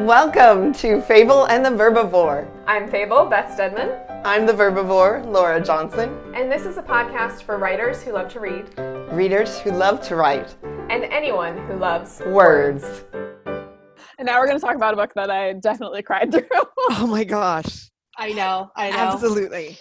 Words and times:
Welcome 0.00 0.72
to 0.74 1.02
Fable 1.02 1.44
and 1.44 1.64
the 1.64 1.68
Verbivore. 1.68 2.50
I'm 2.66 2.90
Fable, 2.90 3.26
Beth 3.26 3.52
Stedman. 3.52 3.96
I'm 4.24 4.46
the 4.46 4.52
Verbivore, 4.52 5.24
Laura 5.26 5.62
Johnson. 5.62 6.18
And 6.34 6.50
this 6.50 6.64
is 6.64 6.78
a 6.78 6.82
podcast 6.82 7.42
for 7.42 7.58
writers 7.58 8.02
who 8.02 8.12
love 8.12 8.28
to 8.32 8.40
read, 8.40 8.66
readers 9.12 9.60
who 9.60 9.70
love 9.70 10.00
to 10.08 10.16
write, 10.16 10.56
and 10.88 11.04
anyone 11.04 11.58
who 11.66 11.76
loves 11.76 12.20
words. 12.26 13.04
And 14.18 14.26
now 14.26 14.40
we're 14.40 14.46
going 14.46 14.58
to 14.58 14.66
talk 14.66 14.74
about 14.74 14.94
a 14.94 14.96
book 14.96 15.12
that 15.14 15.30
I 15.30 15.52
definitely 15.52 16.02
cried 16.02 16.32
through. 16.32 16.48
oh 16.90 17.06
my 17.06 17.22
gosh. 17.22 17.90
I 18.16 18.32
know, 18.32 18.70
I 18.74 18.90
know. 18.90 18.96
Absolutely. 18.96 19.78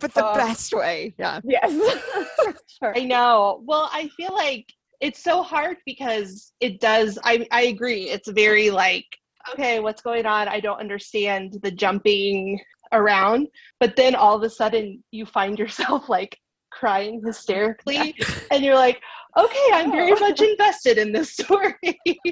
But 0.00 0.14
the 0.14 0.24
uh, 0.24 0.34
best 0.34 0.72
way. 0.72 1.14
Yeah. 1.18 1.40
Yes. 1.44 1.70
sure. 2.82 2.96
I 2.96 3.04
know. 3.04 3.62
Well, 3.64 3.88
I 3.92 4.08
feel 4.16 4.34
like 4.34 4.72
it's 5.00 5.22
so 5.22 5.42
hard 5.42 5.78
because 5.86 6.52
it 6.60 6.80
does 6.80 7.18
I 7.24 7.46
I 7.50 7.62
agree. 7.62 8.10
It's 8.10 8.28
very 8.28 8.70
like 8.70 9.06
okay, 9.52 9.80
what's 9.80 10.02
going 10.02 10.26
on? 10.26 10.48
I 10.48 10.60
don't 10.60 10.78
understand 10.78 11.58
the 11.62 11.70
jumping 11.70 12.60
around. 12.92 13.48
But 13.78 13.96
then 13.96 14.14
all 14.14 14.36
of 14.36 14.42
a 14.42 14.50
sudden 14.50 15.02
you 15.10 15.26
find 15.26 15.58
yourself 15.58 16.08
like 16.08 16.38
crying 16.70 17.20
hysterically 17.24 18.14
and 18.50 18.64
you're 18.64 18.76
like, 18.76 19.00
okay, 19.36 19.68
I'm 19.72 19.90
oh. 19.90 19.92
very 19.92 20.12
much 20.12 20.40
invested 20.40 20.98
in 20.98 21.12
this 21.12 21.32
story. 21.32 21.74
yeah. 21.84 21.94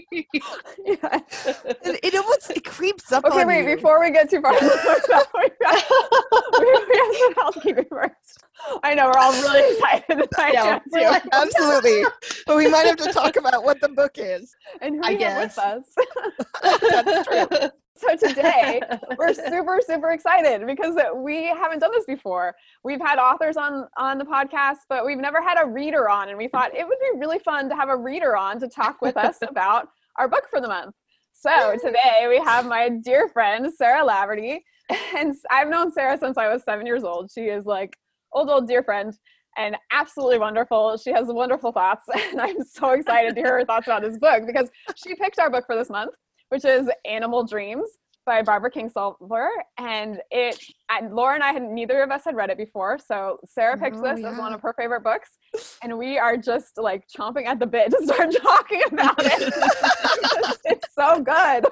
it, 0.85 2.01
it, 2.03 2.15
almost 2.15 2.51
it 2.51 2.65
creeps 2.65 3.12
up. 3.12 3.25
Okay, 3.25 3.45
wait, 3.45 3.69
you. 3.69 3.77
before 3.77 4.01
we 4.01 4.11
get 4.11 4.31
too 4.31 4.41
far, 4.41 4.53
we, 4.61 4.61
have 4.61 5.85
some 7.19 7.35
housekeeping 7.37 7.87
first. 7.89 8.38
I 8.83 8.95
know 8.95 9.07
we're 9.07 9.19
all 9.19 9.33
really 9.33 9.73
excited. 9.77 10.29
Yeah, 10.39 11.11
like, 11.11 11.25
absolutely. 11.33 12.05
but 12.47 12.57
we 12.57 12.69
might 12.69 12.87
have 12.87 12.97
to 12.97 13.12
talk 13.12 13.37
about 13.37 13.65
what 13.65 13.81
the 13.81 13.89
book 13.89 14.12
is. 14.17 14.55
And 14.81 14.97
who 14.97 15.03
I 15.05 15.15
guess. 15.15 15.57
with 15.57 15.65
us. 15.65 15.84
That's 16.91 17.29
true. 17.29 17.71
So 17.97 18.29
today 18.29 18.81
we're 19.19 19.34
super 19.34 19.81
super 19.84 20.12
excited 20.12 20.64
because 20.69 20.95
we 21.17 21.47
haven't 21.47 21.81
done 21.81 21.91
this 21.92 22.05
before. 22.06 22.55
We've 22.84 23.01
had 23.01 23.19
authors 23.19 23.56
on 23.56 23.89
on 23.97 24.19
the 24.19 24.25
podcast, 24.25 24.79
but 24.89 25.05
we've 25.05 25.19
never 25.19 25.42
had 25.42 25.61
a 25.61 25.67
reader 25.67 26.09
on 26.09 26.29
and 26.29 26.39
we 26.39 26.47
thought 26.47 26.77
it 26.77 26.86
would 26.86 26.98
be 27.01 27.19
really 27.19 27.41
fun 27.41 27.69
to 27.69 27.75
have 27.75 27.89
a 27.89 27.97
reader 27.97 28.36
on 28.36 28.61
to 28.61 28.69
talk 28.69 29.03
with 29.03 29.17
us 29.17 29.39
about 29.42 29.89
our 30.17 30.29
book 30.29 30.45
for 30.48 30.61
the 30.61 30.69
month. 30.69 30.95
So 31.33 31.77
today 31.83 32.27
we 32.29 32.39
have 32.39 32.67
my 32.67 32.89
dear 32.89 33.29
friend 33.29 33.69
Sarah 33.77 34.06
Laverty 34.06 34.61
and 35.17 35.34
I've 35.51 35.69
known 35.69 35.92
Sarah 35.92 36.19
since 36.19 36.39
I 36.39 36.53
was 36.53 36.62
7 36.62 36.86
years 36.86 37.03
old. 37.03 37.33
She 37.33 37.42
is 37.42 37.67
like 37.67 37.97
old 38.33 38.51
old 38.51 38.69
dear 38.69 38.83
friend 38.83 39.15
and 39.57 39.77
absolutely 39.91 40.39
wonderful. 40.39 40.97
She 40.97 41.11
has 41.11 41.27
wonderful 41.29 41.73
thoughts 41.73 42.05
and 42.31 42.41
I'm 42.41 42.62
so 42.62 42.91
excited 42.91 43.35
to 43.35 43.41
hear 43.41 43.59
her 43.59 43.65
thoughts 43.65 43.87
about 43.87 44.03
this 44.03 44.19
book 44.19 44.45
because 44.47 44.70
she 44.97 45.15
picked 45.15 45.39
our 45.39 45.51
book 45.51 45.65
for 45.67 45.77
this 45.77 45.91
month 45.91 46.15
which 46.51 46.65
is 46.65 46.89
Animal 47.05 47.45
Dreams 47.45 47.89
by 48.27 48.43
Barbara 48.43 48.70
Kingsolver. 48.70 49.48
And 49.79 50.20
it, 50.31 50.62
I, 50.89 51.01
Laura 51.07 51.35
and 51.35 51.43
I 51.43 51.53
had 51.53 51.62
neither 51.62 52.03
of 52.03 52.11
us 52.11 52.25
had 52.25 52.37
read 52.37 52.51
it 52.51 52.59
before, 52.59 52.98
so 52.98 53.39
Sarah 53.47 53.77
picked 53.77 53.97
oh, 53.97 54.03
this 54.03 54.20
yeah. 54.20 54.31
as 54.31 54.39
one 54.39 54.53
of 54.53 54.61
her 54.61 54.75
favorite 54.75 55.03
books, 55.03 55.31
and 55.83 55.97
we 55.97 56.19
are 56.19 56.37
just 56.37 56.77
like 56.77 57.05
chomping 57.09 57.47
at 57.47 57.59
the 57.59 57.67
bit 57.67 57.91
to 57.98 58.05
start 58.05 58.35
talking 58.41 58.83
about 58.92 59.17
it. 59.19 59.55
it's 60.65 60.95
so 60.95 61.20
good. 61.20 61.67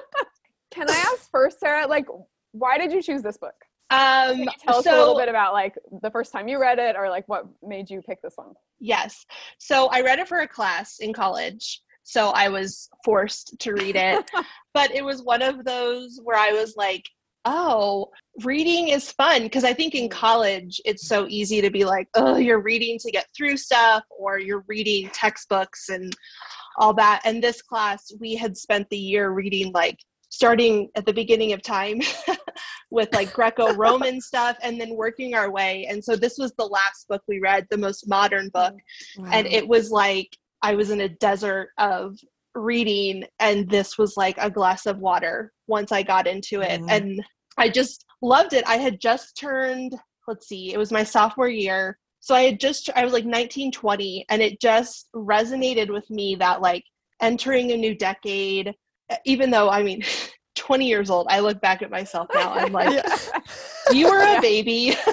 Can 0.71 0.89
I 0.89 1.13
ask 1.13 1.29
first, 1.31 1.59
Sarah, 1.59 1.87
like, 1.87 2.07
why 2.51 2.77
did 2.77 2.91
you 2.91 3.01
choose 3.01 3.21
this 3.21 3.37
book? 3.37 3.55
Um, 3.89 4.45
tell 4.59 4.77
us 4.77 4.83
so, 4.83 4.95
a 4.95 4.99
little 4.99 5.17
bit 5.17 5.29
about 5.29 5.53
like 5.53 5.75
the 6.01 6.11
first 6.11 6.31
time 6.31 6.47
you 6.47 6.59
read 6.59 6.79
it, 6.79 6.95
or 6.97 7.09
like 7.09 7.27
what 7.27 7.45
made 7.63 7.89
you 7.89 8.01
pick 8.01 8.21
this 8.21 8.33
one. 8.35 8.53
Yes, 8.79 9.25
so 9.57 9.87
I 9.87 10.01
read 10.01 10.19
it 10.19 10.27
for 10.27 10.39
a 10.39 10.47
class 10.47 10.99
in 10.99 11.13
college, 11.13 11.81
so 12.03 12.29
I 12.29 12.49
was 12.49 12.89
forced 13.05 13.57
to 13.59 13.73
read 13.73 13.95
it. 13.95 14.29
but 14.73 14.91
it 14.91 15.03
was 15.03 15.21
one 15.23 15.41
of 15.41 15.63
those 15.63 16.19
where 16.23 16.37
I 16.37 16.51
was 16.51 16.75
like, 16.75 17.03
oh, 17.45 18.09
reading 18.43 18.89
is 18.89 19.11
fun. 19.11 19.43
Because 19.43 19.63
I 19.63 19.73
think 19.73 19.95
in 19.95 20.09
college, 20.09 20.81
it's 20.83 21.07
so 21.07 21.25
easy 21.29 21.61
to 21.61 21.69
be 21.69 21.85
like, 21.85 22.07
oh, 22.15 22.35
you're 22.35 22.61
reading 22.61 22.99
to 22.99 23.11
get 23.11 23.27
through 23.35 23.57
stuff, 23.57 24.03
or 24.09 24.37
you're 24.37 24.65
reading 24.67 25.09
textbooks 25.13 25.89
and 25.89 26.13
all 26.77 26.93
that. 26.93 27.21
And 27.23 27.41
this 27.41 27.61
class, 27.61 28.11
we 28.19 28.35
had 28.35 28.57
spent 28.57 28.89
the 28.89 28.97
year 28.97 29.31
reading 29.31 29.71
like 29.71 29.97
starting 30.29 30.89
at 30.95 31.05
the 31.05 31.13
beginning 31.13 31.53
of 31.53 31.61
time 31.61 32.01
with 32.89 33.13
like 33.13 33.33
Greco-Roman 33.33 34.21
stuff 34.21 34.57
and 34.61 34.79
then 34.79 34.95
working 34.95 35.33
our 35.33 35.51
way. 35.51 35.85
And 35.89 36.03
so 36.03 36.15
this 36.15 36.37
was 36.37 36.53
the 36.57 36.65
last 36.65 37.07
book 37.07 37.21
we 37.27 37.39
read, 37.39 37.67
the 37.69 37.77
most 37.77 38.07
modern 38.07 38.49
book. 38.49 38.73
Wow. 39.17 39.29
And 39.31 39.47
it 39.47 39.67
was 39.67 39.91
like 39.91 40.29
I 40.61 40.75
was 40.75 40.89
in 40.89 41.01
a 41.01 41.09
desert 41.09 41.69
of 41.77 42.17
reading, 42.55 43.23
and 43.39 43.69
this 43.69 43.97
was 43.97 44.17
like 44.17 44.37
a 44.39 44.49
glass 44.49 44.85
of 44.85 44.99
water 44.99 45.53
once 45.67 45.91
I 45.91 46.03
got 46.03 46.27
into 46.27 46.61
it. 46.61 46.81
Mm. 46.81 46.91
And 46.91 47.25
I 47.57 47.69
just 47.69 48.05
loved 48.21 48.53
it. 48.53 48.63
I 48.67 48.77
had 48.77 48.99
just 48.99 49.37
turned, 49.37 49.95
let's 50.27 50.47
see, 50.47 50.73
it 50.73 50.77
was 50.77 50.91
my 50.91 51.03
sophomore 51.03 51.49
year. 51.49 51.97
So 52.19 52.35
I 52.35 52.43
had 52.43 52.59
just, 52.59 52.89
I 52.95 53.03
was 53.03 53.13
like 53.13 53.25
19, 53.25 53.71
20, 53.71 54.25
and 54.29 54.41
it 54.41 54.59
just 54.59 55.07
resonated 55.15 55.91
with 55.91 56.09
me 56.09 56.35
that 56.35 56.61
like 56.61 56.83
entering 57.21 57.71
a 57.71 57.77
new 57.77 57.95
decade, 57.95 58.73
even 59.25 59.51
though, 59.51 59.69
I 59.69 59.83
mean, 59.83 60.03
20 60.57 60.87
years 60.87 61.09
old, 61.09 61.27
I 61.29 61.39
look 61.39 61.61
back 61.61 61.81
at 61.81 61.89
myself 61.89 62.27
now, 62.33 62.53
I'm 62.53 62.73
like, 62.73 62.93
yeah. 62.93 63.41
you 63.91 64.09
were 64.09 64.21
a 64.21 64.41
baby. 64.41 64.95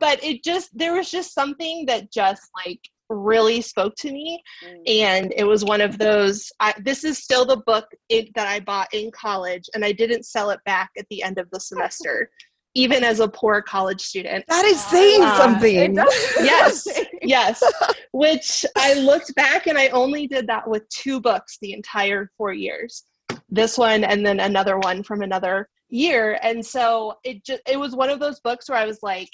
but 0.00 0.22
it 0.24 0.42
just, 0.42 0.76
there 0.76 0.94
was 0.94 1.10
just 1.10 1.34
something 1.34 1.86
that 1.86 2.10
just 2.10 2.50
like 2.66 2.80
really 3.10 3.60
spoke 3.60 3.94
to 3.96 4.12
me 4.12 4.42
mm. 4.64 4.82
and 4.86 5.32
it 5.36 5.44
was 5.44 5.64
one 5.64 5.80
of 5.80 5.98
those 5.98 6.50
I, 6.60 6.74
this 6.82 7.04
is 7.04 7.18
still 7.18 7.44
the 7.44 7.56
book 7.58 7.86
it, 8.08 8.28
that 8.34 8.46
i 8.46 8.60
bought 8.60 8.92
in 8.92 9.10
college 9.10 9.64
and 9.74 9.84
i 9.84 9.92
didn't 9.92 10.24
sell 10.24 10.50
it 10.50 10.60
back 10.66 10.90
at 10.98 11.06
the 11.10 11.22
end 11.22 11.38
of 11.38 11.48
the 11.50 11.60
semester 11.60 12.30
even 12.74 13.02
as 13.02 13.20
a 13.20 13.28
poor 13.28 13.62
college 13.62 14.00
student 14.00 14.44
that 14.48 14.64
is 14.66 14.82
saying 14.84 15.22
uh, 15.22 15.36
something 15.38 15.94
yes 15.94 16.86
yes 17.22 17.62
which 18.12 18.64
i 18.76 18.92
looked 18.92 19.34
back 19.34 19.66
and 19.66 19.78
i 19.78 19.88
only 19.88 20.26
did 20.26 20.46
that 20.46 20.68
with 20.68 20.86
two 20.90 21.18
books 21.18 21.56
the 21.62 21.72
entire 21.72 22.30
four 22.36 22.52
years 22.52 23.04
this 23.48 23.78
one 23.78 24.04
and 24.04 24.24
then 24.24 24.40
another 24.40 24.78
one 24.78 25.02
from 25.02 25.22
another 25.22 25.68
year 25.88 26.38
and 26.42 26.64
so 26.64 27.14
it 27.24 27.42
just 27.44 27.62
it 27.66 27.78
was 27.78 27.96
one 27.96 28.10
of 28.10 28.20
those 28.20 28.40
books 28.40 28.68
where 28.68 28.78
i 28.78 28.84
was 28.84 28.98
like 29.02 29.30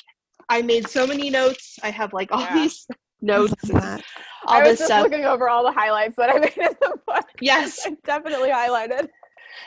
I 0.49 0.63
made 0.63 0.89
so 0.89 1.07
many 1.07 1.31
notes. 1.31 1.79
I 1.83 1.91
have 1.91 2.13
like 2.13 2.31
all 2.33 2.41
yeah. 2.41 2.55
these 2.55 2.87
notes 3.21 3.71
and 3.71 4.03
all 4.47 4.57
I 4.57 4.61
was 4.61 4.79
just 4.79 4.87
stuff. 4.87 5.03
looking 5.03 5.25
over 5.25 5.49
all 5.49 5.65
the 5.65 5.73
highlights 5.73 6.17
that 6.17 6.31
I 6.31 6.39
made 6.39 6.57
in 6.57 6.77
the 6.81 6.99
book. 7.07 7.25
Yes. 7.41 7.87
definitely 8.05 8.51
highlighted. 8.51 9.09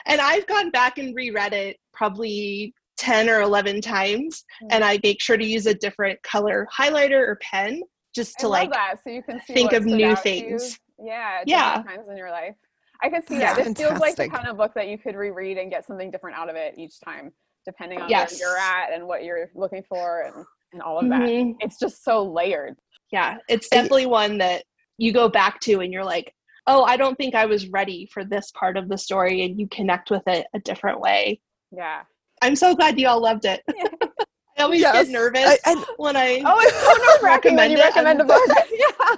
And 0.06 0.20
I've 0.20 0.46
gone 0.46 0.70
back 0.70 0.98
and 0.98 1.14
reread 1.14 1.52
it 1.52 1.76
probably 1.92 2.74
10 2.98 3.28
or 3.28 3.40
11 3.40 3.80
times 3.80 4.44
mm-hmm. 4.62 4.68
and 4.70 4.84
I 4.84 4.98
make 5.02 5.20
sure 5.20 5.36
to 5.36 5.44
use 5.44 5.66
a 5.66 5.74
different 5.74 6.20
color 6.22 6.66
highlighter 6.76 7.20
or 7.20 7.38
pen 7.40 7.82
just 8.14 8.38
to 8.40 8.48
like 8.48 8.72
that 8.72 8.96
so 9.04 9.10
you 9.10 9.22
can 9.22 9.40
think 9.40 9.72
of 9.72 9.84
new 9.84 10.16
things. 10.16 10.78
Yeah, 11.00 11.42
yeah. 11.46 11.82
times 11.82 12.08
in 12.10 12.16
your 12.16 12.30
life. 12.30 12.56
I 13.02 13.08
can 13.08 13.26
see 13.26 13.38
That's 13.38 13.56
that. 13.56 13.56
This 13.56 13.66
fantastic. 13.66 13.88
feels 13.88 14.00
like 14.00 14.16
the 14.16 14.28
kind 14.28 14.48
of 14.48 14.56
book 14.56 14.72
that 14.74 14.88
you 14.88 14.98
could 14.98 15.14
reread 15.14 15.58
and 15.58 15.70
get 15.70 15.86
something 15.86 16.10
different 16.10 16.36
out 16.36 16.50
of 16.50 16.56
it 16.56 16.74
each 16.76 17.00
time, 17.00 17.32
depending 17.64 18.00
on 18.00 18.08
yes. 18.08 18.40
where 18.40 18.50
you're 18.50 18.58
at 18.58 18.92
and 18.92 19.06
what 19.06 19.24
you're 19.24 19.50
looking 19.54 19.82
for 19.88 20.22
and, 20.22 20.44
and 20.72 20.82
all 20.82 20.98
of 20.98 21.04
mm-hmm. 21.04 21.50
that. 21.50 21.64
It's 21.64 21.78
just 21.78 22.04
so 22.04 22.24
layered 22.24 22.76
yeah 23.10 23.38
it's 23.48 23.68
definitely 23.68 24.06
one 24.06 24.38
that 24.38 24.64
you 24.96 25.12
go 25.12 25.28
back 25.28 25.60
to 25.60 25.80
and 25.80 25.92
you're 25.92 26.04
like 26.04 26.32
oh 26.66 26.84
i 26.84 26.96
don't 26.96 27.16
think 27.16 27.34
i 27.34 27.46
was 27.46 27.68
ready 27.68 28.08
for 28.12 28.24
this 28.24 28.50
part 28.52 28.76
of 28.76 28.88
the 28.88 28.98
story 28.98 29.42
and 29.42 29.58
you 29.58 29.68
connect 29.68 30.10
with 30.10 30.22
it 30.26 30.46
a 30.54 30.58
different 30.60 31.00
way 31.00 31.40
yeah 31.70 32.02
i'm 32.42 32.56
so 32.56 32.74
glad 32.74 32.98
you 32.98 33.08
all 33.08 33.20
loved 33.20 33.44
it 33.44 33.62
I 34.58 34.62
always 34.62 34.80
yes. 34.80 35.06
get 35.06 35.12
nervous 35.12 35.44
I, 35.44 35.58
and, 35.66 35.84
when 35.96 36.16
I 36.16 36.42
oh 36.44 36.58
it's 36.60 36.76
so 36.76 37.12
nerve 37.12 37.22
wracking 37.22 37.56
when 37.56 37.70
you 37.70 37.78
recommend 37.78 38.20
a 38.20 38.24
book. 38.24 38.42
yeah. 38.72 39.16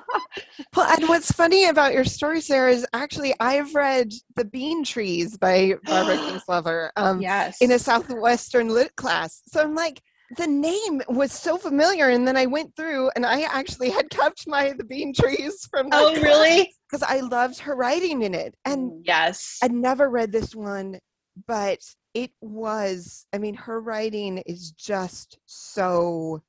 Well, 0.76 0.86
and 0.90 1.08
what's 1.08 1.32
funny 1.32 1.66
about 1.68 1.92
your 1.92 2.04
story, 2.04 2.40
Sarah, 2.40 2.72
is 2.72 2.86
actually 2.92 3.34
I've 3.40 3.74
read 3.74 4.12
The 4.36 4.44
Bean 4.44 4.84
Trees 4.84 5.36
by 5.36 5.74
Barbara 5.84 6.16
Kingsolver 6.48 6.90
um, 6.96 7.20
yes. 7.20 7.58
in 7.60 7.72
a 7.72 7.78
Southwestern 7.78 8.68
lit 8.68 8.94
class. 8.96 9.42
So 9.46 9.62
I'm 9.62 9.74
like, 9.74 10.00
the 10.36 10.46
name 10.46 11.00
was 11.08 11.32
so 11.32 11.56
familiar 11.58 12.10
and 12.10 12.26
then 12.26 12.36
i 12.36 12.46
went 12.46 12.74
through 12.76 13.10
and 13.16 13.26
i 13.26 13.42
actually 13.42 13.90
had 13.90 14.08
kept 14.10 14.46
my 14.46 14.72
the 14.78 14.84
bean 14.84 15.12
trees 15.12 15.66
from 15.68 15.88
oh 15.90 16.14
really 16.20 16.72
because 16.88 17.02
i 17.02 17.18
loved 17.18 17.58
her 17.58 17.74
writing 17.74 18.22
in 18.22 18.32
it 18.32 18.54
and 18.64 18.92
mm, 18.92 19.00
yes 19.02 19.58
i'd 19.62 19.72
never 19.72 20.08
read 20.08 20.30
this 20.30 20.54
one 20.54 21.00
but 21.48 21.78
it 22.14 22.30
was 22.40 23.26
i 23.32 23.38
mean 23.38 23.54
her 23.54 23.80
writing 23.80 24.38
is 24.46 24.72
just 24.72 25.38
so 25.46 26.42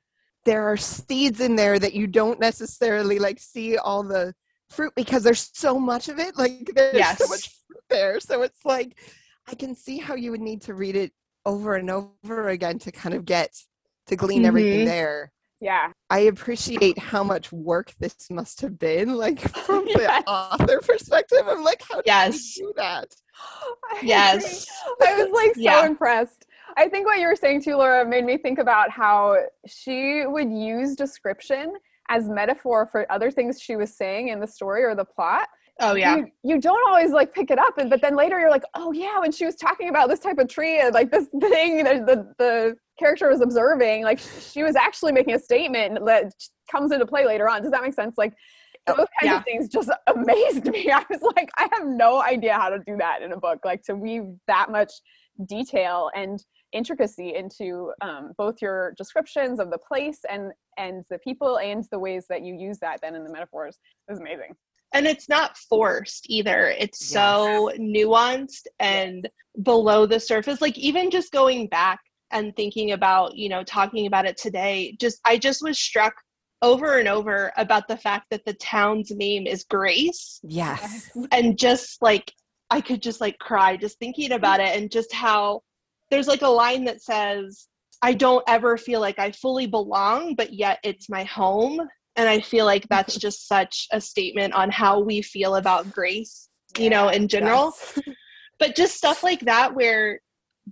there 0.44 0.64
are 0.64 0.78
seeds 0.78 1.40
in 1.40 1.56
there 1.56 1.78
that 1.78 1.94
you 1.94 2.08
don't 2.08 2.40
necessarily 2.40 3.20
like 3.20 3.40
see 3.40 3.78
all 3.78 4.04
the 4.04 4.34
fruit 4.70 4.94
because 4.96 5.24
there's 5.24 5.50
so 5.54 5.78
much 5.78 6.10
of 6.10 6.18
it 6.18 6.36
like 6.38 6.72
there's 6.74 6.96
yes. 6.96 7.18
so 7.18 7.28
much 7.28 7.50
fruit 7.68 7.84
there 7.90 8.20
so 8.20 8.42
it's 8.42 8.66
like 8.66 8.98
i 9.48 9.56
can 9.56 9.76
see 9.76 9.98
how 9.98 10.16
you 10.16 10.32
would 10.32 10.42
need 10.42 10.62
to 10.62 10.74
read 10.74 10.96
it 10.96 11.12
over 11.46 11.76
and 11.76 11.90
over 11.90 12.50
again 12.50 12.80
to 12.80 12.92
kind 12.92 13.16
of 13.16 13.26
get 13.26 13.54
to 14.08 14.16
glean 14.16 14.40
mm-hmm. 14.40 14.48
everything 14.48 14.86
there. 14.86 15.32
Yeah. 15.62 15.92
I 16.10 16.22
appreciate 16.22 16.98
how 16.98 17.24
much 17.24 17.52
work 17.52 17.94
this 18.00 18.16
must 18.32 18.62
have 18.62 18.80
been, 18.80 19.16
like 19.16 19.40
from 19.66 19.84
Yes. 19.88 20.24
the 20.26 20.30
author 20.30 20.82
perspective. 20.82 21.44
I'm 21.48 21.64
like, 21.64 21.84
how 21.88 21.98
did 21.98 22.08
Yes. 22.08 22.58
you 22.58 22.68
do 22.68 22.74
that? 22.78 23.16
I 23.92 23.98
agree. 23.98 24.10
Yes. 24.10 24.68
I 25.02 25.24
was 25.24 25.32
like 25.32 25.54
so 25.56 25.62
Yeah. 25.62 25.86
impressed. 25.86 26.48
I 26.78 26.90
think 26.90 27.06
what 27.06 27.20
you 27.20 27.28
were 27.28 27.36
saying 27.36 27.62
too, 27.62 27.76
Laura, 27.76 28.04
made 28.06 28.26
me 28.26 28.38
think 28.38 28.58
about 28.58 28.90
how 28.90 29.38
she 29.68 30.26
would 30.26 30.52
use 30.52 30.96
description 30.96 31.74
as 32.10 32.28
metaphor 32.28 32.88
for 32.88 33.10
other 33.12 33.30
things 33.30 33.62
she 33.62 33.76
was 33.76 33.96
saying 33.96 34.30
in 34.30 34.40
the 34.40 34.48
story 34.48 34.84
or 34.84 34.96
the 34.96 35.06
plot. 35.06 35.48
Oh 35.80 35.96
yeah. 35.96 36.18
You, 36.18 36.28
you 36.44 36.62
don't 36.62 36.86
always 36.88 37.12
like 37.12 37.34
pick 37.34 37.50
it 37.50 37.58
up, 37.58 37.78
and 37.78 37.90
but 37.90 38.02
then 38.02 38.16
later 38.16 38.40
you're 38.40 38.52
like, 38.52 38.64
oh 38.76 38.92
yeah, 38.92 39.20
when 39.20 39.32
she 39.32 39.46
was 39.46 39.56
talking 39.56 39.90
about 39.90 40.10
this 40.10 40.20
type 40.20 40.38
of 40.38 40.48
tree 40.48 40.80
and 40.80 40.94
like 40.94 41.12
this 41.12 41.26
thing 41.42 41.84
that 41.84 42.06
the 42.06 42.34
the 42.38 42.76
character 43.00 43.30
was 43.30 43.42
observing, 43.42 44.04
like 44.04 44.20
she 44.20 44.64
was 44.64 44.76
actually 44.76 45.12
making 45.12 45.34
a 45.34 45.40
statement 45.40 46.06
that 46.06 46.32
comes 46.72 46.92
into 46.92 47.06
play 47.06 47.26
later 47.26 47.50
on. 47.50 47.62
Does 47.64 47.72
that 47.72 47.82
make 47.82 47.94
sense? 47.94 48.16
Like 48.18 48.34
those 48.86 48.98
kinds 48.98 49.08
Yeah. 49.24 49.38
of 49.38 49.44
things 49.46 49.70
just 49.70 49.90
amazed 50.16 50.66
me. 50.66 50.92
I 50.92 51.04
was 51.10 51.22
like, 51.36 51.50
I 51.58 51.68
have 51.72 51.88
no 51.88 52.22
idea 52.22 52.54
how 52.54 52.70
to 52.70 52.80
do 52.86 52.96
that 52.98 53.22
in 53.22 53.32
a 53.32 53.38
book, 53.38 53.60
like 53.64 53.82
to 53.84 53.96
weave 53.96 54.24
that 54.48 54.70
much 54.72 54.92
detail 55.48 56.12
and 56.16 56.44
intricacy 56.74 57.34
into 57.36 57.92
um, 58.02 58.32
both 58.38 58.56
your 58.62 58.94
descriptions 58.98 59.60
of 59.60 59.72
the 59.72 59.78
place 59.78 60.20
and 60.30 60.52
and 60.78 61.04
the 61.10 61.18
people 61.20 61.58
and 61.60 61.86
the 61.92 62.00
ways 62.00 62.26
that 62.30 62.44
you 62.44 62.54
use 62.56 62.78
that 62.80 63.00
then 63.02 63.16
in 63.16 63.24
the 63.24 63.32
metaphors. 63.32 63.78
Was 64.08 64.20
amazing. 64.20 64.56
And 64.94 65.06
it's 65.08 65.30
not 65.30 65.58
forced 65.58 66.26
either. 66.30 66.68
It's 66.78 67.06
so 67.06 67.72
nuanced 67.78 68.68
and 68.80 69.30
below 69.64 70.06
the 70.06 70.20
surface. 70.20 70.62
Like 70.62 70.78
even 70.78 71.10
just 71.10 71.32
going 71.32 71.68
back 71.68 72.00
and 72.32 72.56
thinking 72.56 72.92
about 72.92 73.36
you 73.36 73.50
know 73.50 73.64
talking 73.64 74.08
about 74.08 74.26
it 74.26 74.38
today 74.38 74.96
just 75.00 75.20
i 75.26 75.38
just 75.38 75.62
was 75.62 75.78
struck 75.78 76.14
over 76.62 77.00
and 77.00 77.08
over 77.08 77.52
about 77.58 77.88
the 77.88 77.98
fact 77.98 78.28
that 78.30 78.46
the 78.46 78.54
town's 78.54 79.10
name 79.10 79.48
is 79.48 79.64
grace. 79.64 80.40
Yes. 80.44 81.10
and 81.32 81.58
just 81.58 82.02
like 82.02 82.32
i 82.70 82.80
could 82.80 83.02
just 83.02 83.22
like 83.22 83.38
cry 83.40 83.76
just 83.76 84.00
thinking 84.00 84.32
about 84.32 84.60
it 84.60 84.78
and 84.78 84.92
just 84.92 85.14
how 85.14 85.62
there's 86.10 86.28
like 86.28 86.42
a 86.42 86.48
line 86.48 86.86
that 86.86 87.02
says 87.02 87.68
i 88.02 88.14
don't 88.14 88.44
ever 88.48 88.78
feel 88.78 89.02
like 89.02 89.20
i 89.20 89.32
fully 89.32 89.68
belong 89.68 90.36
but 90.36 90.54
yet 90.54 90.80
it's 90.84 91.10
my 91.10 91.24
home 91.24 91.82
and 92.16 92.28
i 92.30 92.40
feel 92.40 92.66
like 92.66 92.88
that's 92.90 93.16
just 93.26 93.48
such 93.48 93.88
a 93.92 94.02
statement 94.02 94.54
on 94.54 94.70
how 94.70 95.00
we 95.00 95.22
feel 95.22 95.56
about 95.56 95.92
grace 95.92 96.50
you 96.78 96.90
know 96.90 97.10
in 97.10 97.28
general 97.28 97.74
Yes. 97.96 98.00
but 98.60 98.76
just 98.76 98.96
stuff 98.96 99.24
like 99.24 99.42
that 99.42 99.74
where 99.76 100.20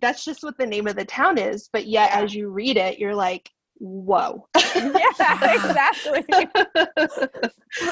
that's 0.01 0.23
just 0.23 0.43
what 0.43 0.57
the 0.57 0.65
name 0.67 0.87
of 0.87 0.95
the 0.95 1.05
town 1.05 1.37
is 1.37 1.69
but 1.71 1.87
yet 1.87 2.11
Yeah. 2.11 2.21
as 2.21 2.33
you 2.33 2.49
read 2.49 2.77
it 2.77 2.99
you're 2.99 3.15
like 3.15 3.49
whoa 3.81 4.45
yeah, 4.75 4.91
exactly. 5.53 6.25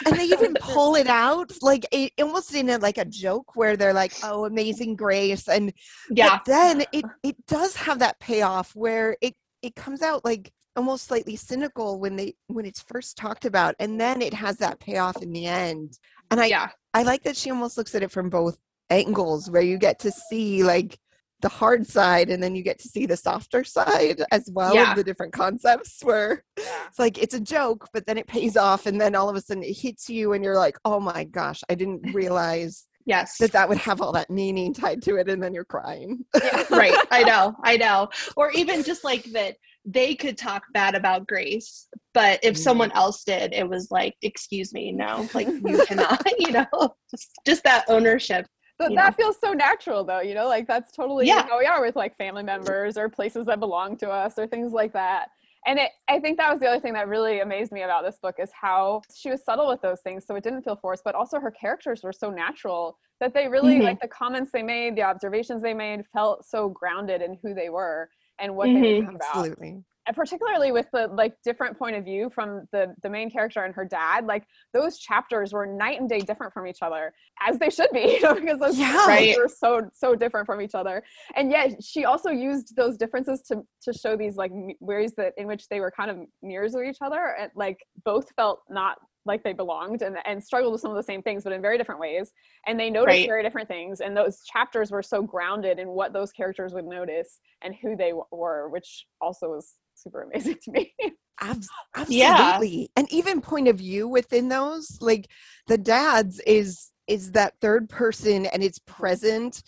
and 0.05 0.17
they 0.17 0.25
even 0.25 0.53
pull 0.59 0.95
it 0.95 1.07
out 1.07 1.51
like 1.61 1.85
it 1.93 2.11
almost 2.21 2.53
in 2.53 2.69
a 2.69 2.77
like 2.77 2.97
a 2.97 3.05
joke 3.05 3.55
where 3.55 3.77
they're 3.77 3.93
like 3.93 4.11
oh 4.23 4.43
amazing 4.45 4.95
grace 4.97 5.47
and 5.47 5.71
yeah 6.11 6.31
but 6.37 6.45
then 6.45 6.83
it 6.91 7.05
it 7.23 7.35
does 7.47 7.75
have 7.75 7.99
that 7.99 8.19
payoff 8.19 8.75
where 8.75 9.15
it 9.21 9.33
it 9.61 9.75
comes 9.75 10.01
out 10.01 10.25
like 10.25 10.51
almost 10.77 11.07
slightly 11.07 11.35
cynical 11.35 11.99
when 11.99 12.15
they 12.15 12.35
when 12.47 12.65
it's 12.65 12.81
first 12.81 13.17
talked 13.17 13.45
about 13.45 13.75
and 13.79 13.99
then 13.99 14.21
it 14.21 14.33
has 14.33 14.57
that 14.57 14.79
payoff 14.79 15.21
in 15.21 15.31
the 15.31 15.45
end. 15.45 15.97
And 16.31 16.39
i 16.39 16.45
yeah. 16.45 16.69
I 16.93 17.03
like 17.03 17.23
that 17.23 17.35
she 17.35 17.51
almost 17.51 17.77
looks 17.77 17.93
at 17.95 18.03
it 18.03 18.11
from 18.11 18.29
both 18.29 18.57
angles 18.89 19.49
where 19.49 19.61
you 19.61 19.77
get 19.77 19.99
to 19.99 20.11
see 20.11 20.63
like 20.63 20.97
the 21.41 21.49
hard 21.49 21.85
side 21.85 22.29
and 22.29 22.41
then 22.41 22.55
you 22.55 22.63
get 22.63 22.79
to 22.79 22.87
see 22.87 23.05
the 23.05 23.17
softer 23.17 23.63
side 23.63 24.23
as 24.31 24.49
well 24.51 24.73
Yeah. 24.73 24.91
of 24.91 24.97
the 24.97 25.03
different 25.03 25.33
concepts 25.33 25.99
where 26.03 26.43
it's 26.55 26.97
like 26.97 27.17
it's 27.17 27.35
a 27.35 27.39
joke 27.39 27.89
but 27.93 28.07
then 28.07 28.17
it 28.17 28.25
pays 28.25 28.57
off 28.57 28.87
and 28.87 28.99
then 28.99 29.13
all 29.13 29.29
of 29.29 29.35
a 29.35 29.41
sudden 29.41 29.61
it 29.61 29.77
hits 29.77 30.09
you 30.09 30.33
and 30.33 30.43
you're 30.43 30.55
like 30.55 30.77
oh 30.85 30.99
my 30.99 31.25
gosh 31.25 31.61
i 31.69 31.75
didn't 31.75 32.13
realize 32.13 32.87
yes. 33.07 33.37
that 33.39 33.51
that 33.53 33.67
would 33.67 33.77
have 33.79 34.01
all 34.01 34.11
that 34.11 34.29
meaning 34.29 34.73
tied 34.73 35.01
to 35.01 35.15
it 35.15 35.29
and 35.29 35.41
then 35.41 35.53
you're 35.53 35.65
crying. 35.65 36.23
Right. 36.69 36.93
I 37.09 37.23
know. 37.25 37.55
I 37.63 37.77
know. 37.77 38.09
Or 38.35 38.51
even 38.51 38.83
just 38.83 39.03
like 39.03 39.23
that 39.31 39.55
they 39.89 40.13
could 40.13 40.37
talk 40.37 40.63
bad 40.73 40.93
about 40.95 41.25
grace 41.27 41.87
but 42.13 42.39
if 42.43 42.55
Mm. 42.55 42.57
someone 42.57 42.91
else 42.91 43.23
did 43.23 43.53
it 43.53 43.67
was 43.67 43.89
like 43.89 44.15
excuse 44.21 44.73
me 44.73 44.91
no 44.91 45.27
like 45.33 45.47
you 45.65 45.79
cannot 45.87 46.21
you 46.39 46.51
know 46.51 46.67
just 47.09 47.31
just 47.45 47.63
that 47.63 47.85
ownership 47.87 48.45
But 48.77 48.93
that 48.95 49.11
know. 49.11 49.15
feels 49.23 49.37
so 49.39 49.53
natural 49.53 50.03
though, 50.03 50.19
you 50.21 50.35
know, 50.35 50.47
like 50.47 50.67
that's 50.67 50.91
totally 50.91 51.25
Yeah. 51.25 51.47
how 51.47 51.57
we 51.57 51.65
are 51.65 51.81
with 51.81 51.95
like 51.95 52.15
family 52.17 52.43
members 52.43 52.97
or 52.97 53.09
places 53.09 53.45
that 53.47 53.59
belong 53.59 53.97
to 53.97 54.09
us 54.09 54.37
or 54.37 54.45
things 54.45 54.71
like 54.73 54.93
that. 54.93 55.29
And 55.65 55.79
it, 55.79 55.89
I 56.07 56.19
think 56.19 56.37
that 56.37 56.51
was 56.51 56.59
the 56.59 56.67
other 56.67 56.79
thing 56.79 56.93
that 56.93 57.07
really 57.07 57.39
amazed 57.39 57.71
me 57.71 57.81
about 57.81 58.03
this 58.05 58.19
book 58.21 58.35
is 58.39 58.51
how 58.53 59.01
she 59.15 59.29
was 59.31 59.43
subtle 59.43 59.67
with 59.67 59.81
those 59.81 60.01
things. 60.01 60.25
So 60.27 60.35
it 60.35 60.43
didn't 60.43 60.61
feel 60.61 60.75
forced, 60.75 61.03
but 61.03 61.15
also 61.15 61.39
her 61.39 61.49
characters 61.51 62.03
were 62.03 62.13
so 62.13 62.29
natural 62.29 62.97
that 63.19 63.33
they 63.33 63.47
really, 63.47 63.79
Mhm. 63.79 63.83
like 63.83 63.99
the 63.99 64.07
comments 64.07 64.51
they 64.51 64.63
made, 64.63 64.95
the 64.95 65.01
observations 65.01 65.61
they 65.63 65.73
made 65.73 66.05
felt 66.13 66.45
so 66.45 66.69
grounded 66.69 67.21
in 67.23 67.39
who 67.41 67.53
they 67.55 67.69
were 67.69 68.09
and 68.39 68.55
what 68.55 68.65
they 68.65 68.71
Mhm. 68.81 69.05
were 69.05 69.11
about 69.15 69.21
absolutely 69.35 69.83
and 70.07 70.15
particularly 70.15 70.71
with 70.71 70.87
the 70.93 71.07
like 71.09 71.33
different 71.43 71.77
point 71.77 71.93
of 71.95 72.05
view 72.05 72.29
from 72.33 72.65
the 72.71 72.95
the 73.03 73.09
main 73.09 73.29
character 73.29 73.63
and 73.65 73.75
her 73.75 73.83
dad 73.83 74.25
like 74.25 74.45
those 74.73 74.97
chapters 74.97 75.51
were 75.51 75.65
night 75.65 75.99
and 75.99 76.07
day 76.09 76.19
different 76.19 76.53
from 76.53 76.65
each 76.65 76.81
other 76.81 77.13
as 77.45 77.59
they 77.59 77.69
should 77.69 77.89
be 77.91 77.99
you 78.13 78.21
know 78.21 78.33
because 78.33 78.59
those 78.59 78.79
Yeah. 78.79 78.87
chapters 78.93 79.07
Right. 79.07 79.37
were 79.37 79.47
so 79.49 79.89
so 79.93 80.15
different 80.15 80.45
from 80.45 80.61
each 80.61 80.75
other 80.75 81.03
and 81.35 81.51
yet 81.51 81.83
she 81.83 82.05
also 82.05 82.29
used 82.29 82.75
those 82.75 82.95
differences 82.97 83.41
to 83.43 83.63
to 83.81 83.91
show 83.93 84.15
these 84.15 84.37
like 84.37 84.51
ways 84.79 85.13
that 85.17 85.33
in 85.37 85.45
which 85.45 85.67
they 85.67 85.79
were 85.81 85.91
kind 85.91 86.09
of 86.09 86.17
mirrors 86.41 86.73
of 86.73 86.83
each 86.83 86.99
other 87.01 87.35
and 87.39 87.51
like 87.55 87.79
both 88.05 88.31
felt 88.35 88.61
not 88.69 88.97
like 89.27 89.43
they 89.43 89.53
belonged 89.53 90.01
and, 90.01 90.17
and 90.25 90.43
struggled 90.43 90.71
with 90.71 90.81
some 90.81 90.91
of 90.91 90.97
the 90.97 91.03
same 91.03 91.21
things 91.21 91.43
but 91.43 91.53
in 91.53 91.61
very 91.61 91.77
different 91.77 91.99
ways 92.01 92.31
and 92.65 92.79
they 92.79 92.89
noticed 92.89 93.07
Right. 93.17 93.27
very 93.27 93.43
different 93.43 93.67
things 93.67 93.99
and 94.01 94.15
those 94.15 94.43
chapters 94.43 94.89
were 94.91 95.03
so 95.03 95.21
grounded 95.21 95.79
in 95.79 95.89
what 95.89 96.13
those 96.13 96.31
characters 96.31 96.73
would 96.73 96.85
notice 96.85 97.39
and 97.61 97.75
who 97.81 97.95
they 97.95 98.09
w- 98.09 98.23
were 98.31 98.69
which 98.69 99.05
also 99.21 99.49
was 99.49 99.73
super 99.95 100.23
amazing 100.23 100.57
to 100.63 100.71
me 100.71 100.93
Abs- 101.41 101.69
Yeah. 102.07 102.55
absolutely 102.55 102.89
and 102.95 103.11
even 103.11 103.41
point 103.41 103.67
of 103.67 103.77
view 103.77 104.07
within 104.07 104.49
those 104.49 104.97
like 105.01 105.29
the 105.67 105.77
dad's 105.77 106.39
is 106.41 106.91
is 107.07 107.31
that 107.31 107.53
third 107.61 107.87
person 107.89 108.45
and 108.47 108.61
it's 108.61 108.79
present 108.79 109.63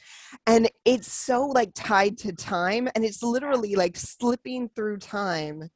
and 0.45 0.69
it's 0.83 1.11
so 1.11 1.45
like 1.45 1.71
tied 1.73 2.17
to 2.17 2.33
time 2.33 2.89
and 2.95 3.05
it's 3.05 3.23
literally 3.23 3.75
like 3.75 3.95
slipping 3.95 4.67
through 4.75 4.97
time 4.97 5.69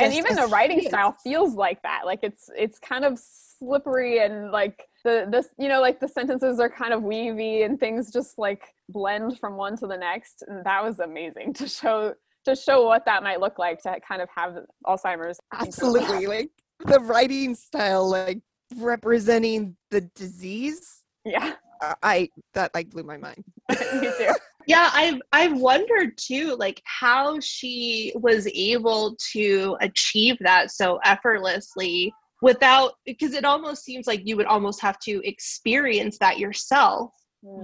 and 0.00 0.14
even 0.14 0.36
the 0.36 0.46
writing 0.46 0.80
style 0.82 1.16
feels 1.22 1.54
like 1.54 1.82
that. 1.82 2.02
Like 2.04 2.20
it's 2.22 2.50
it's 2.56 2.78
kind 2.78 3.04
of 3.04 3.18
slippery 3.18 4.20
and 4.20 4.50
like 4.50 4.86
the 5.04 5.26
this 5.30 5.48
you 5.58 5.68
know 5.68 5.80
like 5.80 6.00
the 6.00 6.08
sentences 6.08 6.60
are 6.60 6.70
kind 6.70 6.92
of 6.92 7.02
weavy 7.02 7.62
and 7.62 7.78
things 7.78 8.12
just 8.12 8.38
like 8.38 8.62
blend 8.88 9.38
from 9.38 9.56
one 9.56 9.76
to 9.78 9.86
the 9.86 9.96
next. 9.96 10.44
And 10.46 10.64
that 10.64 10.82
was 10.82 11.00
amazing 11.00 11.54
to 11.54 11.68
show 11.68 12.14
to 12.44 12.54
show 12.54 12.86
what 12.86 13.04
that 13.06 13.22
might 13.22 13.40
look 13.40 13.58
like 13.58 13.82
to 13.82 13.96
kind 14.06 14.20
of 14.22 14.28
have 14.34 14.58
alzheimer's. 14.86 15.38
Absolutely. 15.52 16.26
Like 16.26 16.50
the 16.86 17.00
writing 17.00 17.54
style 17.54 18.10
like 18.10 18.40
representing 18.76 19.76
the 19.90 20.02
disease. 20.14 21.02
Yeah. 21.24 21.54
Uh, 21.80 21.94
i 22.02 22.28
that 22.54 22.74
like 22.74 22.90
blew 22.90 23.02
my 23.02 23.16
mind. 23.16 23.44
Me 23.70 24.10
too 24.18 24.34
yeah 24.66 24.90
i've 24.92 25.20
i've 25.32 25.56
wondered 25.58 26.16
too 26.16 26.56
like 26.58 26.80
how 26.84 27.38
she 27.40 28.12
was 28.16 28.46
able 28.54 29.16
to 29.32 29.76
achieve 29.80 30.36
that 30.40 30.70
so 30.70 30.98
effortlessly 31.04 32.12
without 32.44 32.92
because 33.06 33.32
it 33.32 33.44
almost 33.44 33.84
seems 33.84 34.06
like 34.06 34.20
you 34.24 34.36
would 34.36 34.46
almost 34.46 34.80
have 34.82 34.98
to 34.98 35.26
experience 35.26 36.18
that 36.18 36.38
yourself 36.38 37.10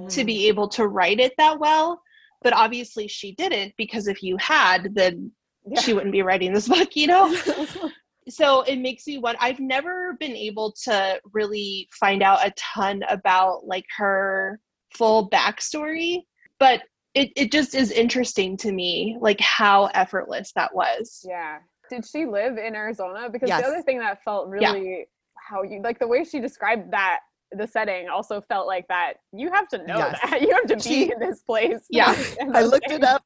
to 0.08 0.24
be 0.24 0.42
hmm. 0.42 0.48
able 0.48 0.68
to 0.68 0.88
write 0.88 1.20
it 1.20 1.32
that 1.38 1.58
well. 1.58 2.00
But 2.42 2.54
obviously 2.54 3.08
she 3.08 3.32
didn't 3.32 3.74
because 3.76 4.08
if 4.08 4.22
you 4.22 4.36
had 4.38 4.94
then 4.94 5.32
Yeah. 5.66 5.80
she 5.80 5.92
wouldn't 5.92 6.12
be 6.12 6.22
writing 6.22 6.52
this 6.52 6.68
book 6.68 6.96
you 6.96 7.06
know? 7.06 7.34
So 8.28 8.62
it 8.62 8.76
makes 8.76 9.06
me 9.08 9.18
want 9.18 9.38
i've 9.40 9.58
never 9.58 10.16
been 10.20 10.36
able 10.36 10.72
to 10.84 11.20
really 11.32 11.88
find 11.98 12.22
out 12.22 12.46
a 12.46 12.52
ton 12.56 13.02
about 13.08 13.66
like 13.66 13.86
her 13.96 14.60
full 14.94 15.28
backstory 15.30 16.20
but 16.60 16.82
it, 17.14 17.32
it 17.34 17.50
just 17.50 17.74
is 17.74 17.90
interesting 17.90 18.56
to 18.58 18.70
me 18.70 19.16
like 19.20 19.40
how 19.40 19.86
effortless 19.86 20.52
that 20.54 20.72
was 20.74 21.24
Yeah. 21.28 21.58
Did 21.90 22.06
she 22.06 22.24
live 22.24 22.56
in 22.56 22.76
Arizona? 22.76 23.28
Because 23.28 23.48
Yes. 23.48 23.62
the 23.62 23.66
other 23.66 23.82
thing 23.82 23.98
that 23.98 24.22
felt 24.22 24.48
Yeah. 24.60 24.70
really 24.72 25.06
how 25.36 25.64
you 25.64 25.82
like 25.82 25.98
the 25.98 26.06
way 26.06 26.22
she 26.22 26.38
described 26.38 26.92
that 26.92 27.20
the 27.50 27.66
setting 27.66 28.08
also 28.08 28.40
felt 28.42 28.68
like 28.68 28.86
that 28.86 29.14
you 29.32 29.50
have 29.50 29.66
to 29.68 29.78
know 29.78 29.96
Yes. 29.98 30.20
that 30.30 30.40
you 30.46 30.52
have 30.54 30.66
to 30.66 30.88
be 30.88 31.10
in 31.10 31.18
this 31.18 31.40
place. 31.40 31.84
Yeah. 31.90 32.14
I 32.40 32.62
those 32.62 32.70
looked 32.70 32.92
it 32.92 33.02
up 33.02 33.24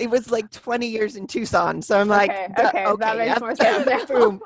it 0.00 0.10
was 0.10 0.30
like 0.32 0.50
20 0.50 0.84
years 0.86 1.14
in 1.14 1.28
tucson 1.28 1.80
so 1.80 1.98
i'm 2.00 2.08
like 2.08 2.28
okay, 2.28 2.48
duh, 2.56 2.70
okay, 2.74 2.84
that 2.98 3.16
makes 3.16 3.28
yep, 3.28 3.40
more 3.40 3.54
sense. 3.56 4.10
Boom 4.10 4.40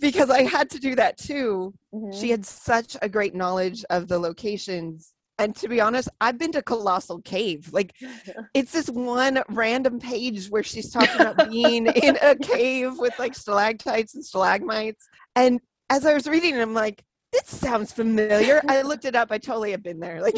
because 0.00 0.28
i 0.28 0.42
had 0.42 0.68
to 0.70 0.80
do 0.80 0.96
that 0.96 1.16
too 1.16 1.72
Mhm. 1.94 2.12
she 2.20 2.30
had 2.30 2.44
such 2.44 2.96
a 3.00 3.08
great 3.08 3.32
knowledge 3.34 3.84
of 3.90 4.08
the 4.08 4.18
locations 4.18 5.12
And 5.38 5.54
to 5.56 5.68
be 5.68 5.80
honest, 5.80 6.08
I've 6.20 6.38
been 6.38 6.52
to 6.52 6.62
Colossal 6.62 7.20
Cave. 7.22 7.70
Like, 7.72 7.94
it's 8.54 8.72
this 8.72 8.88
one 8.88 9.42
random 9.48 9.98
page 9.98 10.48
where 10.48 10.62
she's 10.62 10.90
talking 10.92 11.20
about 11.20 11.42
being 11.42 11.86
in 11.86 12.16
a 12.22 12.36
cave 12.36 12.98
with 12.98 13.18
like 13.18 13.34
stalactites 13.34 14.14
and 14.14 14.24
stalagmites. 14.24 15.08
And 15.34 15.60
as 15.90 16.06
I 16.06 16.14
was 16.14 16.26
reading, 16.26 16.58
I'm 16.60 16.74
like, 16.74 17.02
this 17.32 17.46
sounds 17.46 17.92
familiar. 17.92 18.62
I 18.68 18.82
looked 18.82 19.04
it 19.06 19.16
up. 19.16 19.28
I 19.30 19.38
totally 19.38 19.70
have 19.70 19.82
been 19.82 20.00
there. 20.00 20.20
Like, 20.20 20.36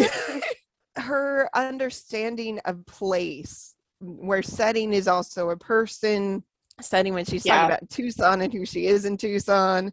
her 0.97 1.49
understanding 1.55 2.61
of 2.65 2.87
place, 2.87 3.75
where 4.01 4.43
setting 4.43 4.93
is 4.93 5.09
also 5.09 5.51
a 5.51 5.57
person, 5.57 6.45
setting 6.81 7.15
when 7.15 7.25
she's 7.25 7.45
Yeah. 7.45 7.63
talking 7.63 7.75
about 7.75 7.91
Tucson 7.91 8.41
and 8.43 8.53
who 8.53 8.65
she 8.65 8.87
is 8.87 9.05
in 9.05 9.17
Tucson. 9.17 9.93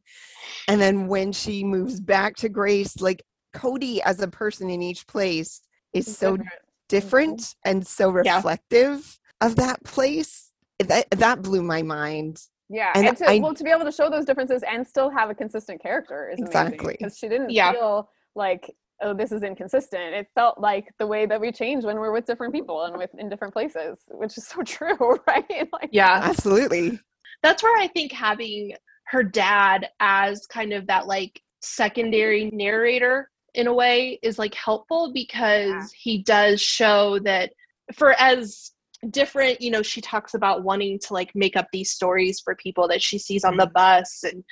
And 0.68 0.80
then 0.82 1.08
when 1.08 1.32
she 1.32 1.64
moves 1.64 2.00
back 2.00 2.36
to 2.38 2.50
Grace, 2.50 3.00
like 3.02 3.24
Codi 3.54 4.00
as 4.00 4.20
a 4.22 4.28
person 4.28 4.70
in 4.70 4.82
each 4.82 5.08
place 5.08 5.62
is 5.94 6.06
so 6.18 6.38
Different. 6.38 6.50
Mm-hmm. 6.50 6.66
different 6.90 7.56
and 7.66 7.88
so 7.88 8.22
Yeah. 8.24 8.36
reflective 8.38 9.20
of 9.42 9.56
that 9.58 9.84
place. 9.84 10.52
That 10.80 11.10
that 11.12 11.42
blew 11.42 11.62
my 11.62 11.82
mind. 11.84 12.42
Yeah, 12.70 12.92
And 12.96 13.08
and, 13.08 13.18
to, 13.18 13.30
I- 13.30 13.40
well, 13.40 13.54
to 13.54 13.64
be 13.64 13.70
able 13.70 13.84
to 13.86 13.92
show 13.92 14.10
those 14.10 14.26
differences 14.26 14.64
and 14.64 14.88
still 14.88 15.10
have 15.10 15.30
a 15.30 15.36
consistent 15.36 15.82
character 15.82 16.30
is 16.34 16.40
Exactly. 16.40 16.96
because 16.98 17.18
she 17.18 17.28
didn't 17.28 17.50
Yeah. 17.52 17.72
feel 17.74 18.10
like 18.36 18.74
oh 19.04 19.14
this 19.14 19.32
is 19.32 19.42
inconsistent. 19.44 20.14
It 20.14 20.28
felt 20.36 20.60
like 20.60 20.86
the 21.00 21.08
way 21.08 21.26
that 21.26 21.40
we 21.42 21.52
change 21.52 21.84
when 21.84 21.98
we're 21.98 22.12
with 22.12 22.26
different 22.26 22.54
people 22.54 22.84
and 22.86 22.96
with 22.98 23.10
in 23.18 23.30
different 23.30 23.52
places, 23.54 23.98
which 24.10 24.38
is 24.38 24.48
so 24.48 24.62
true, 24.76 25.20
right? 25.28 25.68
Like, 25.74 25.90
Yeah. 25.92 26.20
Absolutely. 26.24 27.00
That's 27.44 27.62
where 27.64 27.78
I 27.80 27.88
think 27.88 28.12
having 28.12 28.74
her 29.08 29.24
dad 29.24 29.90
as 30.00 30.46
kind 30.48 30.72
of 30.74 30.88
that 30.88 31.08
like 31.08 31.42
secondary 31.62 32.50
narrator 32.52 33.30
in 33.54 33.68
a 33.68 33.74
way 33.74 34.20
is 34.22 34.40
like 34.40 34.54
helpful 34.56 35.12
because 35.14 35.70
Yeah. 35.70 35.86
he 35.96 36.24
does 36.24 36.62
show 36.62 37.20
that 37.20 37.52
for 37.94 38.14
as 38.20 38.72
different 39.10 39.60
you 39.60 39.72
know 39.72 39.82
she 39.82 40.00
talks 40.00 40.36
about 40.36 40.64
wanting 40.64 41.00
to 41.00 41.12
like 41.14 41.32
make 41.34 41.56
up 41.58 41.68
these 41.74 41.90
stories 41.92 42.40
for 42.40 42.54
people 42.56 42.88
that 42.88 43.02
she 43.02 43.18
sees 43.18 43.44
on 43.44 43.58
the 43.58 43.66
bus 43.74 44.24
and 44.24 44.44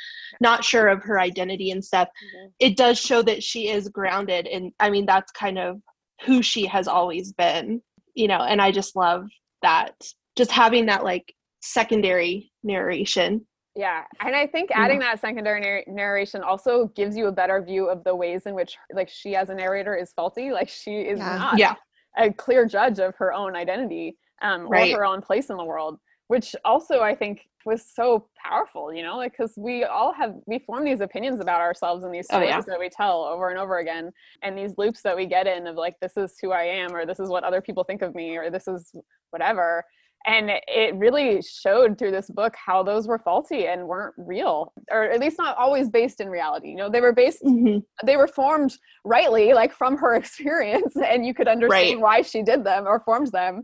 not 0.42 0.66
sure 0.66 0.88
of 0.88 1.04
her 1.04 1.20
identity 1.20 1.70
and 1.70 1.86
stuff 1.86 2.08
Mhm. 2.36 2.52
it 2.60 2.76
does 2.76 3.00
show 3.00 3.22
that 3.22 3.44
she 3.44 3.70
is 3.70 3.90
grounded 3.90 4.48
and 4.48 4.72
i 4.80 4.90
mean 4.90 5.06
that's 5.06 5.32
kind 5.34 5.60
of 5.60 5.80
who 6.26 6.42
she 6.42 6.66
has 6.66 6.88
always 6.88 7.32
been 7.32 7.80
you 8.16 8.28
know 8.28 8.40
and 8.40 8.60
i 8.60 8.72
just 8.72 8.96
love 8.96 9.28
that 9.62 9.94
just 10.36 10.50
having 10.52 10.88
that 10.88 11.04
like 11.04 11.32
secondary 11.62 12.52
narration 12.64 13.46
Yeah, 13.76 14.04
and 14.20 14.36
I 14.36 14.48
think 14.48 14.72
adding 14.72 15.00
that 15.00 15.22
secondary 15.22 15.62
narr- 15.62 15.84
narration 15.88 16.42
also 16.42 16.88
gives 16.96 17.16
you 17.16 17.28
a 17.28 17.32
better 17.32 17.62
view 17.62 17.88
of 17.88 18.04
the 18.04 18.16
ways 18.16 18.46
in 18.46 18.56
which, 18.56 18.78
like, 18.94 19.10
she 19.10 19.36
as 19.36 19.50
a 19.50 19.56
narrator 19.56 19.96
is 19.96 20.12
faulty. 20.14 20.52
Like, 20.52 20.70
she 20.70 21.02
is 21.02 21.20
Yeah. 21.20 21.38
not 21.38 21.58
yeah 21.58 21.76
a 22.18 22.34
clear 22.34 22.66
judge 22.66 23.00
of 23.00 23.16
her 23.16 23.32
own 23.32 23.56
identity 23.56 24.18
um, 24.42 24.68
Right. 24.68 24.92
or 24.94 24.98
her 24.98 25.06
own 25.06 25.22
place 25.22 25.50
in 25.52 25.58
the 25.58 25.64
world, 25.64 26.00
which 26.28 26.56
also 26.66 27.02
I 27.02 27.14
think 27.16 27.48
was 27.66 27.86
so 27.86 28.28
powerful. 28.44 28.92
You 28.92 29.04
know, 29.04 29.18
like 29.18 29.34
because 29.34 29.54
we 29.56 29.84
all 29.84 30.12
have 30.14 30.34
we 30.48 30.58
form 30.60 30.84
these 30.84 31.02
opinions 31.02 31.40
about 31.40 31.62
ourselves 31.62 32.04
and 32.04 32.14
these 32.14 32.28
Oh, 32.32 32.38
stories 32.38 32.50
yeah. 32.50 32.62
that 32.62 32.80
we 32.80 32.90
tell 32.90 33.24
over 33.24 33.50
and 33.50 33.60
over 33.60 33.78
again, 33.78 34.12
and 34.42 34.58
these 34.58 34.74
loops 34.80 35.04
that 35.04 35.16
we 35.16 35.28
get 35.28 35.46
in 35.46 35.68
of 35.68 35.76
like, 35.76 35.96
this 36.02 36.18
is 36.18 36.36
who 36.42 36.52
I 36.52 36.64
am, 36.64 36.94
or 36.96 37.06
this 37.06 37.20
is 37.20 37.30
what 37.30 37.44
other 37.44 37.62
people 37.62 37.84
think 37.84 38.02
of 38.02 38.16
me, 38.16 38.36
or 38.36 38.50
this 38.50 38.68
is 38.68 38.92
whatever 39.30 39.86
and 40.26 40.50
it 40.68 40.94
really 40.96 41.42
showed 41.42 41.98
through 41.98 42.12
this 42.12 42.30
book 42.30 42.54
how 42.56 42.84
those 42.84 43.08
were 43.08 43.20
faulty 43.20 43.68
and 43.68 43.88
weren't 43.88 44.14
real 44.18 44.74
or 44.92 45.04
at 45.04 45.20
least 45.20 45.38
not 45.38 45.58
always 45.58 45.90
based 45.90 46.20
in 46.20 46.30
reality 46.30 46.70
you 46.70 46.76
know 46.76 46.90
they 46.90 47.02
were 47.02 47.14
based 47.14 47.42
Mhm. 47.44 47.84
they 48.06 48.18
were 48.18 48.28
formed 48.28 48.78
rightly 49.06 49.54
like 49.54 49.74
from 49.74 49.98
her 49.98 50.16
experience 50.22 50.96
and 50.96 51.26
you 51.26 51.34
could 51.34 51.48
understand 51.48 51.70
Right. 51.70 52.00
why 52.00 52.22
she 52.22 52.44
did 52.44 52.64
them 52.64 52.86
or 52.88 53.00
formed 53.00 53.32
them 53.32 53.64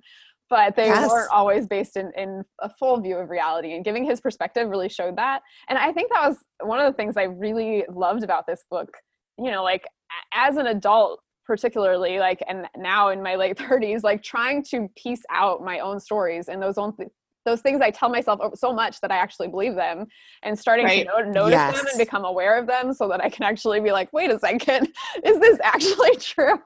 but 0.50 0.76
they 0.76 0.86
Yes. 0.88 1.10
weren't 1.10 1.32
always 1.32 1.66
based 1.68 1.98
in, 1.98 2.12
in 2.16 2.44
a 2.62 2.70
full 2.80 3.02
view 3.02 3.18
of 3.18 3.30
reality 3.30 3.74
and 3.76 3.84
giving 3.84 4.06
his 4.06 4.22
perspective 4.22 4.70
really 4.70 4.90
showed 4.90 5.18
that 5.18 5.42
and 5.70 5.78
i 5.78 5.92
think 5.92 6.10
that 6.12 6.28
was 6.30 6.38
one 6.62 6.80
of 6.80 6.86
the 6.92 6.96
things 6.96 7.18
i 7.18 7.24
really 7.24 7.84
loved 7.94 8.24
about 8.24 8.46
this 8.48 8.64
book 8.70 8.90
you 9.38 9.52
know 9.52 9.64
like 9.64 9.86
as 10.34 10.56
an 10.58 10.68
adult 10.68 11.20
particularly 11.46 12.20
like 12.20 12.42
and 12.48 12.68
now 12.78 13.10
in 13.10 13.22
my 13.22 13.36
late 13.36 13.58
30s 13.58 14.04
like 14.04 14.24
trying 14.24 14.64
to 14.64 14.90
piece 14.98 15.24
out 15.30 15.64
my 15.64 15.80
own 15.80 16.00
stories 16.00 16.48
and 16.50 16.62
those 16.62 16.78
own 16.78 16.96
th- 16.96 17.10
those 17.46 17.62
things 17.62 17.80
I 17.80 17.92
tell 17.92 18.10
myself 18.10 18.40
so 18.58 18.74
much 18.74 19.00
that 19.02 19.12
I 19.12 19.18
actually 19.18 19.50
believe 19.50 19.76
them 19.76 20.08
and 20.42 20.58
starting 20.58 20.86
Right. 20.88 21.06
to 21.06 21.24
no- 21.24 21.32
notice 21.32 21.78
them 21.78 21.86
and 21.88 21.98
become 22.00 22.26
aware 22.26 22.58
of 22.58 22.66
them 22.66 22.92
so 22.92 23.08
that 23.10 23.22
I 23.22 23.30
can 23.30 23.44
actually 23.44 23.80
be 23.82 23.92
like, 23.92 24.12
wait 24.12 24.32
a 24.32 24.40
second, 24.40 24.88
is 25.24 25.40
this 25.40 25.60
actually 25.64 26.16
true? 26.20 26.58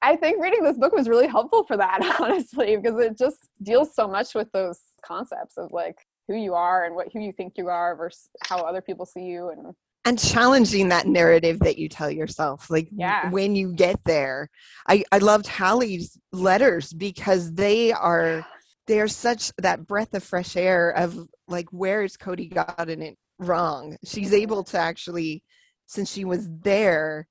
I 0.00 0.14
think 0.14 0.40
reading 0.40 0.62
this 0.62 0.78
book 0.78 0.92
was 0.92 1.08
really 1.08 1.26
helpful 1.26 1.64
for 1.64 1.76
that, 1.76 2.18
honestly, 2.20 2.76
because 2.76 3.00
it 3.00 3.18
just 3.18 3.48
deals 3.64 3.94
so 3.96 4.06
much 4.06 4.32
with 4.34 4.50
those 4.52 4.78
concepts 5.04 5.58
of 5.58 5.72
like 5.72 5.96
who 6.28 6.36
you 6.36 6.54
are 6.54 6.84
and 6.84 6.94
what 6.94 7.08
who 7.12 7.18
you 7.20 7.32
think 7.32 7.54
you 7.56 7.68
are 7.68 7.96
versus 7.96 8.28
how 8.46 8.58
other 8.58 8.80
people 8.80 9.04
see 9.04 9.22
you 9.22 9.48
and 9.50 9.74
and 10.04 10.18
challenging 10.18 10.88
that 10.88 11.06
narrative 11.06 11.60
that 11.60 11.78
you 11.78 11.88
tell 11.88 12.10
yourself 12.10 12.70
like 12.70 12.88
Yeah. 12.90 13.30
when 13.30 13.54
you 13.54 13.72
get 13.72 14.02
there. 14.04 14.48
I 14.88 15.04
i 15.12 15.18
loved 15.18 15.46
hallie's 15.46 16.18
letters 16.32 16.92
because 16.92 17.52
they 17.52 17.92
are 17.92 18.46
they 18.86 19.00
are 19.00 19.08
such 19.08 19.52
that 19.58 19.86
breath 19.86 20.12
of 20.14 20.24
fresh 20.24 20.56
air 20.56 20.90
of 20.90 21.28
like 21.46 21.68
where 21.70 22.02
is 22.02 22.16
codi 22.16 22.52
gotten 22.52 23.02
it 23.02 23.16
wrong? 23.38 23.96
She's 24.04 24.28
mm-hmm. 24.28 24.42
able 24.42 24.64
to 24.64 24.78
actually 24.78 25.42
since 25.86 26.10
she 26.12 26.24
was 26.24 26.48
there 26.60 27.28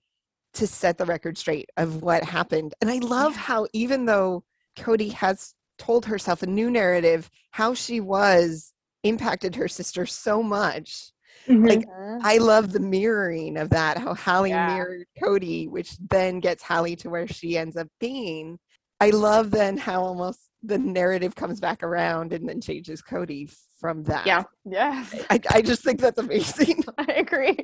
to 0.54 0.68
set 0.68 0.98
the 0.98 1.06
record 1.06 1.38
straight 1.38 1.70
of 1.78 2.02
what 2.02 2.24
happened. 2.24 2.74
And 2.82 2.90
i 2.90 2.98
love 3.00 3.36
how 3.36 3.68
even 3.74 4.06
though 4.06 4.44
codi 4.78 5.12
has 5.14 5.54
told 5.78 6.06
herself 6.06 6.44
a 6.44 6.48
new 6.48 6.70
narrative 6.70 7.30
how 7.52 7.74
she 7.74 8.00
was 8.00 8.72
impacted 9.04 9.56
her 9.56 9.68
sister 9.68 10.06
so 10.06 10.44
much 10.44 11.12
Mhm. 11.48 11.68
Like, 11.68 11.86
I 12.24 12.38
love 12.38 12.72
the 12.72 12.80
mirroring 12.80 13.58
of 13.58 13.70
that, 13.72 13.98
how 13.98 14.14
Hallie 14.14 14.50
Yeah. 14.52 14.68
mirrored 14.76 15.08
Codi, 15.22 15.70
which 15.70 15.98
then 16.10 16.40
gets 16.40 16.64
Hallie 16.64 16.96
to 16.98 17.10
where 17.10 17.28
she 17.28 17.58
ends 17.58 17.76
up 17.78 17.88
being. 18.00 18.60
I 19.00 19.10
love 19.10 19.52
then 19.52 19.78
how 19.78 20.04
almost 20.04 20.40
the 20.62 20.78
narrative 20.78 21.36
comes 21.36 21.60
back 21.60 21.82
around 21.82 22.34
and 22.34 22.48
then 22.48 22.62
changes 22.62 23.02
Codi 23.02 23.52
from 23.80 24.04
that. 24.04 24.28
Yeah. 24.28 24.44
yes, 24.66 25.26
I, 25.32 25.40
I 25.50 25.62
just 25.64 25.84
think 25.84 26.00
that's 26.00 26.20
amazing. 26.20 26.84
I 27.00 27.14
agree. 27.14 27.58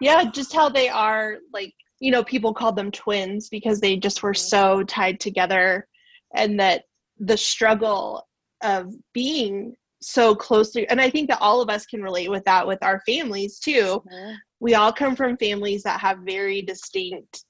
yeah 0.00 0.24
just 0.28 0.52
how 0.52 0.68
they 0.68 0.88
are 0.88 1.36
like 1.52 1.72
you 2.00 2.10
know 2.10 2.24
people 2.24 2.52
called 2.52 2.74
them 2.74 2.90
twins 2.90 3.48
because 3.48 3.78
they 3.80 3.96
just 3.96 4.24
were 4.24 4.34
so 4.34 4.82
tied 4.82 5.20
together 5.20 5.86
and 6.34 6.58
that 6.58 6.82
the 7.18 7.36
struggle 7.36 8.26
of 8.64 8.92
being 9.12 9.76
so 10.02 10.34
closely 10.34 10.88
and 10.88 11.00
i 11.00 11.08
think 11.08 11.28
that 11.28 11.38
all 11.40 11.60
of 11.60 11.68
us 11.70 11.86
can 11.86 12.02
relate 12.02 12.30
with 12.30 12.44
that 12.44 12.66
with 12.66 12.78
our 12.82 13.00
families 13.06 13.58
too. 13.58 14.02
Mm-hmm. 14.12 14.32
We 14.60 14.74
all 14.74 14.92
come 14.92 15.16
from 15.16 15.36
families 15.38 15.82
that 15.82 16.00
have 16.00 16.18
very 16.18 16.62
distinct 16.62 17.44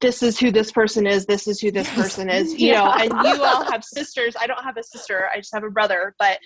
this 0.00 0.22
is 0.22 0.38
who 0.38 0.50
this 0.50 0.72
person 0.72 1.06
is 1.06 1.26
this 1.26 1.46
is 1.46 1.60
who 1.60 1.70
this 1.70 1.88
person 1.90 2.28
is 2.28 2.54
you 2.60 2.72
know 2.72 2.92
and 2.98 3.12
you 3.26 3.42
all 3.44 3.64
have 3.70 3.84
sisters. 3.84 4.34
I 4.40 4.46
don't 4.46 4.62
have 4.64 4.76
a 4.76 4.82
sister 4.82 5.28
i 5.32 5.36
just 5.38 5.54
have 5.54 5.64
a 5.64 5.70
brother 5.70 6.14
but 6.18 6.38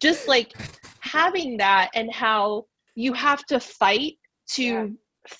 just 0.00 0.26
like 0.26 0.52
having 1.00 1.56
that 1.58 1.90
and 1.94 2.12
how 2.12 2.64
you 2.94 3.12
have 3.12 3.44
to 3.46 3.60
fight 3.60 4.14
to 4.54 4.64
Yeah. 4.64 4.86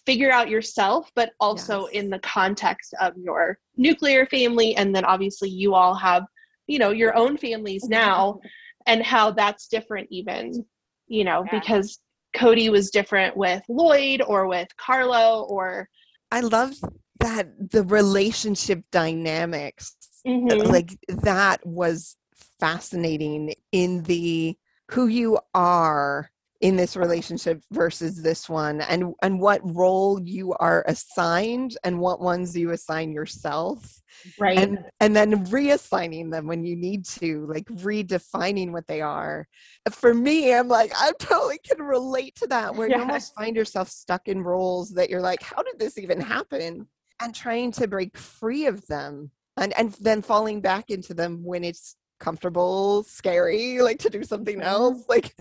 figure 0.06 0.30
out 0.30 0.48
yourself 0.48 1.10
but 1.16 1.32
also 1.40 1.86
Yes. 1.86 1.92
in 1.94 2.10
the 2.10 2.18
context 2.20 2.94
of 3.00 3.16
your 3.16 3.58
nuclear 3.76 4.26
family 4.26 4.76
and 4.76 4.94
then 4.94 5.04
obviously 5.04 5.48
you 5.48 5.74
all 5.74 5.94
have 5.94 6.24
you 6.68 6.78
know 6.78 6.90
your 6.90 7.16
own 7.16 7.36
families 7.36 7.88
now 7.88 8.38
and 8.86 9.02
how 9.02 9.30
that's 9.30 9.68
different 9.68 10.08
even 10.10 10.64
you 11.06 11.24
know 11.24 11.44
Yeah. 11.52 11.60
because 11.60 11.98
codi 12.36 12.70
was 12.70 12.90
different 12.90 13.36
with 13.36 13.62
loyd 13.68 14.20
or 14.26 14.46
with 14.46 14.68
carlo 14.76 15.42
or 15.48 15.88
I 16.30 16.40
love 16.40 16.74
that 17.18 17.70
the 17.70 17.82
relationship 17.82 18.84
dynamics 18.92 19.96
Mhm. 20.26 20.66
like 20.68 20.96
that 21.08 21.64
was 21.66 22.16
fascinating 22.60 23.54
in 23.72 24.04
the 24.04 24.56
who 24.92 25.06
you 25.06 25.38
are 25.54 26.30
in 26.60 26.76
this 26.76 26.94
relationship 26.94 27.62
versus 27.72 28.22
this 28.22 28.48
one 28.48 28.82
and 28.82 29.14
and 29.22 29.40
what 29.40 29.60
role 29.64 30.20
you 30.22 30.52
are 30.60 30.84
assigned 30.86 31.76
and 31.84 31.98
what 31.98 32.20
ones 32.20 32.56
you 32.56 32.70
assign 32.72 33.12
yourself 33.12 34.02
right. 34.38 34.58
and 34.58 34.78
and 35.00 35.16
then 35.16 35.46
reassigning 35.46 36.30
them 36.30 36.46
when 36.46 36.64
you 36.64 36.76
need 36.76 37.06
to 37.06 37.46
like 37.46 37.64
redefining 37.66 38.72
what 38.72 38.86
they 38.86 39.00
are. 39.00 39.46
For 39.90 40.12
me 40.12 40.54
i'm 40.54 40.68
like 40.68 40.92
i 40.94 41.12
totally 41.18 41.58
can 41.58 41.80
relate 41.82 42.36
to 42.36 42.46
that 42.48 42.74
where 42.74 42.88
you 42.88 42.98
almost 42.98 43.34
find 43.34 43.56
yourself 43.56 43.88
stuck 43.88 44.28
in 44.28 44.42
roles 44.42 44.90
that 44.90 45.08
you're 45.08 45.22
like 45.22 45.42
how 45.42 45.62
did 45.62 45.78
this 45.78 45.98
even 45.98 46.20
happen? 46.20 46.86
and 47.22 47.34
trying 47.34 47.70
to 47.70 47.86
break 47.86 48.16
free 48.16 48.66
of 48.66 48.86
them 48.86 49.30
and 49.56 49.72
and 49.78 49.92
then 50.00 50.22
falling 50.22 50.60
back 50.60 50.90
into 50.90 51.14
them 51.14 51.44
when 51.44 51.62
it's 51.62 51.96
comfortable 52.20 53.02
scary 53.02 53.80
like 53.80 53.98
to 53.98 54.10
do 54.10 54.22
something 54.22 54.58
Mhm. 54.60 54.64
else 54.64 55.04
like 55.08 55.34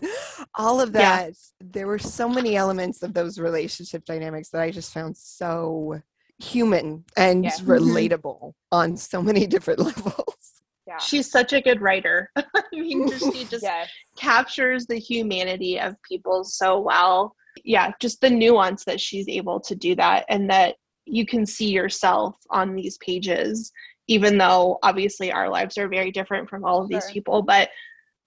all 0.56 0.80
of 0.82 0.90
Yeah. 0.94 1.28
that 1.28 1.34
there 1.60 1.86
were 1.88 2.00
so 2.00 2.28
many 2.30 2.56
elements 2.56 3.04
of 3.04 3.14
those 3.14 3.38
relationship 3.38 4.06
dynamics 4.06 4.50
that 4.50 4.62
i 4.62 4.72
just 4.72 4.94
found 4.94 5.16
so 5.18 6.00
human 6.40 7.04
and 7.18 7.44
Yeah. 7.44 7.52
Mhm. 7.52 7.80
relatable 7.80 8.54
on 8.72 8.96
so 8.98 9.22
many 9.22 9.46
different 9.46 9.80
levels. 9.90 10.62
Yeah. 10.88 10.98
She's 10.98 11.30
such 11.30 11.54
a 11.54 11.62
good 11.62 11.82
writer. 11.82 12.32
I 12.38 12.64
mean, 12.72 13.08
just, 13.10 13.34
she 13.34 13.44
just 13.46 13.64
yes. 13.64 13.90
captures 14.18 14.88
the 14.88 14.96
humanity 14.98 15.80
of 15.80 16.02
people 16.02 16.44
so 16.44 16.80
well. 16.80 17.36
Yeah, 17.64 17.92
just 18.00 18.22
the 18.22 18.30
nuance 18.30 18.86
that 18.86 19.00
she's 19.02 19.28
able 19.28 19.60
to 19.60 19.76
do 19.76 19.96
that 19.96 20.26
and 20.30 20.50
that 20.50 20.76
you 21.06 21.26
can 21.26 21.46
see 21.46 21.70
yourself 21.70 22.36
on 22.50 22.74
these 22.76 22.98
pages, 23.00 23.72
even 24.10 24.40
though 24.40 24.80
obviously 24.82 25.32
our 25.32 25.48
lives 25.48 25.78
are 25.78 25.88
very 25.88 26.12
different 26.12 26.50
from 26.50 26.66
all 26.66 26.82
of 26.82 26.90
these 26.90 27.04
Sure. 27.04 27.14
people. 27.14 27.42
But, 27.44 27.70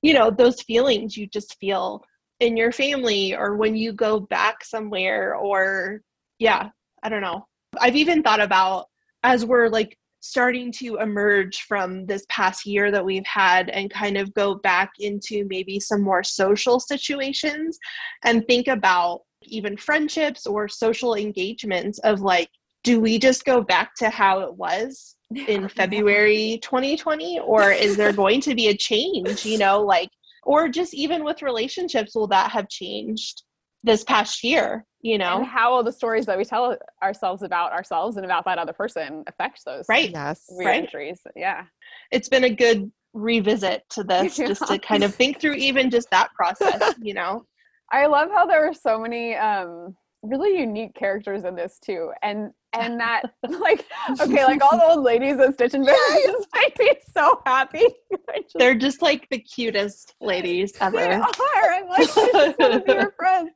you 0.00 0.14
know, 0.14 0.30
those 0.30 0.62
feelings 0.62 1.16
you 1.16 1.26
just 1.26 1.58
feel 1.58 2.04
in 2.38 2.56
your 2.56 2.70
family 2.70 3.34
or 3.34 3.56
when 3.56 3.74
you 3.76 3.92
go 3.92 4.20
back 4.20 4.64
somewhere, 4.64 5.34
or 5.34 6.00
yeah, 6.38 6.70
I 7.02 7.08
don't 7.08 7.20
know. 7.20 7.46
I've 7.80 7.96
even 7.96 8.22
thought 8.22 8.40
about 8.40 8.86
as 9.24 9.44
we're 9.44 9.68
like 9.68 9.98
starting 10.20 10.70
to 10.70 10.98
emerge 10.98 11.62
from 11.62 12.06
this 12.06 12.24
past 12.28 12.64
year 12.64 12.92
that 12.92 13.04
we've 13.04 13.26
had 13.26 13.68
and 13.70 13.90
kind 13.90 14.16
of 14.16 14.32
go 14.34 14.54
back 14.54 14.92
into 15.00 15.44
maybe 15.48 15.80
some 15.80 16.00
more 16.00 16.22
social 16.22 16.78
situations 16.78 17.76
and 18.22 18.46
think 18.46 18.68
about 18.68 19.22
even 19.42 19.76
friendships 19.76 20.46
or 20.46 20.68
social 20.68 21.16
engagements 21.16 21.98
of 22.00 22.20
like 22.20 22.50
do 22.84 23.00
we 23.00 23.18
just 23.18 23.44
go 23.44 23.62
back 23.62 23.94
to 23.96 24.10
how 24.10 24.40
it 24.40 24.54
was 24.54 25.16
in 25.46 25.68
February 25.76 26.58
2020 26.62 27.40
or 27.40 27.70
is 27.70 27.96
there 27.96 28.12
going 28.22 28.40
to 28.40 28.54
be 28.54 28.68
a 28.68 28.76
change 28.76 29.44
you 29.44 29.58
know 29.58 29.80
like 29.82 30.10
or 30.44 30.68
just 30.68 30.94
even 30.94 31.24
with 31.24 31.42
relationships 31.42 32.14
will 32.14 32.26
that 32.26 32.50
have 32.50 32.68
changed 32.68 33.42
this 33.84 34.04
past 34.04 34.44
year 34.44 34.84
you 35.00 35.18
know 35.18 35.38
And 35.38 35.46
how 35.46 35.74
will 35.74 35.82
the 35.82 35.92
stories 35.92 36.26
that 36.26 36.38
we 36.38 36.44
tell 36.44 36.76
ourselves 37.02 37.42
about 37.42 37.72
ourselves 37.72 38.16
and 38.16 38.24
about 38.24 38.44
that 38.44 38.58
other 38.58 38.72
person 38.72 39.24
affect 39.26 39.64
those 39.64 39.86
Right. 39.88 40.10
Yes. 40.10 40.44
weird 40.50 40.88
Right. 40.94 41.16
Yeah. 41.34 41.64
it's 42.10 42.28
been 42.28 42.44
a 42.44 42.54
good 42.54 42.90
revisit 43.14 43.82
to 43.90 44.04
this 44.04 44.36
just 44.48 44.66
to 44.68 44.78
kind 44.78 45.04
of 45.04 45.14
think 45.14 45.40
through 45.40 45.54
even 45.54 45.90
just 45.90 46.10
that 46.10 46.32
process 46.34 46.94
you 47.00 47.14
know 47.14 47.44
I 47.90 48.06
love 48.06 48.30
how 48.30 48.46
there 48.46 48.66
are 48.66 48.74
so 48.74 48.98
many 48.98 49.34
um 49.34 49.94
really 50.22 50.58
unique 50.58 50.94
characters 50.94 51.44
in 51.44 51.54
this 51.54 51.78
too. 51.78 52.12
And 52.22 52.52
and 52.74 52.98
that 53.00 53.22
like 53.48 53.84
okay, 54.20 54.44
like 54.44 54.62
all 54.62 54.76
the 54.78 54.84
old 54.84 55.04
ladies 55.04 55.38
at 55.38 55.54
Stitch 55.54 55.74
and 55.74 55.84
Bear 55.84 55.96
just 56.24 56.48
make 56.54 56.78
me 56.78 56.92
so 57.14 57.42
happy. 57.46 57.84
Just, 58.42 58.56
they're 58.58 58.74
just 58.74 59.02
like 59.02 59.28
the 59.30 59.38
cutest 59.38 60.14
ladies 60.20 60.72
they 60.72 60.86
ever 60.86 60.98
are. 60.98 61.70
I'm 61.72 61.88
like, 61.88 62.00
I 62.00 62.30
just 62.32 62.58
want 62.58 62.72
to 62.72 62.80
be 62.80 62.92
your 62.92 63.12
friends. 63.18 63.50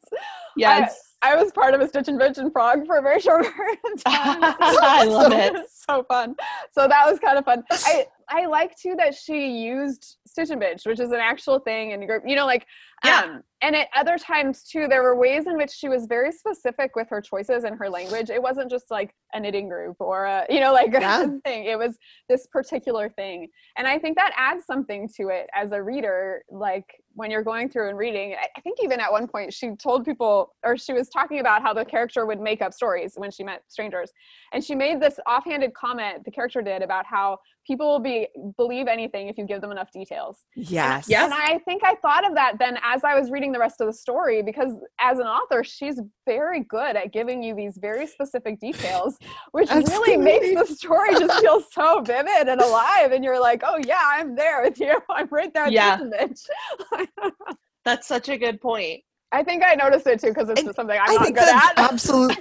yes 0.56 1.06
I 1.22 1.34
was 1.34 1.50
part 1.52 1.74
of 1.74 1.80
a 1.80 1.88
Stitch 1.88 2.08
and 2.08 2.20
Bitch 2.20 2.38
and 2.38 2.52
Frog 2.52 2.86
for 2.86 2.98
a 2.98 3.02
very 3.02 3.20
short 3.20 3.44
period 3.56 3.78
of 3.94 4.04
time. 4.04 4.54
I 4.60 5.04
love 5.04 5.32
So 5.32 5.38
it. 5.38 5.52
was 5.54 5.70
so 5.72 6.04
fun. 6.04 6.36
So 6.72 6.86
that 6.86 7.10
was 7.10 7.18
kind 7.18 7.38
of 7.38 7.44
fun. 7.44 7.64
I 7.70 8.06
I 8.28 8.46
like 8.46 8.76
too 8.76 8.94
that 8.98 9.14
she 9.14 9.48
used 9.64 10.18
Stitch 10.26 10.50
and 10.50 10.60
Bitch, 10.60 10.86
which 10.86 11.00
is 11.00 11.10
an 11.10 11.20
actual 11.20 11.58
thing 11.58 11.92
in 11.92 12.06
group. 12.06 12.22
You 12.26 12.36
know, 12.36 12.46
like 12.46 12.66
Yeah. 13.06 13.22
um, 13.24 13.42
and 13.62 13.74
at 13.74 13.88
other 13.96 14.18
times 14.18 14.62
too, 14.64 14.86
there 14.86 15.02
were 15.02 15.16
ways 15.16 15.46
in 15.46 15.56
which 15.56 15.70
she 15.70 15.88
was 15.88 16.04
very 16.06 16.30
specific 16.30 16.94
with 16.94 17.08
her 17.08 17.22
choices 17.22 17.64
and 17.64 17.76
her 17.78 17.88
language. 17.88 18.28
It 18.28 18.42
wasn't 18.42 18.70
just 18.70 18.90
like 18.90 19.14
a 19.32 19.40
knitting 19.40 19.68
group 19.68 19.96
or 19.98 20.26
a 20.26 20.44
you 20.50 20.60
know 20.60 20.72
like 20.72 20.90
Yeah. 20.92 21.22
a 21.24 21.28
thing. 21.44 21.64
It 21.64 21.78
was 21.78 21.96
this 22.28 22.46
particular 22.46 23.08
thing, 23.08 23.48
and 23.78 23.86
I 23.88 23.98
think 23.98 24.16
that 24.16 24.32
adds 24.36 24.66
something 24.66 25.08
to 25.16 25.28
it 25.28 25.48
as 25.54 25.72
a 25.72 25.82
reader. 25.82 26.42
Like 26.50 26.84
when 27.14 27.30
you're 27.30 27.42
going 27.42 27.70
through 27.70 27.88
and 27.88 27.96
reading, 27.96 28.34
I 28.56 28.60
think 28.60 28.76
even 28.82 29.00
at 29.00 29.10
one 29.10 29.26
point 29.26 29.54
she 29.54 29.70
told 29.76 30.04
people, 30.04 30.52
or 30.62 30.76
she 30.76 30.92
was 30.92 31.08
talking 31.08 31.40
about 31.40 31.62
how 31.62 31.72
the 31.72 31.84
character 31.84 32.26
would 32.26 32.40
make 32.40 32.60
up 32.60 32.74
stories 32.74 33.14
when 33.16 33.30
she 33.30 33.42
met 33.42 33.62
strangers, 33.68 34.10
and 34.52 34.62
she 34.62 34.74
made 34.74 35.00
this 35.00 35.18
offhanded 35.26 35.72
comment. 35.72 36.24
The 36.26 36.30
character 36.30 36.60
did 36.60 36.82
about 36.82 37.06
how 37.06 37.38
people 37.66 37.88
will 37.90 37.98
be 38.00 38.28
believe 38.58 38.86
anything 38.86 39.28
if 39.28 39.36
you 39.38 39.44
give 39.46 39.60
them 39.62 39.72
enough 39.72 39.90
details. 39.90 40.44
Yes. 40.54 41.06
Yeah. 41.08 41.24
And 41.24 41.34
I 41.34 41.58
think 41.64 41.82
I 41.84 41.94
thought 41.96 42.24
of 42.28 42.34
that 42.34 42.58
then 42.60 42.78
as 42.84 42.95
I 43.04 43.18
was 43.18 43.30
reading 43.30 43.52
the 43.52 43.58
rest 43.58 43.80
of 43.80 43.86
the 43.86 43.92
story 43.92 44.42
because 44.42 44.72
as 45.00 45.18
an 45.18 45.26
author, 45.26 45.64
she's 45.64 46.00
very 46.26 46.64
good 46.64 46.96
at 46.96 47.12
giving 47.12 47.42
you 47.42 47.54
these 47.54 47.78
very 47.80 48.06
specific 48.06 48.60
details, 48.60 49.18
which 49.52 49.70
really 49.70 50.16
makes 50.16 50.68
the 50.68 50.74
story 50.74 51.10
just 51.14 51.40
feel 51.40 51.62
so 51.72 52.00
vivid 52.00 52.48
and 52.48 52.60
alive. 52.60 53.12
And 53.12 53.24
you're 53.24 53.40
like, 53.40 53.62
oh 53.64 53.78
yeah, 53.86 54.02
I'm 54.04 54.34
there 54.34 54.62
with 54.62 54.80
you. 54.80 55.00
I'm 55.10 55.28
right 55.30 55.52
there. 55.52 55.68
Yeah. 55.68 55.98
that's 57.84 58.06
such 58.08 58.28
a 58.28 58.36
good 58.36 58.60
point 58.60 59.00
I 59.32 59.42
think 59.42 59.62
I 59.64 59.74
noticed 59.74 60.06
it 60.06 60.20
too 60.20 60.28
because 60.28 60.48
it's 60.48 60.62
something 60.62 60.90
I'm 60.90 61.10
I 61.10 61.14
not 61.14 61.34
good 61.34 61.38
at. 61.38 61.72
absolutely 61.76 62.36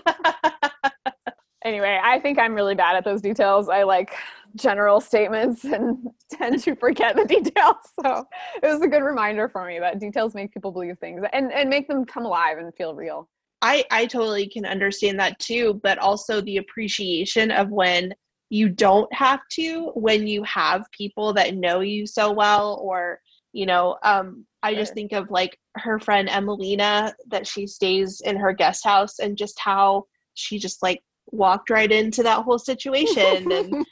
anyway, 1.65 1.99
I 2.01 2.19
think 2.19 2.39
I'm 2.39 2.53
really 2.53 2.75
bad 2.75 2.95
at 2.95 3.03
those 3.03 3.21
details. 3.21 3.67
I 3.67 3.83
like 3.83 4.13
general 4.55 5.01
statements 5.01 5.63
and 5.63 5.97
tend 6.31 6.61
to 6.63 6.75
forget 6.75 7.15
the 7.15 7.25
details. 7.25 7.75
So 8.01 8.25
it 8.63 8.67
was 8.67 8.81
a 8.81 8.87
good 8.87 9.03
reminder 9.03 9.49
for 9.49 9.65
me 9.65 9.79
that 9.79 9.99
details 9.99 10.33
make 10.33 10.53
people 10.53 10.71
believe 10.71 10.97
things 10.99 11.21
and, 11.33 11.51
and 11.51 11.69
make 11.69 11.87
them 11.87 12.05
come 12.05 12.25
alive 12.25 12.57
and 12.57 12.73
feel 12.75 12.95
real. 12.95 13.29
I 13.61 13.85
I 13.89 14.05
totally 14.05 14.47
can 14.47 14.65
understand 14.65 15.19
that 15.19 15.39
too, 15.39 15.79
but 15.81 15.97
also 15.97 16.41
the 16.41 16.57
appreciation 16.57 17.51
of 17.51 17.69
when 17.69 18.13
you 18.49 18.69
don't 18.69 19.11
have 19.13 19.39
to, 19.53 19.91
when 19.95 20.27
you 20.27 20.43
have 20.43 20.85
people 20.91 21.33
that 21.33 21.55
know 21.55 21.79
you 21.79 22.05
so 22.05 22.31
well, 22.31 22.79
or 22.83 23.19
you 23.53 23.65
know, 23.65 23.97
um, 24.03 24.45
I 24.61 24.75
just 24.75 24.93
think 24.93 25.13
of 25.13 25.31
like 25.31 25.57
her 25.77 25.99
friend 25.99 26.27
Emelina 26.27 27.13
that 27.27 27.47
she 27.47 27.65
stays 27.65 28.21
in 28.21 28.35
her 28.35 28.53
guest 28.53 28.83
house, 28.83 29.19
and 29.19 29.37
just 29.37 29.57
how 29.59 30.03
she 30.33 30.59
just 30.59 30.83
like 30.83 31.01
walked 31.31 31.69
right 31.69 31.91
into 31.91 32.21
that 32.23 32.43
whole 32.43 32.59
situation, 32.59 33.51
and 33.51 33.85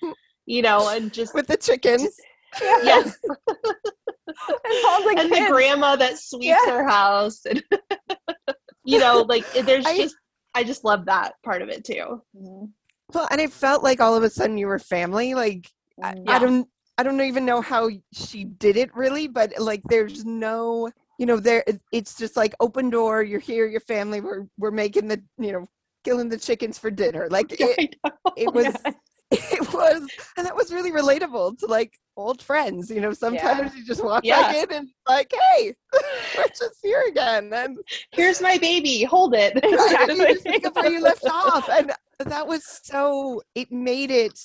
you 0.45 0.61
know, 0.61 0.89
and 0.89 1.11
just 1.13 1.33
with 1.33 1.47
the 1.47 1.57
chickens. 1.57 2.15
yes, 2.61 3.17
And 3.25 4.85
all 4.85 5.03
the 5.03 5.15
and 5.17 5.31
the 5.31 5.47
grandma 5.51 5.95
that 5.95 6.17
sweeps 6.19 6.45
Yes. 6.45 6.69
her 6.69 6.87
house, 6.87 7.45
and 7.45 7.63
you 8.85 8.99
know, 8.99 9.25
like 9.27 9.45
there's 9.65 9.85
I- 9.85 9.97
just 9.97 10.15
I 10.55 10.63
just 10.63 10.83
love 10.83 11.05
that 11.05 11.33
part 11.43 11.61
of 11.61 11.69
it 11.69 11.83
too. 11.83 12.21
Mhm. 12.35 12.69
Well, 13.13 13.27
and 13.31 13.41
it 13.41 13.51
felt 13.51 13.83
like 13.83 14.01
all 14.01 14.15
of 14.15 14.23
a 14.23 14.29
sudden 14.29 14.57
you 14.57 14.67
were 14.67 14.79
family. 14.79 15.33
Like 15.33 15.69
I, 16.01 16.13
Mhm. 16.13 16.29
I 16.29 16.39
don't 16.39 16.67
I 16.97 17.03
don't 17.03 17.21
even 17.21 17.45
know 17.45 17.61
how 17.61 17.89
she 18.13 18.43
did 18.43 18.77
it 18.77 18.95
really, 18.95 19.27
but 19.27 19.51
like 19.59 19.81
there's 19.89 20.23
no 20.25 20.91
you 21.19 21.25
know 21.25 21.39
there 21.39 21.63
it's 21.91 22.15
just 22.17 22.37
like 22.37 22.53
open 22.59 22.89
door. 22.89 23.23
You're 23.23 23.39
here, 23.39 23.65
your 23.65 23.81
family. 23.81 24.21
We're 24.21 24.45
we're 24.57 24.71
making 24.71 25.07
the 25.07 25.21
you 25.39 25.51
know 25.53 25.65
killing 26.03 26.29
the 26.29 26.37
chickens 26.37 26.77
for 26.77 26.91
dinner. 26.91 27.27
Like 27.31 27.47
it, 27.59 27.95
I 28.03 28.11
it 28.37 28.53
was 28.53 28.65
Yes. 28.65 28.95
it 29.51 29.73
was 29.73 30.09
and 30.37 30.45
that 30.45 30.55
was 30.55 30.71
really 30.71 30.91
relatable 30.91 31.57
to 31.57 31.65
like 31.65 31.97
old 32.15 32.41
friends 32.41 32.89
you 32.89 33.01
know 33.01 33.11
sometimes 33.13 33.75
you 33.75 33.83
just 33.85 34.03
walk 34.03 34.23
back 34.23 34.53
in 34.53 34.71
and 34.71 34.89
like 35.07 35.33
hey 35.57 35.73
we're 36.37 36.43
just 36.57 36.77
here 36.81 37.03
again 37.09 37.51
and 37.53 37.77
Here's 38.11 38.41
my 38.41 38.57
baby. 38.59 39.03
Hold 39.03 39.33
it. 39.35 39.53
right, 39.63 40.07
and 40.09 40.17
you 40.17 40.25
just 40.27 40.45
Exactly. 40.45 40.51
pick 40.51 40.67
up 40.67 40.75
where 40.75 40.91
you 40.91 41.01
left 41.01 41.25
off 41.27 41.67
and 41.69 41.91
that 42.19 42.47
was 42.47 42.63
so 42.83 43.41
it 43.55 43.71
made 43.71 44.11
it 44.11 44.39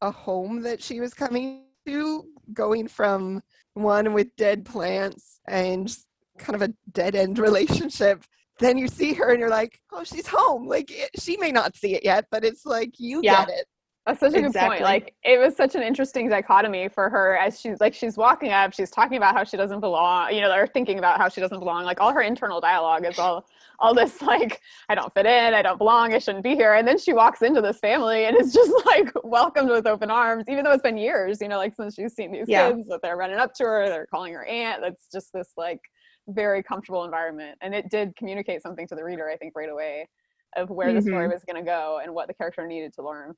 a 0.00 0.10
home 0.10 0.62
that 0.62 0.82
she 0.82 1.00
was 1.00 1.14
coming 1.14 1.64
to 1.86 2.24
going 2.52 2.88
from 2.88 3.40
one 3.74 4.12
with 4.12 4.34
dead 4.36 4.64
plants 4.64 5.38
and 5.48 5.96
kind 6.38 6.56
of 6.56 6.62
a 6.62 6.74
dead 6.92 7.14
end 7.14 7.38
relationship 7.38 8.24
then 8.58 8.76
you 8.76 8.88
see 8.88 9.14
her 9.14 9.30
and 9.30 9.40
you're 9.40 9.48
like 9.50 9.78
oh 9.92 10.04
she's 10.04 10.26
home 10.26 10.66
like 10.66 10.90
it, 10.90 11.10
she 11.18 11.36
may 11.36 11.50
not 11.52 11.76
see 11.76 11.94
it 11.94 12.04
yet 12.04 12.26
but 12.30 12.44
it's 12.44 12.66
like 12.66 12.94
you 12.98 13.20
Yeah. 13.22 13.44
get 13.44 13.50
it 13.50 13.66
That's 14.04 14.18
such 14.18 14.34
a 14.34 14.42
good 14.42 14.52
point. 14.52 14.82
Like 14.82 15.14
it 15.22 15.38
was 15.38 15.56
such 15.56 15.76
an 15.76 15.82
interesting 15.82 16.28
dichotomy 16.28 16.88
for 16.88 17.08
her 17.08 17.36
as 17.36 17.60
she's 17.60 17.80
like 17.80 17.94
she's 17.94 18.16
walking 18.16 18.50
up, 18.50 18.72
she's 18.72 18.90
talking 18.90 19.16
about 19.16 19.34
how 19.34 19.44
she 19.44 19.56
doesn't 19.56 19.78
belong, 19.78 20.34
you 20.34 20.40
know, 20.40 20.52
or 20.52 20.66
thinking 20.66 20.98
about 20.98 21.18
how 21.18 21.28
she 21.28 21.40
doesn't 21.40 21.60
belong. 21.60 21.84
Like 21.84 22.00
all 22.00 22.12
her 22.12 22.22
internal 22.22 22.60
dialogue 22.60 23.06
is 23.06 23.18
all 23.20 23.46
all 23.78 23.94
this 23.94 24.20
like 24.22 24.60
I 24.88 24.96
don't 24.96 25.14
fit 25.14 25.26
in, 25.26 25.54
I 25.54 25.62
don't 25.62 25.78
belong, 25.78 26.14
I 26.14 26.18
shouldn't 26.18 26.42
be 26.42 26.56
here. 26.56 26.74
And 26.74 26.86
then 26.86 26.98
she 26.98 27.12
walks 27.12 27.42
into 27.42 27.60
this 27.60 27.78
family 27.78 28.24
and 28.24 28.36
is 28.36 28.52
just 28.52 28.72
like 28.86 29.12
welcomed 29.22 29.70
with 29.70 29.86
open 29.86 30.10
arms, 30.10 30.46
even 30.48 30.64
though 30.64 30.72
it's 30.72 30.82
been 30.82 30.98
years, 30.98 31.40
you 31.40 31.46
know, 31.46 31.58
like 31.58 31.76
since 31.76 31.94
she's 31.94 32.14
seen 32.14 32.32
these 32.32 32.46
Yeah. 32.48 32.70
kids 32.70 32.88
that 32.88 33.02
they're 33.02 33.16
running 33.16 33.38
up 33.38 33.54
to 33.54 33.64
her, 33.64 33.88
they're 33.88 34.06
calling 34.06 34.32
her 34.34 34.44
aunt. 34.46 34.82
That's 34.82 35.06
just 35.12 35.32
this 35.32 35.52
like 35.56 35.80
very 36.26 36.62
comfortable 36.62 37.04
environment. 37.04 37.56
And 37.60 37.72
it 37.72 37.88
did 37.88 38.16
communicate 38.16 38.62
something 38.62 38.88
to 38.88 38.96
the 38.96 39.04
reader, 39.04 39.30
I 39.30 39.36
think, 39.36 39.52
right 39.54 39.70
away 39.70 40.08
of 40.56 40.70
where 40.70 40.92
the 40.92 41.00
story 41.00 41.26
mm-hmm. 41.26 41.32
was 41.32 41.44
going 41.44 41.64
to 41.64 41.66
go 41.66 42.00
and 42.02 42.12
what 42.12 42.26
the 42.28 42.34
character 42.34 42.66
needed 42.66 42.92
to 42.94 43.02
learn. 43.02 43.34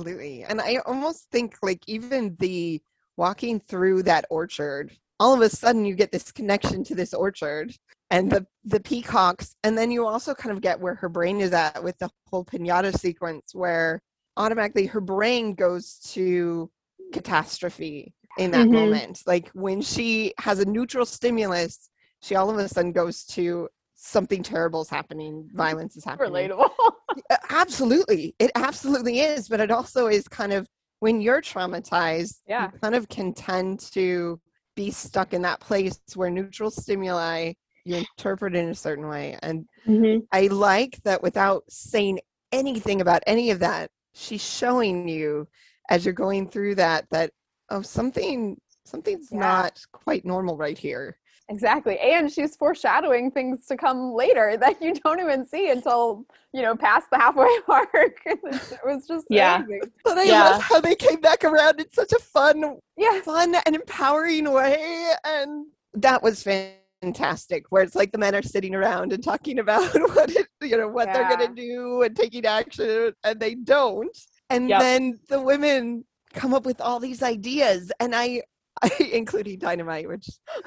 Absolutely. 0.00 0.44
And 0.44 0.60
I 0.60 0.76
almost 0.86 1.28
think 1.30 1.56
like 1.62 1.82
even 1.86 2.36
the 2.38 2.80
walking 3.16 3.60
through 3.60 4.04
that 4.04 4.24
orchard, 4.30 4.96
all 5.18 5.34
of 5.34 5.40
a 5.42 5.50
sudden 5.50 5.84
you 5.84 5.94
get 5.94 6.10
this 6.12 6.32
connection 6.32 6.82
to 6.84 6.94
this 6.94 7.12
orchard 7.12 7.74
and 8.10 8.30
the 8.30 8.46
the 8.64 8.80
peacocks 8.80 9.54
and 9.62 9.76
then 9.76 9.90
you 9.90 10.06
also 10.06 10.34
kind 10.34 10.56
of 10.56 10.62
get 10.62 10.80
where 10.80 10.94
her 10.94 11.08
brain 11.08 11.40
is 11.40 11.52
at 11.52 11.82
with 11.84 11.98
the 11.98 12.08
whole 12.30 12.44
pinata 12.44 12.96
sequence 12.98 13.54
where 13.54 14.00
automatically 14.36 14.86
her 14.86 15.00
brain 15.00 15.54
goes 15.54 15.98
to 16.12 16.70
catastrophe 17.12 18.14
in 18.38 18.50
that 18.52 18.68
Mhm. 18.68 18.72
moment. 18.72 19.22
Like 19.26 19.50
when 19.50 19.82
she 19.82 20.32
has 20.38 20.60
a 20.60 20.64
neutral 20.64 21.04
stimulus, 21.04 21.90
she 22.22 22.36
all 22.36 22.48
of 22.50 22.56
a 22.58 22.68
sudden 22.68 22.92
goes 22.92 23.24
to 23.26 23.68
something 24.02 24.42
terrible 24.42 24.80
is 24.82 24.88
happening, 24.88 25.48
violence 25.52 25.96
is 25.96 26.04
happening. 26.04 26.50
Relatable. 26.50 26.70
Absolutely. 27.50 28.34
It 28.38 28.50
absolutely 28.54 29.20
is. 29.20 29.48
But 29.48 29.60
it 29.60 29.70
also 29.70 30.06
is 30.06 30.26
kind 30.28 30.52
of 30.52 30.66
when 31.00 31.20
you're 31.20 31.42
traumatized, 31.42 32.36
Yeah. 32.46 32.70
you 32.72 32.78
kind 32.78 32.94
of 32.94 33.08
can 33.08 33.34
tend 33.34 33.80
to 33.92 34.40
be 34.76 34.90
stuck 34.90 35.32
in 35.34 35.42
that 35.42 35.60
place 35.60 36.00
where 36.14 36.30
neutral 36.30 36.70
stimuli 36.70 37.52
you 37.84 37.96
interpret 37.96 38.54
in 38.54 38.68
a 38.68 38.74
certain 38.74 39.08
way. 39.08 39.36
And 39.42 39.66
Mhm. 39.86 40.26
I 40.32 40.46
like 40.48 41.02
that 41.04 41.22
without 41.22 41.64
saying 41.68 42.20
anything 42.52 43.00
about 43.00 43.22
any 43.26 43.50
of 43.50 43.58
that, 43.60 43.90
she's 44.14 44.42
showing 44.42 45.08
you 45.08 45.48
as 45.88 46.04
you're 46.04 46.14
going 46.14 46.48
through 46.48 46.76
that 46.76 47.08
that 47.10 47.32
oh 47.70 47.82
something 47.82 48.60
something's 48.84 49.30
Yeah. 49.32 49.38
not 49.38 49.80
quite 49.92 50.24
normal 50.24 50.56
right 50.56 50.78
here. 50.78 51.18
Exactly. 51.50 51.98
And 51.98 52.32
she's 52.32 52.54
foreshadowing 52.56 53.30
things 53.32 53.66
to 53.66 53.76
come 53.76 54.12
later 54.14 54.56
that 54.60 54.80
you 54.80 54.94
don't 54.94 55.20
even 55.20 55.44
see 55.46 55.70
until, 55.70 56.24
you 56.52 56.62
know, 56.62 56.76
past 56.76 57.08
the 57.10 57.18
halfway 57.18 57.48
mark. 57.68 57.90
it 58.24 58.40
was 58.84 59.06
just 59.06 59.26
Yeah. 59.28 59.58
amazing. 59.58 59.90
But 60.04 60.18
I 60.18 60.24
Yeah. 60.24 60.44
love 60.44 60.62
how 60.62 60.80
they 60.80 60.94
came 60.94 61.20
back 61.20 61.44
around 61.44 61.80
in 61.80 61.90
such 61.92 62.12
a 62.12 62.18
fun, 62.20 62.78
Yes. 62.96 63.24
fun 63.24 63.56
and 63.66 63.74
empowering 63.74 64.50
way. 64.50 65.12
And 65.24 65.66
that 65.94 66.22
was 66.22 66.42
fantastic. 66.44 67.64
Where 67.70 67.82
it's 67.82 67.96
like 67.96 68.12
the 68.12 68.18
men 68.18 68.34
are 68.36 68.42
sitting 68.42 68.74
around 68.74 69.12
and 69.12 69.22
talking 69.22 69.58
about 69.58 69.82
what 70.14 70.30
it, 70.30 70.46
you 70.62 70.76
know 70.76 70.88
what 70.88 71.12
they're 71.12 71.24
gonna 71.24 71.48
do 71.54 72.02
and 72.02 72.14
taking 72.14 72.46
action 72.46 73.12
and 73.24 73.40
they 73.40 73.56
don't. 73.56 74.16
And 74.50 74.70
Yep. 74.70 74.80
then 74.80 75.18
the 75.28 75.40
women 75.40 76.04
come 76.32 76.54
up 76.54 76.64
with 76.64 76.80
all 76.80 77.00
these 77.00 77.22
ideas 77.24 77.90
and 77.98 78.14
I 78.14 78.20
I, 78.20 78.42
including 79.12 79.58
dynamite, 79.58 80.08
which 80.08 80.26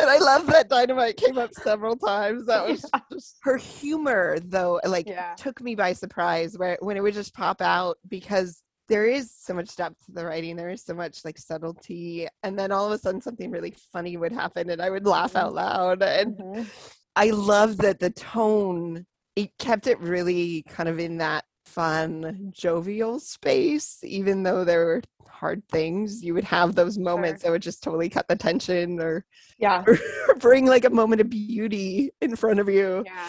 and 0.00 0.10
I 0.10 0.18
love 0.18 0.46
that 0.48 0.68
dynamite 0.68 1.16
came 1.16 1.38
up 1.38 1.54
several 1.54 1.96
times. 1.96 2.46
That 2.46 2.66
was 2.66 2.84
just 3.12 3.38
her 3.42 3.56
humor, 3.56 4.38
though, 4.44 4.80
like 4.84 5.06
Yeah. 5.06 5.34
took 5.36 5.60
me 5.60 5.74
by 5.74 5.92
surprise. 5.92 6.58
Where 6.58 6.76
when 6.80 6.96
it 6.96 7.00
would 7.02 7.14
just 7.14 7.34
pop 7.34 7.60
out 7.62 7.98
because 8.08 8.62
there 8.88 9.06
is 9.06 9.32
so 9.32 9.54
much 9.54 9.74
depth 9.76 10.04
to 10.06 10.12
the 10.12 10.26
writing, 10.26 10.56
there 10.56 10.68
is 10.70 10.84
so 10.84 10.94
much 10.94 11.24
like 11.24 11.38
subtlety, 11.38 12.26
and 12.42 12.58
then 12.58 12.72
all 12.72 12.86
of 12.86 12.92
a 12.92 12.98
sudden 12.98 13.20
something 13.20 13.50
really 13.50 13.74
funny 13.92 14.16
would 14.16 14.32
happen, 14.32 14.70
and 14.70 14.82
I 14.82 14.90
would 14.90 15.06
laugh 15.06 15.36
out 15.36 15.54
loud. 15.54 16.02
And 16.02 16.36
Mhm. 16.36 16.66
I 17.14 17.30
love 17.30 17.76
that 17.78 18.00
the 18.00 18.10
tone 18.10 19.06
it 19.36 19.56
kept 19.58 19.86
it 19.86 19.98
really 20.00 20.62
kind 20.68 20.88
of 20.88 20.98
in 20.98 21.18
that 21.18 21.44
fun, 21.64 22.50
jovial 22.54 23.18
space, 23.20 23.98
even 24.02 24.42
though 24.42 24.64
there 24.64 24.84
were 24.84 25.02
hard 25.28 25.62
things. 25.68 26.22
You 26.22 26.34
would 26.34 26.44
have 26.44 26.74
those 26.74 26.98
moments 26.98 27.42
that 27.42 27.50
would 27.50 27.62
just 27.62 27.82
totally 27.82 28.08
cut 28.08 28.28
the 28.28 28.36
tension 28.36 29.00
or, 29.00 29.24
Yeah. 29.58 29.84
or 30.28 30.34
bring 30.36 30.66
like 30.66 30.84
a 30.84 30.90
moment 30.90 31.20
of 31.20 31.30
beauty 31.30 32.10
in 32.20 32.36
front 32.36 32.60
of 32.60 32.68
you. 32.68 33.02
Yeah. 33.06 33.28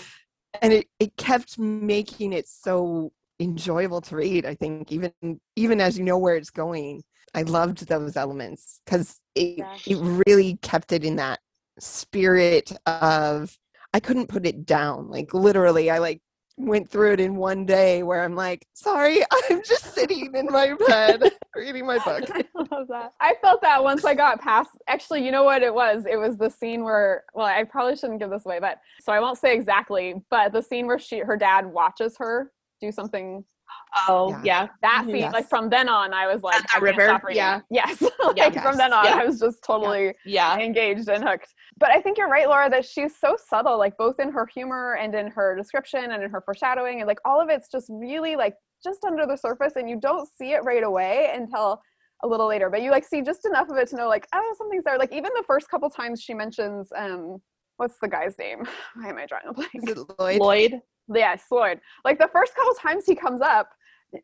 And 0.62 0.74
it, 0.74 0.88
it 1.00 1.18
kept 1.18 1.58
making 1.58 2.34
it 2.34 2.48
so 2.48 3.12
enjoyable 3.40 4.02
to 4.02 4.16
read, 4.16 4.46
I 4.46 4.54
think, 4.56 4.92
even 4.92 5.12
even 5.56 5.82
as 5.82 5.98
you 5.98 6.04
know 6.04 6.18
where 6.20 6.36
it's 6.36 6.52
going. 6.52 7.04
I 7.34 7.42
loved 7.42 7.88
those 7.88 8.16
elements 8.16 8.80
because 8.86 9.20
it, 9.34 9.58
Yeah. 9.58 9.76
it 9.88 9.98
really 10.28 10.58
kept 10.62 10.92
it 10.92 11.04
in 11.04 11.16
that 11.16 11.40
spirit 11.80 12.72
of 12.86 13.58
I 13.96 14.00
couldn't 14.00 14.28
put 14.28 14.46
it 14.46 14.66
down. 14.66 15.10
Like 15.10 15.34
literally, 15.34 15.90
I 15.90 15.98
like 16.00 16.22
went 16.58 16.90
through 16.90 17.14
it 17.14 17.20
in 17.20 17.36
one 17.36 17.66
day 17.66 18.04
where 18.04 18.24
I'm 18.24 18.36
like, 18.36 18.68
sorry, 18.74 19.24
I'm 19.50 19.64
just 19.64 19.94
sitting 19.94 20.34
in 20.36 20.48
my 20.48 20.76
bed 20.88 21.32
reading 21.56 21.86
my 21.86 21.98
book. 22.00 22.30
I 22.34 22.46
love 22.72 22.88
that. 22.90 23.14
I 23.20 23.36
felt 23.42 23.62
that 23.62 23.84
once 23.84 24.06
I 24.06 24.14
got 24.14 24.40
past. 24.40 24.72
Actually, 24.88 25.26
you 25.26 25.32
know 25.32 25.44
what 25.44 25.64
it 25.64 25.74
was? 25.74 26.06
It 26.10 26.18
was 26.18 26.38
the 26.38 26.50
scene 26.50 26.84
where. 26.84 27.24
Well, 27.34 27.46
I 27.46 27.64
probably 27.64 27.96
shouldn't 27.96 28.20
give 28.20 28.30
this 28.30 28.46
away, 28.46 28.60
but 28.60 28.80
so 29.02 29.12
I 29.12 29.20
won't 29.20 29.38
say 29.38 29.54
exactly. 29.54 30.16
But 30.30 30.54
the 30.54 30.62
scene 30.62 30.88
where 30.88 31.00
she, 31.00 31.20
her 31.20 31.38
dad, 31.38 31.66
watches 31.66 32.16
her 32.18 32.52
do 32.82 32.92
something. 32.92 33.44
Oh, 34.08 34.30
Yeah. 34.30 34.42
yeah. 34.44 34.68
That 34.82 35.02
Mhm. 35.04 35.06
scene, 35.08 35.16
Yes. 35.18 35.34
like 35.34 35.48
from 35.48 35.70
then 35.70 35.88
on, 35.88 36.14
I 36.14 36.28
was 36.32 36.42
like, 36.44 36.56
At 36.56 36.62
the 36.64 36.68
I 36.68 36.72
can't 36.72 36.84
river, 36.84 37.06
stop 37.06 37.22
yeah. 37.32 37.60
Yes. 37.70 38.02
like 38.38 38.54
Yeah. 38.56 38.62
from 38.62 38.78
then 38.78 38.92
on, 38.94 39.06
Yeah. 39.06 39.18
I 39.20 39.26
was 39.26 39.40
just 39.40 39.64
totally 39.64 40.16
Yeah. 40.26 40.58
engaged 40.58 41.08
and 41.10 41.24
hooked. 41.24 41.54
But 41.78 41.90
I 41.92 42.02
think 42.02 42.18
you're 42.18 42.28
right, 42.30 42.48
Laura, 42.48 42.70
that 42.70 42.86
she's 42.86 43.16
so 43.18 43.36
subtle, 43.38 43.78
like 43.78 43.96
both 43.98 44.20
in 44.20 44.32
her 44.32 44.46
humor 44.46 44.96
and 44.96 45.14
in 45.16 45.28
her 45.28 45.56
description 45.56 46.12
and 46.12 46.24
in 46.24 46.30
her 46.30 46.42
foreshadowing, 46.42 47.02
and 47.02 47.08
like 47.08 47.20
all 47.26 47.40
of 47.42 47.50
it's 47.50 47.70
just 47.70 47.88
really 47.90 48.36
like 48.36 48.56
just 48.84 49.04
under 49.06 49.26
the 49.26 49.38
surface, 49.38 49.76
and 49.76 49.90
you 49.90 49.98
don't 50.00 50.28
see 50.28 50.54
it 50.54 50.64
right 50.64 50.84
away 50.84 51.32
until 51.34 51.82
a 52.24 52.28
little 52.28 52.48
later. 52.48 52.70
But 52.70 52.82
you 52.82 52.92
like 52.92 53.06
see 53.06 53.22
just 53.22 53.46
enough 53.46 53.70
of 53.70 53.78
it 53.78 53.88
to 53.90 53.96
know, 53.96 54.08
like, 54.08 54.28
oh, 54.34 54.56
something's 54.58 54.84
there. 54.86 54.98
Like 54.98 55.12
even 55.14 55.32
the 55.36 55.44
first 55.46 55.70
couple 55.70 55.90
times 55.90 56.22
she 56.22 56.34
mentions, 56.34 56.90
um, 56.96 57.42
what's 57.78 57.98
the 58.02 58.08
guy's 58.08 58.38
name? 58.38 58.66
Why 58.96 59.10
am 59.10 59.18
I 59.18 59.26
drawing 59.26 59.48
a 59.50 59.54
blank 59.54 59.70
Is 59.76 59.84
blank? 59.84 60.10
it 60.10 60.18
Loyd? 60.18 60.40
Loyd. 60.40 60.82
Yes, 61.14 61.44
Loyd. 61.52 61.80
Like 62.06 62.18
the 62.20 62.30
first 62.32 62.56
couple 62.56 62.74
times 62.76 63.06
he 63.06 63.14
comes 63.16 63.42
up, 63.42 63.70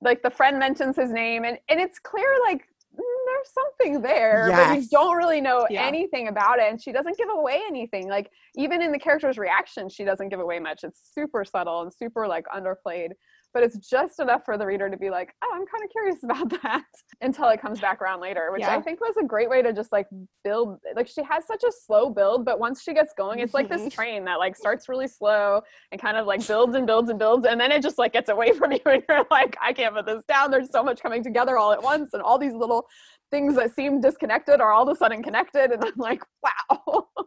like 0.01 0.21
the 0.21 0.29
friend 0.29 0.59
mentions 0.59 0.95
his 0.95 1.11
name, 1.11 1.43
and 1.45 1.57
and 1.69 1.79
it's 1.79 1.99
clear 1.99 2.27
like 2.45 2.61
there's 2.95 3.51
something 3.53 4.01
there, 4.01 4.49
but 4.51 4.75
you 4.81 4.87
don't 4.89 5.15
really 5.15 5.39
know 5.41 5.67
Yeah. 5.69 5.85
anything 5.85 6.27
about 6.27 6.59
it, 6.59 6.69
and 6.69 6.81
she 6.81 6.91
doesn't 6.91 7.17
give 7.17 7.29
away 7.29 7.61
anything. 7.67 8.09
Like 8.09 8.31
even 8.55 8.81
in 8.81 8.91
the 8.91 8.99
character's 8.99 9.37
reaction, 9.37 9.89
she 9.89 10.03
doesn't 10.03 10.29
give 10.29 10.39
away 10.39 10.59
much. 10.59 10.83
It's 10.83 11.11
super 11.13 11.45
subtle 11.45 11.81
and 11.83 11.93
super 11.93 12.27
like 12.27 12.45
underplayed, 12.47 13.11
but 13.53 13.63
it's 13.63 13.77
just 13.77 14.19
enough 14.19 14.41
for 14.45 14.57
the 14.57 14.65
reader 14.65 14.89
to 14.89 14.97
be 14.97 15.09
like, 15.09 15.33
oh, 15.43 15.49
I'm 15.53 15.65
kind 15.65 15.83
of 15.83 15.89
curious 15.89 16.17
about 16.23 16.61
that 16.61 16.83
until 17.21 17.47
it 17.49 17.61
comes 17.61 17.79
back 17.79 18.01
around 18.01 18.19
later, 18.21 18.49
which 18.51 18.61
I 18.77 18.81
think 18.81 19.01
was 19.01 19.15
a 19.17 19.25
great 19.25 19.49
way 19.49 19.61
to 19.61 19.73
just 19.73 19.91
like 19.91 20.07
build. 20.43 20.77
Like 20.95 21.07
she 21.07 21.23
has 21.23 21.45
such 21.47 21.63
a 21.63 21.71
slow 21.85 22.09
build, 22.09 22.45
but 22.45 22.59
once 22.59 22.81
she 22.81 22.93
gets 22.93 23.13
going, 23.17 23.39
it's 23.39 23.53
like 23.53 23.69
this 23.69 23.81
Mhm. 23.81 23.91
train 23.91 24.25
that 24.25 24.39
like 24.39 24.55
starts 24.55 24.87
really 24.89 25.07
slow 25.07 25.61
and 25.91 25.99
kind 26.01 26.17
of 26.17 26.27
like 26.27 26.45
builds 26.47 26.75
and 26.75 26.85
builds 26.85 27.09
and 27.09 27.17
builds 27.19 27.45
and 27.45 27.59
then 27.59 27.71
it 27.71 27.81
just 27.81 27.97
like 27.97 28.13
gets 28.13 28.29
away 28.29 28.51
from 28.57 28.71
you 28.71 28.79
and 28.85 29.03
you're 29.09 29.25
like 29.31 29.55
i 29.61 29.73
can't 29.73 29.95
put 29.95 30.05
this 30.05 30.23
down 30.27 30.51
there's 30.51 30.71
so 30.71 30.83
much 30.83 31.01
coming 31.01 31.23
together 31.23 31.57
all 31.57 31.71
at 31.71 31.81
once 31.81 32.13
and 32.13 32.21
all 32.21 32.37
these 32.37 32.53
little 32.53 32.85
things 33.31 33.55
that 33.55 33.73
seem 33.75 33.99
disconnected 34.01 34.61
are 34.61 34.71
all 34.71 34.87
of 34.87 34.93
a 34.93 34.97
sudden 34.97 35.21
connected 35.23 35.71
and 35.71 35.83
i'm 35.83 35.93
like 35.97 36.21
wow 36.43 37.07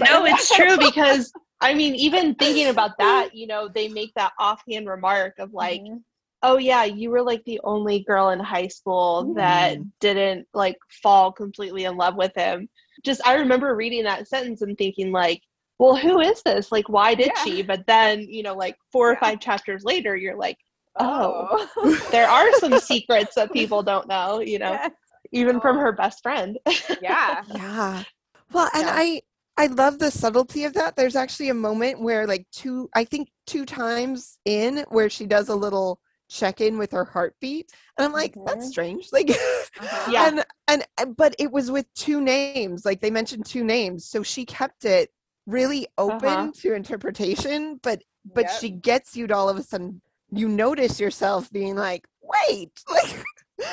No, 0.00 0.24
it's 0.26 0.54
true 0.54 0.76
because 0.78 1.32
I 1.60 1.74
mean, 1.74 1.94
even 1.94 2.34
thinking 2.34 2.68
about 2.68 2.92
that, 2.98 3.30
you 3.34 3.46
know, 3.46 3.68
they 3.68 3.88
make 3.88 4.12
that 4.14 4.32
offhand 4.38 4.88
remark 4.88 5.38
of 5.38 5.52
like, 5.52 5.80
Mhm. 5.82 6.02
oh 6.42 6.58
yeah, 6.58 6.84
you 6.84 7.10
were 7.10 7.22
like 7.22 7.42
the 7.44 7.60
only 7.64 8.00
girl 8.00 8.28
in 8.30 8.38
high 8.38 8.68
school 8.68 9.32
that 9.34 9.78
Mhm. 9.78 9.90
didn't 10.00 10.46
like 10.54 10.76
fall 11.02 11.32
completely 11.32 11.84
in 11.84 11.96
love 11.96 12.16
with 12.16 12.34
him. 12.34 12.68
Just 13.04 13.26
I 13.26 13.34
remember 13.34 13.74
reading 13.74 14.04
that 14.04 14.28
sentence 14.28 14.62
and 14.62 14.76
thinking 14.76 15.12
like, 15.12 15.42
well, 15.78 15.96
who 15.96 16.20
is 16.20 16.42
this? 16.42 16.72
Like, 16.72 16.88
why 16.88 17.14
did 17.14 17.32
Yeah. 17.34 17.44
she? 17.44 17.62
But 17.62 17.86
then, 17.86 18.20
you 18.22 18.42
know, 18.42 18.54
like 18.54 18.76
four 18.92 19.10
or 19.10 19.16
five 19.16 19.40
chapters 19.40 19.84
later, 19.84 20.16
you're 20.16 20.36
like, 20.36 20.58
oh, 20.98 21.68
oh 21.84 22.00
there 22.10 22.28
are 22.28 22.52
some 22.54 22.76
secrets 22.78 23.34
that 23.34 23.52
people 23.52 23.82
don't 23.82 24.08
know, 24.08 24.40
you 24.40 24.58
know, 24.58 24.72
Yes. 24.72 24.90
even 25.32 25.60
from 25.60 25.76
Oh. 25.76 25.80
her 25.80 25.92
best 25.92 26.22
friend. 26.22 26.58
yeah 27.00 27.42
Yeah. 27.52 28.04
Well, 28.52 28.70
and 28.74 28.84
Yeah. 28.86 28.94
I 28.94 29.22
I 29.58 29.66
love 29.68 29.98
the 29.98 30.10
subtlety 30.10 30.64
of 30.64 30.74
that. 30.74 30.96
There's 30.96 31.16
actually 31.16 31.48
a 31.48 31.54
moment 31.54 32.00
where 32.00 32.26
like 32.26 32.46
two 32.52 32.90
I 32.94 33.04
think 33.04 33.30
two 33.46 33.64
times 33.64 34.38
in 34.44 34.84
where 34.90 35.08
she 35.08 35.26
does 35.26 35.48
a 35.48 35.54
little 35.56 36.00
check 36.28 36.60
in 36.60 36.76
with 36.76 36.92
her 36.92 37.04
heartbeat. 37.04 37.70
And 37.96 38.04
I'm 38.04 38.12
like, 38.12 38.34
that's 38.44 38.66
Mhm. 38.66 38.70
strange. 38.70 39.08
Like 39.12 39.30
Uh-huh. 39.78 40.10
Yeah. 40.12 40.28
and, 40.68 40.84
and 40.98 41.16
but 41.16 41.34
it 41.38 41.50
was 41.52 41.70
with 41.70 41.86
two 41.94 42.20
names. 42.20 42.84
Like 42.84 43.00
they 43.00 43.10
mentioned 43.10 43.46
two 43.46 43.64
names. 43.64 44.06
So 44.06 44.22
she 44.22 44.44
kept 44.44 44.84
it 44.84 45.10
really 45.46 45.86
open 45.96 46.28
Uh-huh. 46.28 46.52
to 46.60 46.74
interpretation, 46.74 47.78
but 47.82 48.02
but 48.34 48.46
Yep. 48.46 48.60
she 48.60 48.70
gets 48.70 49.16
you 49.16 49.26
to 49.28 49.34
all 49.36 49.48
of 49.48 49.56
a 49.56 49.62
sudden 49.62 50.02
you 50.32 50.48
notice 50.48 50.98
yourself 51.00 51.50
being 51.52 51.76
like, 51.76 52.06
wait, 52.20 52.72
like 52.90 53.24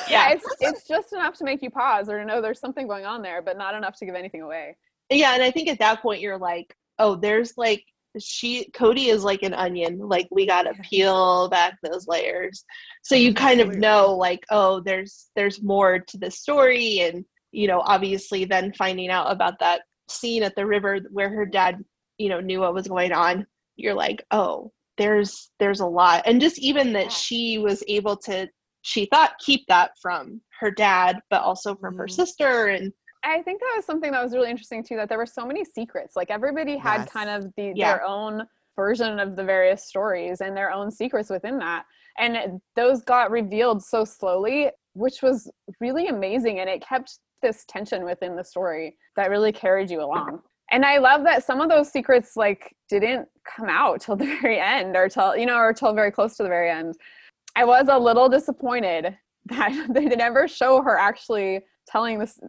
yeah 0.08 0.28
Yeah. 0.28 0.30
it's, 0.34 0.46
it's 0.60 0.86
just 0.88 1.12
enough 1.12 1.34
to 1.38 1.44
make 1.44 1.62
you 1.62 1.70
pause 1.70 2.08
or 2.08 2.18
to 2.18 2.24
know 2.24 2.40
there's 2.40 2.60
something 2.60 2.86
going 2.88 3.04
on 3.04 3.20
there 3.22 3.42
but 3.42 3.58
not 3.58 3.74
enough 3.74 3.96
to 3.98 4.06
give 4.06 4.14
anything 4.14 4.40
away 4.42 4.76
Yeah, 5.10 5.34
and 5.34 5.42
I 5.42 5.50
think 5.50 5.68
at 5.68 5.78
that 5.80 6.02
point 6.02 6.20
you're 6.20 6.38
like, 6.38 6.74
oh, 6.98 7.16
there's 7.16 7.54
like 7.56 7.84
she 8.18 8.70
Codi 8.72 9.06
is 9.08 9.24
like 9.24 9.42
an 9.42 9.54
onion. 9.54 9.98
Like 9.98 10.28
we 10.30 10.46
gotta 10.46 10.74
peel 10.82 11.48
back 11.48 11.74
those 11.82 12.06
layers. 12.06 12.64
So 13.02 13.14
you 13.16 13.34
kind 13.34 13.60
of 13.60 13.76
know 13.76 14.14
like, 14.14 14.44
oh, 14.50 14.80
there's 14.80 15.30
there's 15.36 15.62
more 15.62 15.98
to 15.98 16.18
the 16.18 16.30
story 16.30 17.00
and 17.00 17.24
you 17.52 17.68
know, 17.68 17.82
obviously 17.84 18.44
then 18.44 18.72
finding 18.72 19.10
out 19.10 19.30
about 19.30 19.58
that 19.60 19.82
scene 20.08 20.42
at 20.42 20.56
the 20.56 20.66
river 20.66 20.98
where 21.12 21.28
her 21.28 21.46
dad, 21.46 21.84
you 22.18 22.28
know, 22.28 22.40
knew 22.40 22.60
what 22.60 22.74
was 22.74 22.88
going 22.88 23.12
on, 23.12 23.46
you're 23.76 23.94
like, 23.94 24.24
oh, 24.30 24.72
there's 24.98 25.50
there's 25.58 25.80
a 25.80 25.86
lot. 25.86 26.22
And 26.26 26.40
just 26.40 26.58
even 26.58 26.92
that 26.94 27.10
she 27.12 27.58
was 27.58 27.82
able 27.88 28.16
to 28.18 28.48
she 28.82 29.06
thought 29.06 29.38
keep 29.38 29.66
that 29.68 29.92
from 30.00 30.40
her 30.60 30.70
dad, 30.70 31.18
but 31.30 31.42
also 31.42 31.74
from 31.76 31.96
her 31.96 32.06
Mhm. 32.06 32.10
sister 32.12 32.66
and 32.66 32.92
I 33.24 33.42
think 33.42 33.60
that 33.60 33.72
was 33.76 33.84
something 33.84 34.12
that 34.12 34.22
was 34.22 34.32
really 34.34 34.50
interesting 34.50 34.82
too. 34.84 34.96
That 34.96 35.08
there 35.08 35.18
were 35.18 35.26
so 35.26 35.46
many 35.46 35.64
secrets. 35.64 36.14
Like 36.16 36.30
everybody 36.30 36.76
had 36.76 37.00
Yes. 37.02 37.10
kind 37.10 37.30
of 37.30 37.52
the 37.56 37.72
Yeah. 37.74 37.94
their 37.94 38.04
own 38.04 38.46
version 38.76 39.18
of 39.18 39.36
the 39.36 39.44
various 39.44 39.84
stories 39.86 40.40
and 40.40 40.56
their 40.56 40.70
own 40.70 40.90
secrets 40.90 41.30
within 41.30 41.58
that, 41.58 41.86
and 42.18 42.60
those 42.76 43.02
got 43.02 43.30
revealed 43.30 43.82
so 43.82 44.04
slowly, 44.04 44.70
which 44.94 45.22
was 45.22 45.50
really 45.80 46.08
amazing. 46.08 46.60
And 46.60 46.68
it 46.68 46.82
kept 46.82 47.18
this 47.40 47.64
tension 47.66 48.04
within 48.04 48.36
the 48.36 48.44
story 48.44 48.96
that 49.16 49.30
really 49.30 49.52
carried 49.52 49.90
you 49.90 50.00
along. 50.02 50.42
and 50.70 50.82
I 50.84 50.96
love 50.96 51.24
that 51.24 51.44
some 51.44 51.60
of 51.60 51.68
those 51.68 51.92
secrets 51.92 52.36
like 52.36 52.74
didn't 52.88 53.28
come 53.44 53.68
out 53.68 54.00
till 54.00 54.16
the 54.22 54.38
very 54.40 54.58
end 54.58 54.96
or 54.96 55.08
till 55.10 55.36
you 55.36 55.44
know 55.46 55.56
or 55.58 55.72
till 55.74 55.92
very 55.92 56.10
close 56.10 56.36
to 56.38 56.42
the 56.42 56.48
very 56.48 56.70
end. 56.70 56.96
I 57.54 57.64
was 57.64 57.86
a 57.88 57.98
little 57.98 58.28
disappointed 58.30 59.16
that 59.46 59.86
they 59.90 60.06
never 60.06 60.48
show 60.48 60.82
her 60.82 60.96
actually 60.98 61.60
telling 61.86 62.18
this 62.18 62.40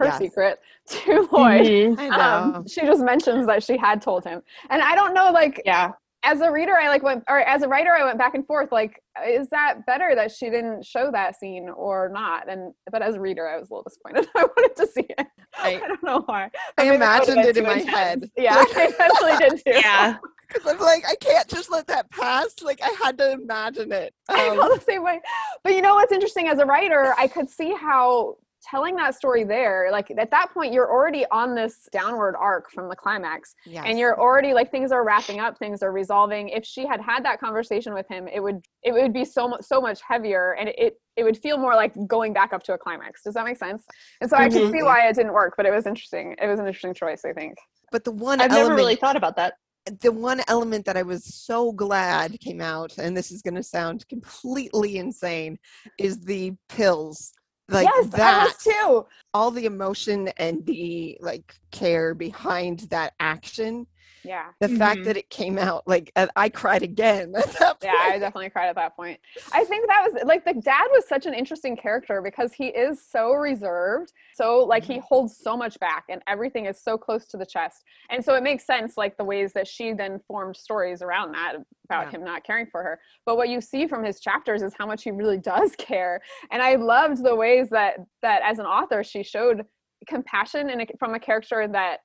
her 0.00 0.06
Yes. 0.06 0.18
secret 0.18 0.58
to 0.88 1.28
Loyd. 1.30 1.96
Mhm. 1.96 1.98
I 2.00 2.08
know. 2.08 2.56
Um, 2.56 2.66
she 2.68 2.80
just 2.82 3.02
mentions 3.02 3.46
that 3.46 3.62
she 3.62 3.76
had 3.76 4.02
told 4.02 4.24
him, 4.24 4.42
and 4.70 4.82
I 4.82 4.94
don't 4.94 5.14
know, 5.14 5.30
like 5.30 5.62
Yeah. 5.64 5.92
as 6.24 6.40
a 6.40 6.50
reader, 6.50 6.76
I 6.76 6.88
like 6.88 7.02
went, 7.02 7.22
or 7.28 7.38
as 7.40 7.62
a 7.62 7.68
writer, 7.68 7.92
I 7.92 8.04
went 8.04 8.18
back 8.18 8.34
and 8.34 8.46
forth. 8.46 8.72
Like, 8.72 9.02
is 9.26 9.48
that 9.50 9.86
better 9.86 10.14
that 10.14 10.30
she 10.32 10.50
didn't 10.50 10.84
show 10.84 11.10
that 11.12 11.36
scene 11.38 11.68
or 11.68 12.08
not? 12.12 12.48
And 12.48 12.74
but 12.90 13.02
as 13.02 13.14
a 13.14 13.20
reader, 13.20 13.46
I 13.48 13.56
was 13.58 13.70
a 13.70 13.74
little 13.74 13.84
disappointed. 13.88 14.28
I 14.36 14.42
wanted 14.44 14.76
to 14.76 14.86
see 14.86 15.06
it. 15.18 15.26
I, 15.56 15.76
I- 15.76 15.88
don't 15.88 16.02
know 16.02 16.22
why. 16.26 16.44
I 16.44 16.50
But 16.76 16.86
maybe 16.86 16.96
that 16.98 17.20
would've 17.20 17.34
imagined 17.34 17.48
it 17.48 17.56
in 17.58 17.64
my 17.64 17.72
intense. 17.74 17.90
head. 17.96 18.30
Yeah, 18.36 18.56
I 18.56 18.90
definitely 18.98 19.48
did 19.48 19.64
too. 19.64 19.80
Yeah. 19.80 20.16
Because 20.48 20.66
I'm 20.72 20.78
like, 20.80 21.04
I 21.08 21.14
can't 21.20 21.46
just 21.46 21.70
let 21.70 21.86
that 21.86 22.10
pass. 22.10 22.56
Like, 22.60 22.80
I 22.82 22.92
had 23.00 23.16
to 23.18 23.30
imagine 23.32 23.92
it. 23.92 24.12
I 24.28 24.48
Um, 24.48 24.56
felt 24.58 24.80
the 24.80 24.84
same 24.84 25.04
way. 25.04 25.20
But 25.62 25.74
you 25.74 25.80
know 25.80 25.94
what's 25.94 26.10
interesting? 26.10 26.48
As 26.48 26.58
a 26.58 26.66
writer, 26.66 27.14
I 27.16 27.28
could 27.28 27.48
see 27.48 27.72
how 27.72 28.36
telling 28.62 28.96
that 28.96 29.14
story 29.14 29.44
there, 29.44 29.88
like 29.90 30.10
at 30.10 30.30
that 30.30 30.52
point, 30.52 30.72
you're 30.72 30.90
already 30.90 31.24
on 31.30 31.54
this 31.54 31.88
downward 31.92 32.36
arc 32.36 32.70
from 32.70 32.88
the 32.88 32.96
climax. 32.96 33.54
yes. 33.66 33.84
and 33.86 33.98
you're 33.98 34.18
already 34.20 34.52
like 34.54 34.70
things 34.70 34.92
are 34.92 35.04
wrapping 35.04 35.40
up 35.40 35.58
things 35.58 35.82
are 35.82 35.92
resolving 35.92 36.48
if 36.48 36.64
she 36.64 36.86
had 36.86 37.00
had 37.00 37.24
that 37.24 37.40
conversation 37.40 37.94
with 37.94 38.06
him 38.08 38.28
it 38.28 38.40
would 38.40 38.64
it 38.82 38.92
would 38.92 39.12
be 39.12 39.24
so 39.24 39.48
much 39.48 39.62
so 39.62 39.80
much 39.80 40.00
heavier 40.06 40.56
and 40.58 40.68
it 40.70 41.00
it 41.16 41.24
would 41.24 41.36
feel 41.36 41.58
more 41.58 41.74
like 41.74 41.92
going 42.06 42.32
back 42.32 42.52
up 42.52 42.62
to 42.62 42.72
a 42.72 42.78
climax 42.78 43.22
does 43.22 43.34
that 43.34 43.44
make 43.44 43.56
sense 43.56 43.84
and 44.20 44.30
so 44.30 44.36
i 44.36 44.48
can 44.48 44.70
see 44.70 44.78
mm-hmm. 44.78 44.86
why 44.86 45.08
it 45.08 45.14
didn't 45.14 45.32
work 45.32 45.54
but 45.56 45.66
it 45.66 45.72
was 45.72 45.86
interesting 45.86 46.34
it 46.40 46.46
was 46.46 46.58
an 46.58 46.66
interesting 46.66 46.94
choice 46.94 47.24
i 47.24 47.32
think 47.32 47.56
but 47.90 48.04
the 48.04 48.12
one 48.12 48.40
I've 48.40 48.50
element, 48.50 48.68
never 48.68 48.76
really 48.76 48.96
thought 48.96 49.16
about 49.16 49.36
that. 49.36 49.54
the 50.00 50.12
one 50.12 50.42
element 50.48 50.84
that 50.86 50.96
I 50.96 51.02
was 51.02 51.24
so 51.24 51.72
glad 51.72 52.38
came 52.40 52.60
out, 52.60 52.96
and 52.98 53.16
this 53.16 53.30
is 53.30 53.42
going 53.42 53.54
to 53.54 53.62
sound 53.62 54.06
completely 54.08 54.96
insane, 54.98 55.58
is 55.98 56.20
the 56.20 56.52
pills. 56.68 57.32
Like 57.70 57.86
yes 57.86 58.06
i 58.14 58.16
that, 58.18 58.44
was 58.44 58.56
too 58.64 59.06
all 59.32 59.50
the 59.50 59.64
emotion 59.64 60.28
and 60.36 60.64
the 60.66 61.16
like 61.20 61.54
care 61.70 62.14
behind 62.14 62.80
that 62.90 63.14
action. 63.20 63.86
Yeah. 64.24 64.46
The 64.60 64.68
fact 64.68 65.00
Mhm. 65.00 65.04
that 65.06 65.16
it 65.16 65.30
came 65.30 65.58
out, 65.58 65.86
like 65.88 66.12
I 66.36 66.48
cried 66.48 66.82
again 66.82 67.32
at 67.36 67.46
that 67.58 67.76
yeah 67.82 67.94
i 68.02 68.18
definitely 68.18 68.50
cried 68.50 68.68
at 68.68 68.74
that 68.76 68.94
point. 68.96 69.18
I 69.52 69.64
think 69.64 69.86
that 69.88 70.02
was 70.12 70.22
like 70.24 70.44
the 70.44 70.54
dad 70.54 70.86
was 70.90 71.08
such 71.08 71.26
an 71.26 71.34
interesting 71.34 71.76
character 71.76 72.20
because 72.22 72.52
he 72.52 72.66
is 72.66 73.02
so 73.06 73.32
reserved 73.32 74.12
so 74.34 74.58
like 74.58 74.84
he 74.84 74.98
holds 74.98 75.38
so 75.38 75.56
much 75.56 75.78
back 75.80 76.04
and 76.10 76.20
everything 76.26 76.66
is 76.66 76.80
so 76.82 76.98
close 76.98 77.26
to 77.28 77.36
the 77.36 77.46
chest. 77.46 77.82
And 78.10 78.24
so 78.24 78.34
it 78.34 78.42
makes 78.42 78.66
sense 78.66 78.96
like 78.96 79.16
the 79.16 79.24
ways 79.24 79.52
that 79.54 79.66
she 79.66 79.92
then 79.92 80.20
formed 80.26 80.56
stories 80.56 81.00
around 81.02 81.32
that 81.32 81.54
about 81.86 82.06
Yeah. 82.06 82.10
him 82.18 82.24
not 82.24 82.44
caring 82.44 82.66
for 82.66 82.82
her. 82.82 83.00
But 83.26 83.36
what 83.36 83.48
you 83.48 83.60
see 83.60 83.86
from 83.86 84.04
his 84.04 84.20
chapters 84.20 84.62
is 84.62 84.72
how 84.78 84.86
much 84.86 85.02
he 85.04 85.10
really 85.10 85.38
does 85.54 85.74
care. 85.76 86.20
And 86.50 86.62
i 86.62 86.74
loved 86.76 87.22
the 87.24 87.34
ways 87.34 87.68
that 87.70 87.96
that 88.22 88.42
as 88.44 88.58
an 88.58 88.66
author 88.66 89.02
she 89.02 89.22
showed 89.22 89.64
compassion 90.06 90.70
and 90.70 90.90
from 90.98 91.14
a 91.14 91.20
character 91.20 91.66
that 91.68 92.00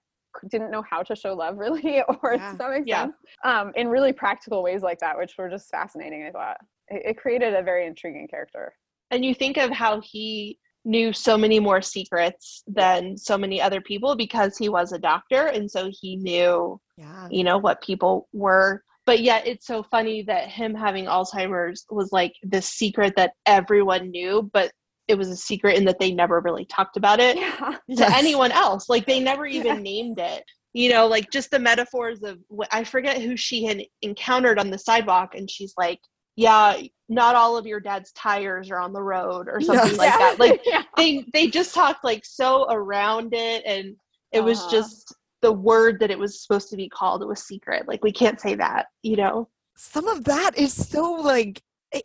didn't 0.50 0.72
know 0.72 0.84
how 0.90 1.02
to 1.04 1.16
show 1.16 1.34
love 1.34 1.58
really 1.66 2.02
or 2.22 2.36
Yeah. 2.36 2.50
does 2.50 2.58
that 2.58 2.70
make 2.72 2.84
Yeah. 2.86 3.04
sense 3.04 3.16
um, 3.44 3.72
in 3.76 3.88
really 3.88 4.14
practical 4.14 4.64
ways 4.64 4.82
like 4.82 5.00
that 5.00 5.18
which 5.18 5.34
were 5.38 5.50
just 5.50 5.70
fascinating 5.70 6.26
i 6.26 6.32
thought 6.32 6.58
it, 6.90 7.02
it 7.06 7.18
created 7.18 7.54
a 7.54 7.62
very 7.64 7.86
intriguing 7.86 8.28
character 8.28 8.74
And 9.12 9.24
you 9.26 9.34
think 9.36 9.58
of 9.58 9.72
how 9.72 10.02
he 10.02 10.60
knew 10.88 11.12
so 11.14 11.36
many 11.38 11.60
more 11.60 11.82
secrets 11.82 12.64
than 12.68 13.18
so 13.18 13.38
many 13.38 13.60
other 13.60 13.82
people 13.82 14.16
because 14.16 14.56
he 14.58 14.70
was 14.70 14.92
a 14.92 15.00
doctor 15.00 15.48
and 15.48 15.70
so 15.70 15.90
he 16.00 16.16
knew 16.18 16.80
Yeah. 16.98 17.28
you 17.30 17.44
know 17.44 17.58
what 17.58 17.82
people 17.82 18.28
were 18.34 18.84
but 19.08 19.20
yet 19.22 19.46
it's 19.48 19.68
so 19.68 19.84
funny 19.84 20.24
that 20.24 20.48
him 20.50 20.74
having 20.76 21.06
alzheimer's 21.06 21.86
was 21.90 22.12
like 22.12 22.34
the 22.44 22.62
secret 22.62 23.14
that 23.16 23.34
everyone 23.46 24.12
knew 24.12 24.50
but 24.54 24.72
it 25.08 25.18
was 25.18 25.30
a 25.30 25.36
secret 25.36 25.78
in 25.78 25.86
that 25.86 26.00
they 26.00 26.12
never 26.12 26.40
really 26.42 26.66
talked 26.66 26.98
about 26.98 27.20
it 27.20 27.36
yeah 27.38 27.58
to 27.60 27.80
Yes. 27.88 28.12
anyone 28.16 28.52
else 28.52 28.90
like 28.90 29.06
they 29.06 29.20
never 29.20 29.46
even 29.46 29.76
Yes. 29.78 29.82
named 29.84 30.20
it 30.20 30.44
you 30.74 30.90
know 30.90 31.08
like 31.08 31.30
just 31.32 31.52
the 31.52 31.60
metaphors 31.60 32.24
of 32.24 32.38
wh- 32.56 32.68
i 32.72 32.84
forget 32.84 33.22
who 33.22 33.38
she 33.38 33.64
had 33.66 33.82
encountered 34.02 34.60
on 34.60 34.70
the 34.72 34.78
sidewalk 34.78 35.36
and 35.36 35.50
she's 35.50 35.74
like 35.78 36.00
yeah 36.36 36.78
not 37.08 37.36
all 37.36 37.56
of 37.56 37.66
your 37.66 37.80
dad's 37.80 38.12
tires 38.14 38.70
are 38.72 38.80
on 38.80 38.92
the 38.94 39.02
road 39.02 39.48
or 39.48 39.62
something 39.62 39.92
Yes. 39.92 39.98
like 39.98 40.10
yeah. 40.12 40.18
that 40.18 40.40
like 40.46 40.62
yeah. 40.66 40.84
they 40.98 41.24
they 41.34 41.48
just 41.48 41.74
talked 41.74 42.04
like 42.04 42.24
so 42.26 42.66
around 42.70 43.34
it 43.34 43.64
and 43.66 43.96
it 44.32 44.42
was 44.42 44.60
Uh-huh. 44.60 44.72
just 44.72 45.16
the 45.42 45.52
word 45.54 46.00
that 46.00 46.10
it 46.12 46.18
was 46.18 46.42
supposed 46.42 46.70
to 46.72 46.76
be 46.76 46.90
called 46.90 47.22
it 47.22 47.28
was 47.28 47.44
secret 47.44 47.88
like 47.88 48.04
we 48.04 48.12
can't 48.12 48.42
say 48.42 48.56
that 48.56 48.88
you 49.04 49.16
know 49.16 49.48
Some 49.78 50.08
of 50.08 50.24
that 50.26 50.58
is 50.58 50.74
so 50.74 51.04
like 51.14 51.62
i- 51.62 51.62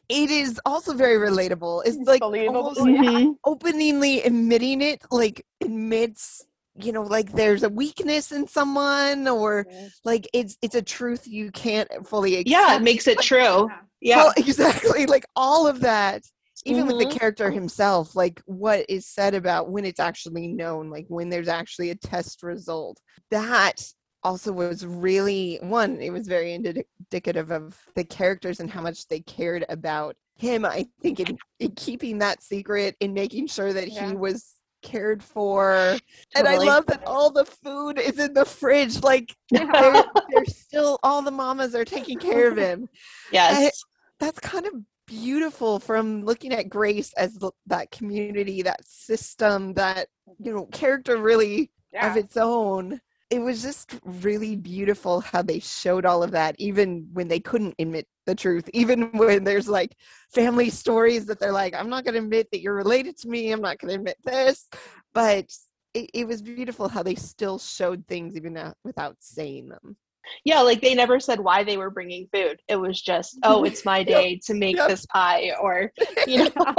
it 0.09 0.31
is 0.31 0.61
also 0.65 0.95
very 0.95 1.17
relatable. 1.17 1.83
It's 1.85 1.97
like 2.07 2.21
Believable, 2.21 2.63
almost 2.63 2.81
yeah. 2.87 3.03
Mhm. 3.03 3.37
openly 3.45 4.23
admitting 4.23 4.83
it, 4.83 5.03
like 5.11 5.45
admits, 5.61 6.47
you 6.81 6.93
know, 6.93 7.03
like 7.03 7.33
there's 7.33 7.63
a 7.63 7.69
weakness 7.69 8.33
in 8.33 8.47
someone 8.47 9.27
or 9.29 9.67
like 10.05 10.29
it's 10.33 10.57
it's 10.63 10.75
a 10.75 10.83
truth 10.83 11.27
you 11.27 11.51
can't 11.51 11.89
fully 12.07 12.37
accept. 12.37 12.49
yeah 12.51 12.77
it 12.77 12.83
makes 12.83 13.07
it 13.09 13.21
true 13.21 13.69
yeah 14.01 14.17
Well, 14.17 14.33
exactly. 14.37 15.07
Like 15.07 15.27
all 15.37 15.67
of 15.67 15.81
that, 15.81 16.23
even 16.65 16.87
with 16.87 16.97
Mhm. 16.97 17.01
the 17.11 17.19
character 17.19 17.51
himself, 17.51 18.15
like 18.15 18.41
what 18.47 18.85
is 18.89 19.07
said 19.07 19.35
about 19.35 19.71
when 19.71 19.85
it's 19.85 20.01
actually 20.01 20.49
known, 20.49 20.91
like 20.91 21.07
when 21.09 21.29
there's 21.31 21.49
actually 21.49 21.91
a 21.91 21.95
test 21.97 22.43
result. 22.43 22.99
That 23.31 23.83
also 24.23 24.53
was 24.53 24.85
really 24.87 25.59
one, 25.63 26.01
it 26.01 26.11
was 26.11 26.27
very 26.27 26.53
indicative 26.55 27.51
of 27.51 27.79
the 27.95 28.05
characters 28.05 28.61
and 28.61 28.71
how 28.71 28.81
much 28.81 29.09
they 29.09 29.21
cared 29.21 29.65
about 29.69 30.17
him. 30.37 30.65
I 30.65 30.87
think 31.03 31.21
in, 31.21 31.39
in 31.59 31.73
keeping 31.73 32.19
that 32.19 32.43
secret, 32.43 32.97
in 33.01 33.15
making 33.15 33.47
sure 33.49 33.73
that 33.73 33.91
Yeah. 33.91 34.09
he 34.09 34.17
was 34.17 34.55
cared 34.83 35.23
for. 35.23 35.99
And 36.35 36.49
I 36.49 36.57
love 36.57 36.87
that 36.87 37.07
all 37.07 37.31
the 37.31 37.45
food 37.45 37.99
is 37.99 38.19
in 38.19 38.33
the 38.33 38.47
fridge. 38.47 39.03
Like 39.03 39.35
they're, 39.51 39.71
they're 40.31 40.45
still, 40.47 40.99
all 41.03 41.21
the 41.23 41.31
mamas 41.31 41.75
are 41.75 41.85
taking 41.85 42.19
care 42.19 42.51
of 42.51 42.57
him 42.57 42.89
yes 43.33 43.83
that's 44.21 44.39
kind 44.39 44.67
of 44.67 44.75
beautiful 45.07 45.81
from 45.81 46.25
looking 46.25 46.53
at 46.53 46.69
grace 46.69 47.13
as 47.15 47.37
that 47.67 47.91
community 47.91 48.63
that 48.63 48.87
system 48.87 49.73
that 49.75 50.07
you 50.39 50.55
know 50.55 50.67
character 50.67 51.17
really 51.17 51.71
yeah. 51.93 52.09
of 52.09 52.17
its 52.17 52.37
own 52.37 53.01
it 53.31 53.39
was 53.39 53.63
just 53.63 53.99
really 54.05 54.57
beautiful 54.57 55.21
how 55.21 55.41
they 55.41 55.61
showed 55.61 56.05
all 56.05 56.23
of 56.23 56.33
that 56.33 56.57
even 56.59 57.09
when 57.13 57.29
they 57.29 57.41
couldn't 57.41 57.75
admit 57.79 58.07
the 58.27 58.35
truth 58.35 58.69
even 58.75 59.03
when 59.13 59.45
there's 59.45 59.69
like 59.69 59.97
family 60.35 60.69
stories 60.71 61.27
that 61.27 61.39
they're 61.39 61.53
like 61.53 61.75
i'm 61.75 61.89
not 61.89 62.05
going 62.05 62.15
to 62.15 62.21
admit 62.21 62.49
that 62.51 62.61
you're 62.61 62.75
related 62.75 63.17
to 63.17 63.29
me 63.29 63.53
i'm 63.53 63.61
not 63.61 63.79
going 63.79 63.89
to 63.89 63.95
admit 63.99 64.17
this 64.25 64.69
but 65.15 65.47
it, 65.95 66.11
it 66.15 66.27
was 66.27 66.43
beautiful 66.43 66.89
how 66.89 67.03
they 67.03 67.15
still 67.15 67.59
showed 67.59 68.07
things 68.07 68.37
even 68.37 68.57
without 68.85 69.17
saying 69.21 69.69
them 69.69 69.97
Yeah, 70.45 70.61
like 70.61 70.81
they 70.81 70.95
never 70.95 71.19
said 71.19 71.41
why 71.41 71.65
they 71.65 71.77
were 71.77 71.91
bringing 71.91 72.29
food. 72.33 72.61
It 72.69 72.77
was 72.77 73.01
just, 73.01 73.39
oh, 73.43 73.65
it's 73.69 73.85
my 73.85 74.05
day 74.05 74.39
to 74.47 74.55
make 74.55 74.77
Yep. 74.77 74.89
this 74.89 75.07
pie, 75.07 75.51
or 75.61 75.91
you 76.29 76.45
know, 76.57 76.75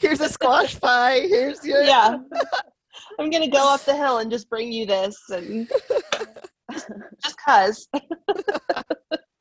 here's 0.00 0.20
a 0.20 0.28
squash 0.28 0.78
pie 0.78 1.20
here's 1.20 1.64
your 1.64 1.82
yeah. 1.82 2.18
I'm 3.18 3.30
gonna 3.30 3.48
go 3.48 3.72
up 3.72 3.82
the 3.84 3.96
hill 3.96 4.18
and 4.18 4.30
just 4.30 4.48
bring 4.48 4.72
you 4.72 4.86
this, 4.86 5.16
and 5.30 5.68
just 7.22 7.36
cause. 7.44 7.88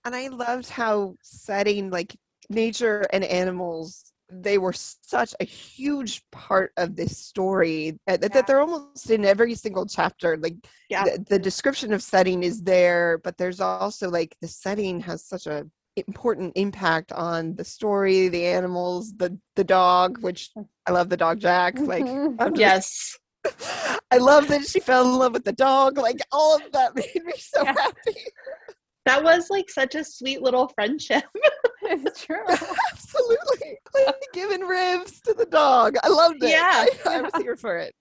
and 0.06 0.16
I 0.16 0.28
loved 0.30 0.70
how 0.70 1.16
setting 1.22 1.90
like 1.90 2.16
nature 2.50 3.06
and 3.14 3.24
animals 3.24 4.06
they 4.32 4.60
were 4.60 4.74
such 4.74 5.34
a 5.40 5.44
huge 5.44 6.22
part 6.32 6.72
of 6.78 6.96
this 6.96 7.18
story 7.18 7.98
uh, 8.08 8.16
that, 8.18 8.22
Yeah. 8.22 8.28
that 8.30 8.46
they're 8.48 8.60
almost 8.62 9.10
in 9.10 9.26
every 9.26 9.56
single 9.56 9.88
chapter 9.88 10.38
like 10.38 10.54
Yeah. 10.88 11.04
the, 11.06 11.26
the 11.30 11.40
description 11.40 11.94
of 11.94 12.04
setting 12.04 12.44
is 12.44 12.62
there 12.62 13.18
but 13.24 13.38
there's 13.38 13.60
also 13.60 14.08
like 14.10 14.36
the 14.40 14.48
setting 14.48 15.00
has 15.02 15.26
such 15.26 15.48
a 15.48 15.66
important 15.98 16.54
impact 16.56 17.12
on 17.12 17.56
the 17.56 17.64
story 17.64 18.28
the 18.28 18.46
animals 18.46 19.14
the 19.18 19.36
the 19.56 19.64
dog 19.64 20.20
which 20.22 20.52
i 20.88 20.92
love 20.92 21.10
the 21.10 21.18
dog 21.18 21.40
jack 21.40 21.80
like 21.80 22.06
Mhm. 22.06 22.36
I'm 22.40 22.54
just- 22.54 22.60
Yes. 22.60 23.18
I 24.12 24.18
love 24.18 24.48
that 24.48 24.66
she 24.66 24.80
fell 24.80 25.04
in 25.12 25.18
love 25.18 25.34
with 25.34 25.46
the 25.46 25.54
dog 25.54 25.98
like 25.98 26.20
all 26.32 26.56
of 26.56 26.72
that 26.74 26.96
made 26.96 27.24
me 27.24 27.34
so 27.38 27.64
Yeah. 27.64 27.74
happy 27.74 28.20
That 29.06 29.24
was 29.24 29.50
like 29.50 29.70
such 29.70 29.96
a 29.96 30.04
sweet 30.04 30.42
little 30.44 30.68
friendship. 30.76 31.24
it's 31.82 32.26
true 32.26 32.44
Absolutely. 32.92 33.78
Like 34.06 34.16
giving 34.34 34.62
ribs 34.62 35.20
to 35.22 35.34
the 35.34 35.46
dog. 35.48 35.96
I 36.04 36.10
loved 36.10 36.44
it. 36.44 36.50
Yeah. 36.52 36.86
I, 37.06 37.18
I 37.18 37.22
was 37.22 37.32
here 37.42 37.56
for 37.56 37.78
it. 37.80 37.96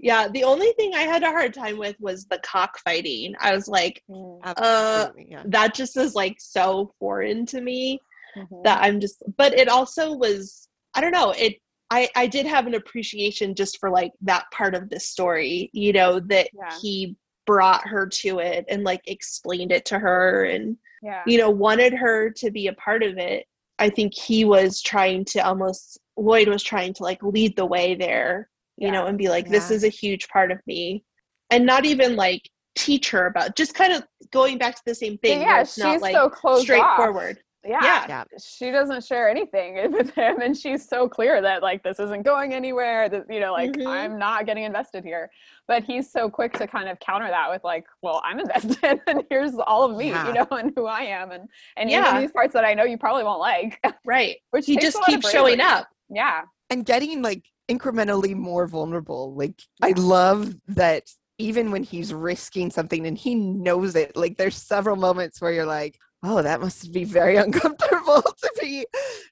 Yeah, 0.00 0.28
the 0.28 0.44
only 0.44 0.72
thing 0.72 0.94
I 0.94 1.02
had 1.02 1.22
a 1.22 1.30
hard 1.30 1.54
time 1.54 1.78
with 1.78 1.96
was 2.00 2.26
the 2.26 2.38
cockfighting. 2.44 3.34
I 3.40 3.54
was 3.54 3.66
like, 3.66 4.02
Mm, 4.10 4.40
Absolutely. 4.44 5.28
yeah. 5.30 5.42
that 5.46 5.74
just 5.74 5.96
is 5.96 6.14
like 6.14 6.36
so 6.38 6.92
foreign 6.98 7.46
to 7.46 7.60
me 7.60 7.98
mhm. 8.36 8.62
that 8.64 8.82
I'm 8.82 9.00
just 9.00 9.22
but 9.38 9.54
it 9.54 9.68
also 9.68 10.12
was 10.12 10.68
I 10.94 11.00
don't 11.00 11.12
know, 11.12 11.30
it 11.30 11.54
I 11.90 12.08
I 12.16 12.26
did 12.26 12.46
have 12.46 12.66
an 12.66 12.74
appreciation 12.74 13.54
just 13.54 13.78
for 13.78 13.90
like 13.90 14.12
that 14.22 14.44
part 14.52 14.74
of 14.74 14.88
the 14.90 15.00
story, 15.00 15.70
you 15.72 15.92
know, 15.92 16.20
that 16.20 16.48
Yeah. 16.52 16.76
he 16.82 17.16
brought 17.46 17.86
her 17.88 18.06
to 18.06 18.40
it 18.40 18.66
and 18.68 18.84
like 18.84 19.00
explained 19.06 19.72
it 19.72 19.86
to 19.86 19.98
her 19.98 20.44
and 20.44 20.76
Yeah. 21.02 21.22
you 21.26 21.38
know 21.38 21.48
wanted 21.48 21.94
her 21.94 22.28
to 22.30 22.50
be 22.50 22.66
a 22.66 22.74
part 22.74 23.02
of 23.02 23.16
it 23.16 23.46
i 23.78 23.88
think 23.88 24.12
he 24.12 24.44
was 24.44 24.82
trying 24.82 25.24
to 25.26 25.38
almost 25.38 25.98
loyd 26.18 26.48
was 26.48 26.62
trying 26.62 26.92
to 26.94 27.04
like 27.04 27.22
lead 27.22 27.56
the 27.56 27.64
way 27.64 27.94
there 27.94 28.50
you 28.76 28.88
Yeah. 28.88 28.92
know 28.92 29.06
and 29.06 29.16
be 29.16 29.30
like 29.30 29.48
this 29.48 29.70
Yeah. 29.70 29.76
is 29.76 29.84
a 29.84 29.88
huge 29.88 30.28
part 30.28 30.50
of 30.50 30.58
me 30.66 31.04
and 31.50 31.64
not 31.64 31.86
even 31.86 32.16
like 32.16 32.42
teach 32.74 33.08
her 33.12 33.26
about 33.28 33.56
just 33.56 33.72
kind 33.74 33.94
of 33.94 34.04
going 34.30 34.58
back 34.58 34.74
to 34.74 34.82
the 34.84 34.94
same 34.94 35.16
thing 35.16 35.40
yeah, 35.40 35.62
it's 35.62 35.74
she's 35.76 35.84
not 35.84 36.02
like 36.02 36.14
so 36.14 36.28
closed 36.28 36.64
straightforward 36.64 37.38
Off. 37.38 37.42
Yeah. 37.68 37.80
Yeah. 37.82 38.04
Yeah. 38.08 38.24
She 38.42 38.70
doesn't 38.70 39.04
share 39.04 39.28
anything 39.28 39.92
with 39.92 40.10
him, 40.14 40.40
and 40.40 40.56
she's 40.56 40.88
so 40.88 41.08
clear 41.08 41.40
that 41.42 41.62
like 41.62 41.82
this 41.82 42.00
isn't 42.00 42.22
going 42.24 42.54
anywhere. 42.54 43.08
That 43.08 43.26
you 43.30 43.40
know, 43.40 43.52
like 43.52 43.72
Mhm. 43.72 43.86
I'm 43.86 44.18
not 44.18 44.46
getting 44.46 44.64
invested 44.64 45.04
here. 45.04 45.30
But 45.66 45.84
he's 45.84 46.10
so 46.10 46.30
quick 46.30 46.54
to 46.54 46.66
kind 46.66 46.88
of 46.88 46.98
counter 46.98 47.28
that 47.28 47.50
with 47.50 47.62
like, 47.62 47.84
well, 48.02 48.22
I'm 48.24 48.38
invested, 48.46 49.00
and 49.06 49.22
here's 49.30 49.54
all 49.66 49.84
of 49.84 49.96
me, 49.96 50.08
Yeah. 50.08 50.26
you 50.26 50.32
know, 50.32 50.46
and 50.52 50.72
who 50.74 50.86
I 50.86 51.02
am, 51.02 51.30
and 51.30 51.48
and 51.76 51.90
Yeah. 51.90 52.20
these 52.20 52.32
parts 52.32 52.54
that 52.54 52.64
I 52.64 52.72
know 52.74 52.84
you 52.84 52.96
probably 52.98 53.24
won't 53.24 53.40
like. 53.40 53.78
right 54.04 54.36
Which 54.50 54.66
he 54.66 54.76
just 54.78 54.96
a 54.96 55.00
lot 55.00 55.08
of 55.08 55.14
keeps 55.14 55.30
showing 55.30 55.60
up 55.60 55.86
Yeah. 56.08 56.42
and 56.70 56.84
getting 56.86 57.20
like 57.22 57.44
incrementally 57.70 58.34
more 58.34 58.66
vulnerable. 58.66 59.34
Like 59.34 59.60
I 59.82 59.90
love 59.90 60.54
that 60.68 61.04
even 61.40 61.70
when 61.70 61.84
he's 61.84 62.12
risking 62.12 62.70
something 62.70 63.06
and 63.06 63.16
he 63.16 63.34
knows 63.34 63.94
it, 63.94 64.16
like 64.16 64.36
there's 64.38 64.56
several 64.56 64.96
moments 64.96 65.40
where 65.40 65.52
you're 65.52 65.66
like, 65.66 65.96
oh, 66.22 66.42
that 66.42 66.60
must 66.60 66.92
be 66.92 67.04
very 67.04 67.36
uncomfortable 67.44 68.22
to 68.42 68.52
be 68.60 68.86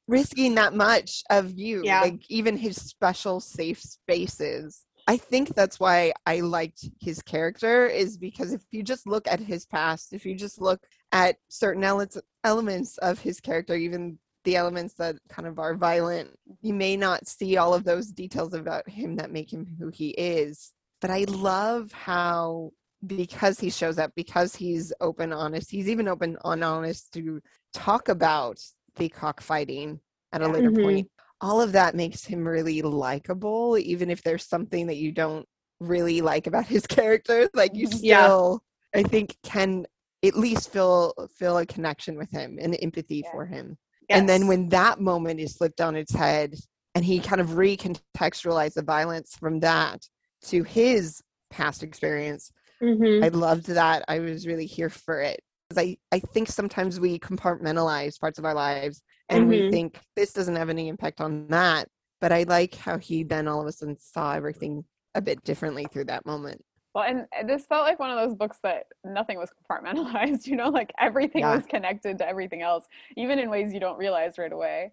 risking 0.06 0.54
that 0.54 0.74
much 0.74 1.22
of 1.30 1.52
you. 1.52 1.82
Yeah. 1.84 2.02
Like 2.02 2.28
even 2.28 2.56
his 2.56 2.76
special 2.76 3.40
safe 3.40 3.80
spaces. 3.80 4.82
I 5.08 5.16
think 5.16 5.54
that's 5.54 5.78
why 5.78 6.12
I 6.26 6.40
liked 6.40 6.88
his 7.00 7.22
character 7.22 7.86
is 7.86 8.18
because 8.18 8.52
if 8.52 8.62
you 8.72 8.82
just 8.82 9.06
look 9.06 9.28
at 9.28 9.38
his 9.38 9.64
past, 9.64 10.12
if 10.12 10.26
you 10.26 10.34
just 10.34 10.60
look 10.60 10.84
at 11.12 11.36
certain 11.48 11.84
ele- 11.84 12.08
elements 12.42 12.98
of 12.98 13.20
his 13.20 13.40
character, 13.40 13.76
even 13.76 14.18
the 14.42 14.56
elements 14.56 14.94
that 14.94 15.16
kind 15.28 15.46
of 15.46 15.60
are 15.60 15.74
violent, 15.74 16.30
you 16.60 16.74
may 16.74 16.96
not 16.96 17.28
see 17.28 17.56
all 17.56 17.72
of 17.72 17.84
those 17.84 18.08
details 18.08 18.52
about 18.52 18.88
him 18.88 19.16
that 19.16 19.30
make 19.30 19.52
him 19.52 19.66
who 19.78 19.88
he 19.88 20.10
is. 20.10 20.72
But 21.00 21.10
I 21.10 21.24
love 21.28 21.92
how 21.92 22.72
because 23.04 23.60
he 23.60 23.70
shows 23.70 23.98
up, 23.98 24.12
because 24.16 24.54
he's 24.56 24.92
open, 25.00 25.32
honest, 25.32 25.70
he's 25.70 25.88
even 25.88 26.08
open 26.08 26.36
and 26.44 26.64
honest 26.64 27.12
to 27.14 27.40
talk 27.74 28.08
about 28.08 28.58
the 28.96 29.08
cockfighting 29.08 30.00
at 30.32 30.42
a 30.42 30.46
Yeah. 30.46 30.50
later 30.52 30.70
Mhm. 30.70 30.82
point. 30.82 31.10
All 31.40 31.60
of 31.60 31.72
that 31.72 31.94
makes 31.94 32.24
him 32.24 32.46
really 32.46 32.80
likable, 32.82 33.76
even 33.78 34.10
if 34.10 34.22
there's 34.22 34.46
something 34.48 34.86
that 34.86 34.96
you 34.96 35.12
don't 35.12 35.46
really 35.80 36.22
like 36.22 36.46
about 36.46 36.66
his 36.66 36.86
character. 36.88 37.50
Like 37.54 37.74
you 37.74 37.86
Mhm. 37.88 37.98
Yeah. 38.02 38.24
still, 38.24 38.62
I 38.94 39.02
think, 39.02 39.36
can 39.42 39.86
at 40.24 40.34
least 40.36 40.72
feel 40.72 41.12
feel 41.34 41.58
a 41.58 41.66
connection 41.66 42.16
with 42.16 42.30
him 42.30 42.58
and 42.60 42.76
empathy 42.82 43.22
Yeah. 43.24 43.30
for 43.32 43.44
him. 43.46 43.76
And 44.08 44.28
then 44.28 44.46
when 44.46 44.68
that 44.70 45.00
moment 45.00 45.40
is 45.40 45.56
flipped 45.56 45.80
on 45.80 45.94
its 45.96 46.14
head 46.14 46.54
and 46.94 47.04
he 47.04 47.18
kind 47.20 47.40
of 47.40 47.48
recontextualized 47.50 48.74
the 48.74 48.82
violence 48.82 49.34
from 49.36 49.60
that 49.60 50.08
to 50.42 50.62
his 50.62 51.20
past 51.50 51.82
experience, 51.82 52.50
Mhm. 52.82 53.24
I 53.24 53.28
loved 53.28 53.66
that. 53.66 54.04
I 54.08 54.18
was 54.20 54.46
really 54.46 54.66
here 54.66 54.90
for 54.90 55.20
it. 55.22 55.40
'Cause 55.70 55.78
I, 55.78 55.96
I 56.12 56.20
think 56.20 56.48
sometimes 56.48 57.00
we 57.00 57.18
compartmentalize 57.18 58.20
parts 58.20 58.38
of 58.38 58.44
our 58.44 58.54
lives 58.54 59.02
and 59.28 59.48
we 59.48 59.62
Mhm. 59.62 59.70
think 59.70 60.00
this 60.14 60.32
doesn't 60.32 60.54
have 60.56 60.68
any 60.70 60.88
impact 60.88 61.20
on 61.20 61.48
that. 61.48 61.88
But 62.20 62.30
I 62.32 62.44
like 62.44 62.74
how 62.76 62.98
he 62.98 63.24
then 63.24 63.48
all 63.48 63.60
of 63.60 63.66
a 63.66 63.72
sudden 63.72 63.98
saw 63.98 64.34
everything 64.34 64.84
a 65.14 65.20
bit 65.20 65.42
differently 65.44 65.86
through 65.92 66.04
that 66.04 66.24
moment. 66.24 66.64
Well, 66.94 67.04
and 67.04 67.26
and 67.36 67.48
this 67.50 67.66
felt 67.66 67.84
like 67.84 67.98
one 67.98 68.10
of 68.10 68.16
those 68.16 68.34
books 68.36 68.58
that 68.62 68.86
nothing 69.04 69.38
was 69.38 69.50
compartmentalized, 69.50 70.46
you 70.46 70.56
know, 70.56 70.68
like 70.68 70.92
everything 71.00 71.40
Yeah. 71.42 71.56
was 71.56 71.66
connected 71.66 72.16
to 72.18 72.28
everything 72.28 72.62
else, 72.62 72.86
even 73.16 73.38
in 73.38 73.50
ways 73.50 73.72
you 73.74 73.80
don't 73.80 73.98
realize 73.98 74.38
right 74.38 74.52
away. 74.52 74.92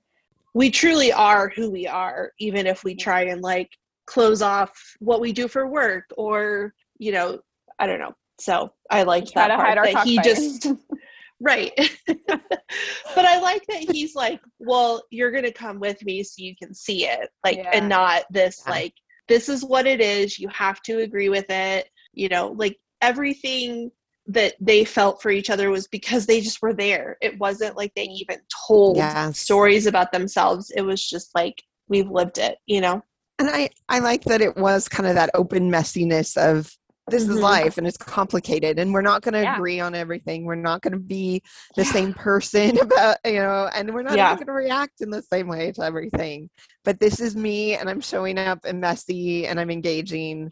we 0.55 0.69
truly 0.71 1.11
are 1.13 1.49
who 1.49 1.69
we 1.71 1.87
are 1.87 2.31
even 2.39 2.67
if 2.67 2.83
we 2.83 2.93
try 2.95 3.23
and 3.25 3.41
like 3.41 3.69
close 4.05 4.41
off 4.41 4.95
what 4.99 5.19
we 5.21 5.31
do 5.33 5.47
for 5.47 5.65
work 5.67 6.05
or 6.17 6.73
you 6.99 7.11
know 7.11 7.39
i 7.79 7.87
don't 7.87 7.99
know 7.99 8.13
so 8.39 8.71
i 8.89 9.03
liked 9.03 9.33
that 9.35 9.47
to 9.49 9.55
part 9.55 9.67
hide 9.69 9.77
our 9.77 9.85
that 9.85 10.05
he 10.05 10.15
cockfighting. 10.17 10.59
just 10.59 10.67
right 11.39 11.71
but 12.17 13.25
i 13.25 13.39
like 13.39 13.65
that 13.67 13.79
he's 13.91 14.15
like 14.15 14.39
well 14.59 15.01
you're 15.11 15.31
gonna 15.31 15.51
come 15.51 15.79
with 15.79 16.03
me 16.05 16.23
so 16.23 16.35
you 16.37 16.55
can 16.61 16.73
see 16.73 17.05
it 17.05 17.29
like 17.43 17.57
Yeah. 17.57 17.71
and 17.73 17.89
not 17.89 18.23
this 18.31 18.61
Yeah. 18.65 18.71
like 18.71 18.93
this 19.27 19.49
is 19.49 19.63
what 19.63 19.85
it 19.87 19.99
is 20.01 20.39
you 20.39 20.47
have 20.49 20.81
to 20.83 20.99
agree 20.99 21.29
with 21.29 21.49
it 21.49 21.89
you 22.13 22.29
know 22.29 22.49
like 22.57 22.77
everything 23.01 23.91
that 24.27 24.53
they 24.61 24.85
felt 24.85 25.21
for 25.21 25.31
each 25.31 25.49
other 25.49 25.69
was 25.69 25.87
because 25.89 26.25
they 26.25 26.39
just 26.39 26.61
were 26.61 26.73
there 26.73 27.17
it 27.21 27.37
wasn't 27.39 27.75
like 27.75 27.91
they 27.95 28.03
even 28.03 28.37
told 28.67 28.95
Yes. 28.95 29.39
stories 29.39 29.85
about 29.85 30.13
themselves 30.13 30.71
it 30.77 30.81
was 30.81 31.05
just 31.05 31.29
like 31.35 31.61
we've 31.89 32.09
lived 32.09 32.37
it 32.37 32.57
you 32.65 32.79
know 32.79 33.01
And 33.39 33.49
I, 33.49 33.69
I 33.89 33.99
like 33.99 34.23
that 34.25 34.41
it 34.41 34.55
was 34.55 34.87
kind 34.87 35.07
of 35.09 35.15
that 35.15 35.31
open 35.33 35.69
messiness 35.69 36.37
of 36.37 36.73
this 37.09 37.23
is 37.23 37.29
Mhm. 37.37 37.41
life 37.41 37.77
and 37.77 37.85
it's 37.85 37.97
complicated 37.97 38.79
and 38.79 38.93
we're 38.93 39.01
not 39.01 39.21
going 39.21 39.33
to 39.33 39.41
Yeah. 39.41 39.55
agree 39.55 39.79
on 39.79 39.93
everything. 39.93 40.45
We're 40.45 40.55
not 40.55 40.81
going 40.81 40.93
to 40.93 40.99
be 40.99 41.41
the 41.75 41.83
same 41.83 42.13
person 42.13 42.77
about, 42.81 43.17
you 43.25 43.33
know, 43.41 43.69
and 43.75 43.93
we're 43.93 44.03
not 44.03 44.15
Yeah. 44.15 44.33
going 44.35 44.47
to 44.47 44.53
react 44.53 45.01
in 45.01 45.09
the 45.09 45.21
same 45.21 45.47
way 45.47 45.71
to 45.73 45.81
everything. 45.83 46.49
But 46.85 46.99
this 46.99 47.19
is 47.19 47.35
me 47.35 47.75
and 47.75 47.89
I'm 47.89 48.01
showing 48.01 48.37
up 48.37 48.59
and 48.65 48.79
messy 48.79 49.45
and 49.47 49.59
I'm 49.59 49.69
engaging. 49.69 50.51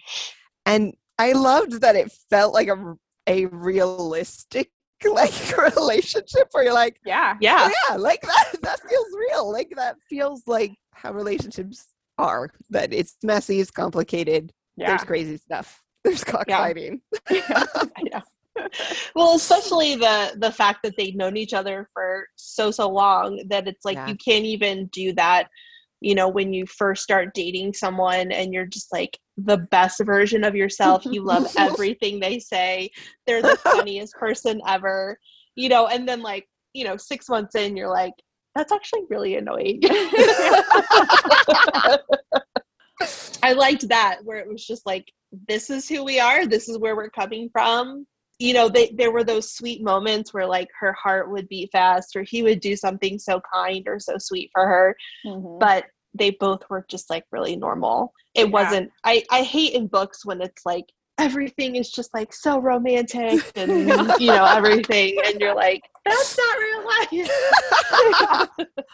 And 0.65 0.93
I 1.17 1.31
loved 1.33 1.81
that 1.81 1.95
it 1.95 2.11
felt 2.29 2.53
like 2.53 2.67
a, 2.67 2.95
a 3.27 3.45
realistic 3.45 4.71
like 5.05 5.33
relationship 5.57 6.47
where 6.51 6.63
you're 6.65 6.73
like, 6.73 6.99
yeah. 7.05 7.35
yeah 7.39 7.69
oh 7.69 7.73
yeah, 7.89 7.95
like 7.95 8.21
that 8.21 8.51
that 8.61 8.79
feels 8.87 9.07
real. 9.17 9.51
Like 9.51 9.71
that 9.75 9.95
feels 10.09 10.43
like 10.47 10.73
how 10.93 11.13
relationships 11.13 11.87
are. 12.17 12.51
That 12.69 12.93
it's 12.93 13.15
messy, 13.23 13.59
it's 13.61 13.71
complicated. 13.71 14.51
Yeah. 14.75 14.89
There's 14.89 15.03
crazy 15.03 15.37
stuff. 15.37 15.81
There's 16.03 16.23
cockfighting. 16.23 17.01
yeah. 17.29 18.21
well 19.15 19.35
especially 19.35 19.95
the 19.95 20.33
the 20.37 20.51
fact 20.51 20.79
that 20.83 20.93
they've 20.97 21.15
known 21.15 21.37
each 21.37 21.53
other 21.53 21.87
for 21.93 22.27
so 22.35 22.69
so 22.69 22.89
long 22.89 23.41
that 23.47 23.65
it's 23.67 23.85
like 23.85 23.95
Yeah. 23.95 24.07
you 24.09 24.15
can't 24.15 24.43
even 24.43 24.87
do 24.87 25.13
that 25.13 25.47
you 26.01 26.15
know 26.15 26.27
when 26.27 26.51
you 26.51 26.65
first 26.65 27.01
start 27.01 27.33
dating 27.33 27.73
someone 27.73 28.31
and 28.31 28.53
you're 28.53 28.65
just 28.65 28.91
like 28.91 29.17
the 29.37 29.57
best 29.71 30.03
version 30.03 30.43
of 30.43 30.53
yourself 30.53 31.05
you 31.05 31.23
love 31.23 31.47
everything 31.57 32.19
they 32.19 32.39
say 32.39 32.89
they're 33.25 33.41
the 33.41 33.55
funniest 33.57 34.13
person 34.15 34.61
ever 34.67 35.17
you 35.55 35.69
know 35.69 35.87
and 35.87 36.05
then 36.07 36.21
like 36.21 36.45
you 36.73 36.83
know 36.83 36.97
6 36.97 37.29
months 37.29 37.55
in 37.55 37.77
you're 37.77 37.89
like 37.89 38.13
that's 38.53 38.73
actually 38.73 39.03
really 39.09 39.35
annoying 39.37 39.79
I 43.43 43.53
liked 43.53 43.87
that 43.89 44.19
where 44.23 44.37
it 44.37 44.47
was 44.47 44.65
just 44.65 44.85
like, 44.85 45.11
this 45.47 45.69
is 45.69 45.87
who 45.87 46.03
we 46.03 46.19
are. 46.19 46.45
This 46.45 46.67
is 46.69 46.77
where 46.77 46.95
we're 46.95 47.09
coming 47.09 47.49
from. 47.51 48.05
You 48.39 48.53
know, 48.53 48.69
they, 48.69 48.91
there 48.95 49.11
were 49.11 49.23
those 49.23 49.53
sweet 49.53 49.83
moments 49.83 50.33
where 50.33 50.47
like 50.47 50.67
her 50.79 50.93
heart 50.93 51.31
would 51.31 51.47
beat 51.47 51.69
fast 51.71 52.15
or 52.15 52.23
he 52.23 52.41
would 52.43 52.59
do 52.59 52.75
something 52.75 53.19
so 53.19 53.39
kind 53.53 53.83
or 53.87 53.99
so 53.99 54.15
sweet 54.17 54.49
for 54.53 54.67
her. 54.67 54.95
Mhm. 55.25 55.59
But 55.59 55.85
they 56.13 56.31
both 56.31 56.63
were 56.69 56.85
just 56.89 57.09
like 57.09 57.23
really 57.31 57.55
normal. 57.55 58.13
It 58.33 58.47
Yeah. 58.47 58.51
wasn't, 58.51 58.91
I, 59.03 59.23
I 59.29 59.43
hate 59.43 59.73
in 59.73 59.87
books 59.87 60.25
when 60.25 60.41
it's 60.41 60.65
like 60.65 60.85
everything 61.21 61.75
is 61.75 61.91
just 61.91 62.13
like 62.13 62.33
so 62.33 62.59
romantic 62.59 63.39
and, 63.55 63.89
you 64.19 64.27
know, 64.27 64.45
everything. 64.45 65.17
And 65.25 65.39
you're 65.39 65.55
like, 65.55 65.83
that's 66.03 66.37
not 66.37 66.57
real 66.57 66.85
life. 66.85 67.29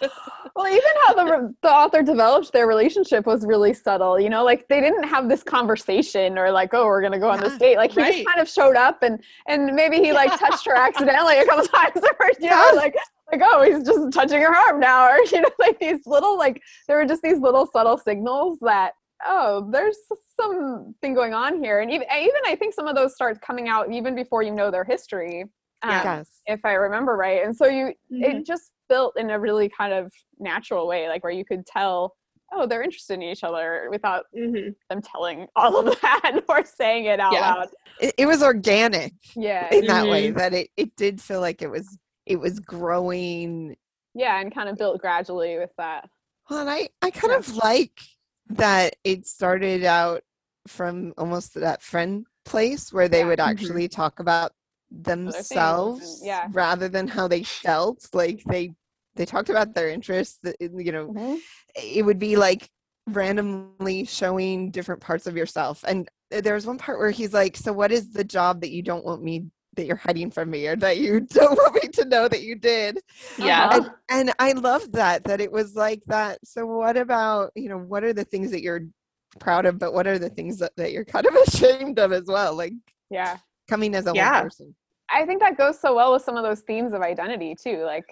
well, 0.56 0.68
even 0.68 0.92
how 1.06 1.14
the 1.14 1.56
the 1.62 1.70
author 1.70 2.04
developed 2.04 2.52
their 2.52 2.68
relationship 2.68 3.26
was 3.26 3.46
really 3.46 3.74
subtle. 3.74 4.20
You 4.20 4.30
know, 4.30 4.44
like 4.44 4.68
they 4.68 4.82
didn't 4.82 5.04
have 5.04 5.30
this 5.30 5.42
conversation 5.42 6.38
or 6.38 6.52
like, 6.52 6.74
oh, 6.74 6.86
we're 6.86 7.02
gonna 7.02 7.20
go 7.20 7.30
on 7.30 7.40
this 7.40 7.58
date. 7.58 7.78
Like 7.78 7.92
he 7.92 8.02
right. 8.02 8.14
just 8.14 8.28
kind 8.28 8.42
of 8.42 8.50
showed 8.50 8.76
up 8.76 9.04
and 9.04 9.24
and 9.48 9.74
maybe 9.74 9.98
he 9.98 10.12
like 10.12 10.38
touched 10.38 10.66
her 10.66 10.76
accidentally 10.88 11.38
a 11.38 11.46
couple 11.46 11.66
times 11.66 11.96
or 11.96 12.32
you 12.40 12.50
know, 12.50 12.72
Yeah. 12.74 12.76
like 12.76 12.96
like 13.32 13.42
oh, 13.44 13.64
he's 13.64 13.84
just 13.86 14.12
touching 14.12 14.42
her 14.42 14.54
arm 14.54 14.80
now, 14.82 15.06
or 15.06 15.18
you 15.32 15.42
know, 15.42 15.50
like 15.60 15.80
these 15.80 16.06
little 16.06 16.38
like 16.38 16.62
there 16.88 16.98
were 16.98 17.06
just 17.06 17.22
these 17.22 17.40
little 17.40 17.68
subtle 17.68 17.98
signals 17.98 18.58
that 18.62 18.92
oh, 19.26 19.70
there's 19.72 19.98
something 20.40 21.14
going 21.14 21.34
on 21.34 21.62
here, 21.64 21.80
and 21.82 21.92
even 21.92 22.08
even 22.12 22.42
I 22.46 22.56
think 22.56 22.74
some 22.74 22.88
of 22.88 22.96
those 22.96 23.14
start 23.16 23.42
coming 23.42 23.68
out 23.68 23.92
even 23.92 24.16
before 24.16 24.44
you 24.44 24.52
know 24.52 24.72
their 24.72 24.84
history. 24.84 25.46
Um, 25.84 25.92
yes. 26.04 26.42
if 26.48 26.60
I 26.66 26.74
remember 26.74 27.16
right. 27.16 27.44
And 27.46 27.56
so 27.56 27.68
you 27.68 27.94
Mhm. 28.12 28.40
it 28.40 28.46
just 28.48 28.72
built 28.90 29.14
in 29.16 29.30
a 29.30 29.40
really 29.40 29.70
kind 29.70 29.94
of 29.94 30.12
natural 30.40 30.88
way, 30.88 31.08
like 31.08 31.24
where 31.24 31.32
you 31.32 31.46
could 31.46 31.68
tell, 31.68 32.16
oh, 32.52 32.66
they're 32.66 32.82
interested 32.82 33.14
in 33.14 33.22
each 33.22 33.44
other 33.44 33.88
without 33.92 34.26
Mhm. 34.36 34.74
them 34.90 35.02
telling 35.04 35.46
all 35.56 35.78
of 35.88 36.02
that 36.02 36.42
or 36.50 36.66
saying 36.66 37.06
it 37.06 37.20
out 37.20 37.34
Yeah. 37.34 37.54
loud. 37.54 37.68
It, 38.00 38.14
it 38.18 38.26
was 38.26 38.42
organic 38.42 39.14
Yeah. 39.36 39.72
in 39.72 39.86
that 39.86 40.08
way 40.08 40.30
Mm-hmm. 40.30 40.38
that 40.40 40.54
it, 40.56 40.70
it 40.78 40.96
did 40.96 41.22
feel 41.22 41.42
like 41.42 41.62
it 41.62 41.70
was 41.70 41.98
it 42.26 42.40
was 42.40 42.60
growing 42.60 43.76
Yeah, 44.16 44.42
and 44.42 44.54
kind 44.54 44.70
of 44.70 44.78
built 44.78 45.00
gradually 45.00 45.60
with 45.60 45.72
that. 45.78 46.10
Well, 46.50 46.62
and 46.62 46.70
I, 46.72 46.90
I 47.04 47.12
kind 47.12 47.34
Yeah. 47.34 47.38
of 47.38 47.56
like 47.56 48.00
that 48.50 48.96
it 49.04 49.26
started 49.28 49.84
out 49.84 50.24
from 50.68 51.14
almost 51.18 51.54
that 51.56 51.82
friend 51.82 52.26
place 52.46 52.94
where 52.94 53.08
they 53.08 53.20
Yeah. 53.20 53.26
would 53.26 53.40
Mhm. 53.40 53.50
actually 53.50 53.88
talk 53.88 54.20
about 54.20 54.54
themselves 54.90 56.22
yeah. 56.24 56.48
rather 56.52 56.88
than 56.88 57.08
how 57.08 57.28
they 57.28 57.44
felt 57.44 58.08
like 58.14 58.44
they 58.46 58.74
they 59.16 59.26
talked 59.26 59.50
about 59.50 59.74
their 59.74 59.90
interests 59.90 60.40
you 60.60 60.92
know 60.92 61.12
Mhm. 61.12 61.42
it 61.76 62.06
would 62.06 62.20
be 62.20 62.36
like 62.38 62.70
randomly 63.08 64.06
showing 64.06 64.72
different 64.72 65.02
parts 65.02 65.28
of 65.28 65.36
yourself 65.36 65.84
and 65.88 66.10
there 66.30 66.54
was 66.54 66.66
one 66.66 66.78
part 66.78 67.00
where 67.00 67.12
he's 67.12 67.34
like 67.34 67.56
so 67.58 67.74
what 67.74 67.92
is 67.92 68.12
the 68.12 68.24
job 68.24 68.62
that 68.62 68.72
you 68.72 68.82
don't 68.82 69.06
want 69.06 69.22
me 69.24 69.46
that 69.78 69.86
you're 69.86 69.96
hiding 69.96 70.30
from 70.30 70.50
me 70.50 70.68
or 70.68 70.76
that 70.76 70.98
you 70.98 71.20
don't 71.30 71.56
want 71.58 71.82
me 71.82 71.90
to 71.90 72.06
know 72.06 72.28
that 72.28 72.44
you 72.44 72.56
did 72.56 73.00
Yeah. 73.40 73.66
Uh-huh. 73.66 73.82
and 74.10 74.28
and 74.28 74.36
i 74.40 74.52
loved 74.52 74.94
that 74.94 75.24
that 75.24 75.40
it 75.42 75.52
was 75.52 75.76
like 75.76 76.02
that 76.08 76.40
so 76.44 76.66
what 76.66 76.98
about 76.98 77.52
you 77.56 77.70
know 77.70 77.78
what 77.78 78.04
are 78.04 78.14
the 78.14 78.26
things 78.26 78.52
that 78.52 78.62
you're 78.62 78.82
proud 79.40 79.66
of 79.66 79.80
but 79.80 79.94
what 79.94 80.08
are 80.08 80.20
the 80.20 80.30
things 80.30 80.58
that, 80.60 80.74
that 80.78 80.92
you're 80.92 81.06
kind 81.06 81.26
of 81.26 81.36
ashamed 81.48 81.98
of 82.00 82.12
as 82.12 82.26
well 82.28 82.56
like 82.56 82.74
Yeah. 83.10 83.38
coming 83.70 83.96
as 83.96 84.08
a 84.08 84.14
Yeah. 84.14 84.34
whole 84.34 84.44
person 84.44 84.76
I 85.10 85.26
think 85.26 85.40
that 85.40 85.58
goes 85.58 85.80
so 85.80 85.96
well 85.96 86.12
with 86.12 86.24
some 86.24 86.36
of 86.36 86.44
those 86.44 86.62
themes 86.62 86.92
of 86.92 87.02
identity 87.02 87.56
too. 87.56 87.84
Like 87.84 88.06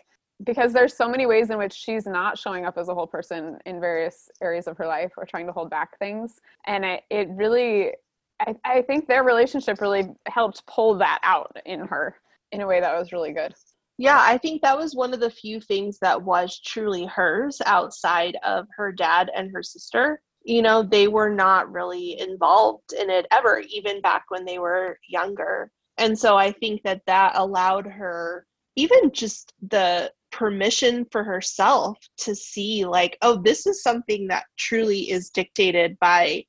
because 0.43 0.74
there's 0.74 0.95
so 0.95 1.07
many 1.07 1.26
ways 1.26 1.49
in 1.49 1.57
which 1.57 1.74
she's 1.74 2.05
not 2.05 2.38
showing 2.38 2.66
up 2.66 2.78
as 2.78 2.88
a 2.89 2.93
whole 2.93 3.07
person 3.07 3.57
in 3.66 3.80
various 3.80 4.30
areas 4.41 4.68
of 4.68 4.78
her 4.78 4.88
life 4.88 5.11
or 5.18 5.26
trying 5.26 5.45
to 5.45 5.51
hold 5.51 5.70
back 5.70 5.97
things. 5.99 6.39
And 6.68 6.84
it, 6.86 7.03
it 7.09 7.28
really 7.32 7.91
I, 8.39 8.55
I 8.63 8.81
think 8.83 9.07
their 9.07 9.23
relationship 9.23 9.81
really 9.81 10.07
helped 10.27 10.65
pull 10.67 10.97
that 10.97 11.19
out 11.23 11.55
in 11.65 11.81
her 11.81 12.15
in 12.51 12.61
a 12.61 12.67
way 12.67 12.79
that 12.79 12.97
was 12.97 13.11
really 13.11 13.33
good. 13.33 13.53
Yeah, 13.97 14.19
I 14.19 14.38
think 14.38 14.61
that 14.61 14.77
was 14.77 14.93
one 14.93 15.13
of 15.13 15.21
the 15.21 15.29
few 15.29 15.61
things 15.61 15.99
that 15.99 16.21
was 16.21 16.59
truly 16.59 17.05
hers 17.05 17.61
outside 17.65 18.38
of 18.43 18.67
her 18.75 18.91
dad 18.91 19.31
and 19.33 19.51
her 19.53 19.63
sister. 19.63 20.21
You 20.43 20.61
know, 20.61 20.83
they 20.83 21.07
were 21.07 21.29
not 21.29 21.71
really 21.71 22.19
involved 22.19 22.93
in 22.93 23.09
it 23.09 23.25
ever, 23.31 23.63
even 23.69 24.01
back 24.01 24.25
when 24.29 24.43
they 24.43 24.59
were 24.59 24.99
younger. 25.07 25.71
And 25.97 26.17
so 26.17 26.36
I 26.36 26.51
think 26.51 26.83
that 26.83 27.01
that 27.07 27.33
allowed 27.36 27.88
her 27.88 28.45
even 28.75 29.11
just 29.11 29.53
the 29.69 30.11
permission 30.31 31.05
for 31.09 31.23
herself 31.23 31.97
to 32.17 32.36
see, 32.36 32.86
like, 32.86 33.17
oh, 33.21 33.41
this 33.41 33.65
is 33.65 33.81
something 33.81 34.27
that 34.27 34.43
truly 34.57 35.09
is 35.09 35.29
dictated 35.29 35.97
by 35.99 36.43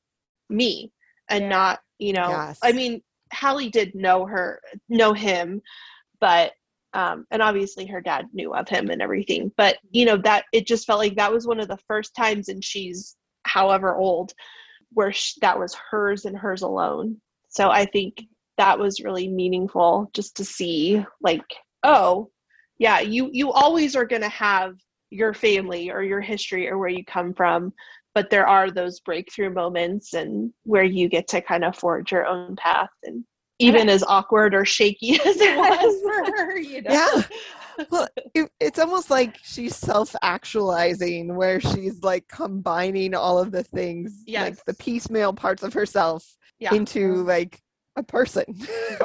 me 0.51 0.91
and 1.29 1.49
not, 1.49 1.81
you 1.99 2.13
know, 2.13 2.29
Yes. 2.29 2.59
I 2.63 2.73
mean, 2.73 3.03
Hallie 3.33 3.71
did 3.71 3.95
know 3.95 4.27
her, 4.27 4.61
know 4.89 5.13
him, 5.13 5.63
but 6.21 6.53
um, 6.97 7.27
and 7.31 7.43
obviously 7.43 7.87
her 7.87 8.01
dad 8.01 8.27
knew 8.33 8.55
of 8.55 8.69
him 8.69 8.89
and 8.89 9.03
everything 9.03 9.53
but 9.57 9.77
you 9.91 10.07
know 10.07 10.17
that 10.17 10.45
it 10.53 10.67
just 10.67 10.87
felt 10.87 10.99
like 10.99 11.17
that 11.17 11.33
was 11.33 11.47
one 11.47 11.61
of 11.61 11.69
the 11.69 11.79
first 11.87 12.15
times 12.17 12.49
and 12.49 12.65
she's 12.65 13.17
however 13.45 13.95
old 13.95 14.33
where 14.93 15.13
sh- 15.13 15.35
that 15.43 15.59
was 15.59 15.75
hers 15.75 16.25
and 16.25 16.39
hers 16.39 16.63
alone. 16.63 17.21
So 17.49 17.71
i 17.71 17.85
think 17.85 18.23
that 18.57 18.79
was 18.79 19.01
really 19.01 19.29
meaningful 19.29 20.11
just 20.15 20.37
to 20.37 20.45
see 20.45 21.05
like 21.21 21.45
oh 21.83 22.31
yeah 22.79 23.01
you 23.01 23.29
you 23.33 23.53
always 23.53 23.95
are 23.95 24.07
going 24.07 24.23
to 24.23 24.29
have 24.29 24.75
your 25.11 25.35
family 25.35 25.91
or 25.91 26.03
your 26.03 26.21
history 26.21 26.69
or 26.69 26.79
where 26.79 26.89
you 26.89 27.05
come 27.05 27.35
from 27.35 27.73
but 28.17 28.31
there 28.31 28.49
are 28.49 28.71
those 28.71 28.99
breakthrough 29.01 29.53
moments 29.53 30.15
and 30.15 30.51
where 30.65 30.83
you 30.85 31.07
get 31.07 31.29
to 31.29 31.43
kind 31.43 31.65
of 31.65 31.77
forge 31.77 32.11
your 32.11 32.25
own 32.27 32.57
path 32.57 32.89
and 33.05 33.23
even 33.59 33.91
as 33.91 34.03
awkward 34.05 34.55
or 34.55 34.65
shaky 34.65 35.21
as 35.27 35.37
it 35.39 35.55
was 35.59 36.01
for 36.03 36.33
her 36.33 36.59
you 36.59 36.81
know 36.81 36.91
Yeah. 36.93 37.23
well 37.91 38.09
it, 38.35 38.51
it's 38.59 38.79
almost 38.79 39.11
like 39.11 39.37
she's 39.43 39.77
self-actualizing 39.77 41.37
where 41.37 41.61
she's 41.61 42.03
like 42.03 42.27
combining 42.29 43.15
all 43.15 43.39
of 43.39 43.51
the 43.53 43.65
things 43.65 44.23
like 44.45 44.65
the 44.65 44.73
piecemeal 44.75 45.35
parts 45.35 45.63
of 45.63 45.75
herself 45.75 46.37
Yeah. 46.59 46.75
into 46.75 47.23
like 47.25 47.61
a 47.97 48.03
person 48.03 48.45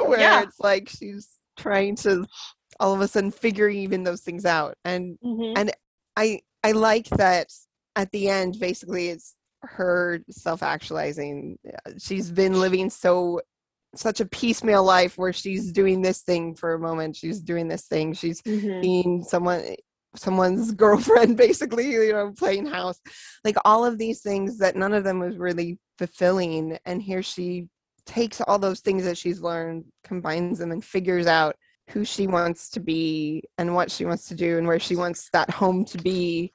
where 0.06 0.20
Yeah. 0.20 0.42
it's 0.42 0.58
like 0.58 0.88
she's 0.88 1.38
trying 1.58 1.96
to 1.96 2.24
all 2.80 2.94
of 2.94 3.02
a 3.02 3.08
sudden 3.08 3.30
figure 3.30 3.68
even 3.68 4.04
those 4.04 4.22
things 4.22 4.46
out 4.46 4.74
and 4.86 5.18
Mhm. 5.22 5.70
i 6.16 6.40
i 6.64 6.72
like 6.72 7.08
that 7.10 7.48
at 7.96 8.10
the 8.12 8.28
end 8.28 8.58
basically 8.58 9.08
it's 9.08 9.34
her 9.62 10.20
self-actualizing 10.30 11.58
Uh, 11.68 11.92
she's 11.98 12.30
been 12.30 12.58
living 12.60 12.90
so 12.90 13.40
such 13.94 14.20
a 14.20 14.26
piecemeal 14.26 14.82
life 14.82 15.18
where 15.18 15.32
she's 15.32 15.70
doing 15.70 16.00
this 16.02 16.22
thing 16.22 16.54
for 16.54 16.74
a 16.74 16.78
moment 16.78 17.14
she's 17.16 17.40
doing 17.40 17.68
this 17.68 17.86
thing 17.86 18.12
she's 18.12 18.40
Mhm. 18.42 18.80
being 18.80 19.24
someone 19.24 19.76
someone's 20.16 20.72
girlfriend 20.84 21.36
basically 21.36 21.90
you 21.90 22.12
know 22.12 22.32
playing 22.36 22.66
house 22.66 22.98
like 23.44 23.56
all 23.64 23.84
of 23.84 23.98
these 23.98 24.20
things 24.20 24.58
that 24.58 24.76
none 24.76 24.92
of 24.94 25.04
them 25.04 25.18
was 25.18 25.36
really 25.36 25.78
fulfilling 25.98 26.78
and 26.84 27.02
here 27.02 27.22
she 27.22 27.68
takes 28.04 28.40
all 28.40 28.58
those 28.58 28.80
things 28.80 29.04
that 29.04 29.16
she's 29.16 29.40
learned 29.40 29.84
combines 30.04 30.58
them 30.58 30.72
and 30.72 30.84
figures 30.84 31.26
out 31.26 31.54
who 31.90 32.04
she 32.04 32.26
wants 32.26 32.68
to 32.70 32.80
be 32.80 33.42
and 33.58 33.74
what 33.74 33.90
she 33.90 34.04
wants 34.04 34.26
to 34.28 34.34
do 34.34 34.58
and 34.58 34.66
where 34.66 34.80
she 34.80 34.96
wants 34.96 35.28
that 35.32 35.50
home 35.50 35.84
to 35.84 35.98
be 35.98 36.52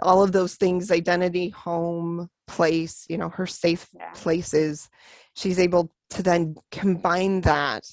all 0.00 0.22
of 0.22 0.32
those 0.32 0.54
things 0.56 0.90
identity 0.90 1.48
home 1.50 2.28
place 2.46 3.04
you 3.08 3.18
know 3.18 3.28
her 3.28 3.46
safe 3.46 3.88
places 4.14 4.88
she's 5.34 5.58
able 5.58 5.90
to 6.10 6.22
then 6.22 6.54
combine 6.70 7.40
that 7.42 7.84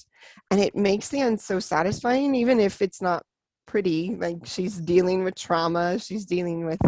and 0.50 0.60
it 0.60 0.74
makes 0.74 1.08
the 1.08 1.20
end 1.20 1.40
so 1.40 1.58
satisfying 1.58 2.34
even 2.34 2.58
if 2.60 2.80
it's 2.80 3.02
not 3.02 3.24
pretty 3.66 4.14
like 4.16 4.36
she's 4.44 4.76
dealing 4.78 5.24
with 5.24 5.34
trauma 5.34 5.98
she's 5.98 6.24
dealing 6.24 6.64
with 6.64 6.80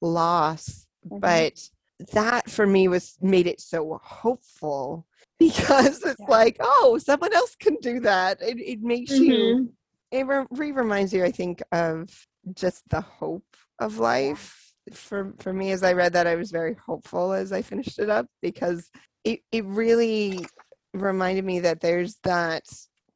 loss 0.00 0.86
Mhm. 1.08 1.20
but 1.20 1.68
that 2.12 2.50
for 2.50 2.66
me 2.66 2.88
was 2.88 3.16
made 3.22 3.46
it 3.46 3.60
so 3.60 4.00
hopeful 4.02 5.06
because 5.38 6.02
it's 6.04 6.20
Yeah. 6.20 6.26
like 6.28 6.56
oh 6.60 6.98
someone 7.02 7.32
else 7.32 7.56
can 7.56 7.76
do 7.76 8.00
that 8.00 8.42
it, 8.42 8.58
it 8.60 8.82
makes 8.82 9.12
you 9.12 9.34
Mhm. 9.34 9.68
it 10.10 10.26
re- 10.26 10.72
reminds 10.72 11.12
you 11.12 11.24
i 11.24 11.30
think 11.30 11.62
of 11.72 12.26
just 12.52 12.88
the 12.90 13.00
hope 13.00 13.56
of 13.78 13.98
life 13.98 14.63
for 14.92 15.32
for 15.38 15.52
me 15.52 15.70
as 15.72 15.82
i 15.82 15.92
read 15.92 16.12
that 16.12 16.26
i 16.26 16.34
was 16.34 16.50
very 16.50 16.74
hopeful 16.86 17.32
as 17.32 17.52
i 17.52 17.62
finished 17.62 17.98
it 17.98 18.10
up 18.10 18.26
because 18.42 18.90
it, 19.24 19.40
it 19.50 19.64
really 19.64 20.44
reminded 20.92 21.44
me 21.44 21.60
that 21.60 21.80
there's 21.80 22.16
that 22.22 22.64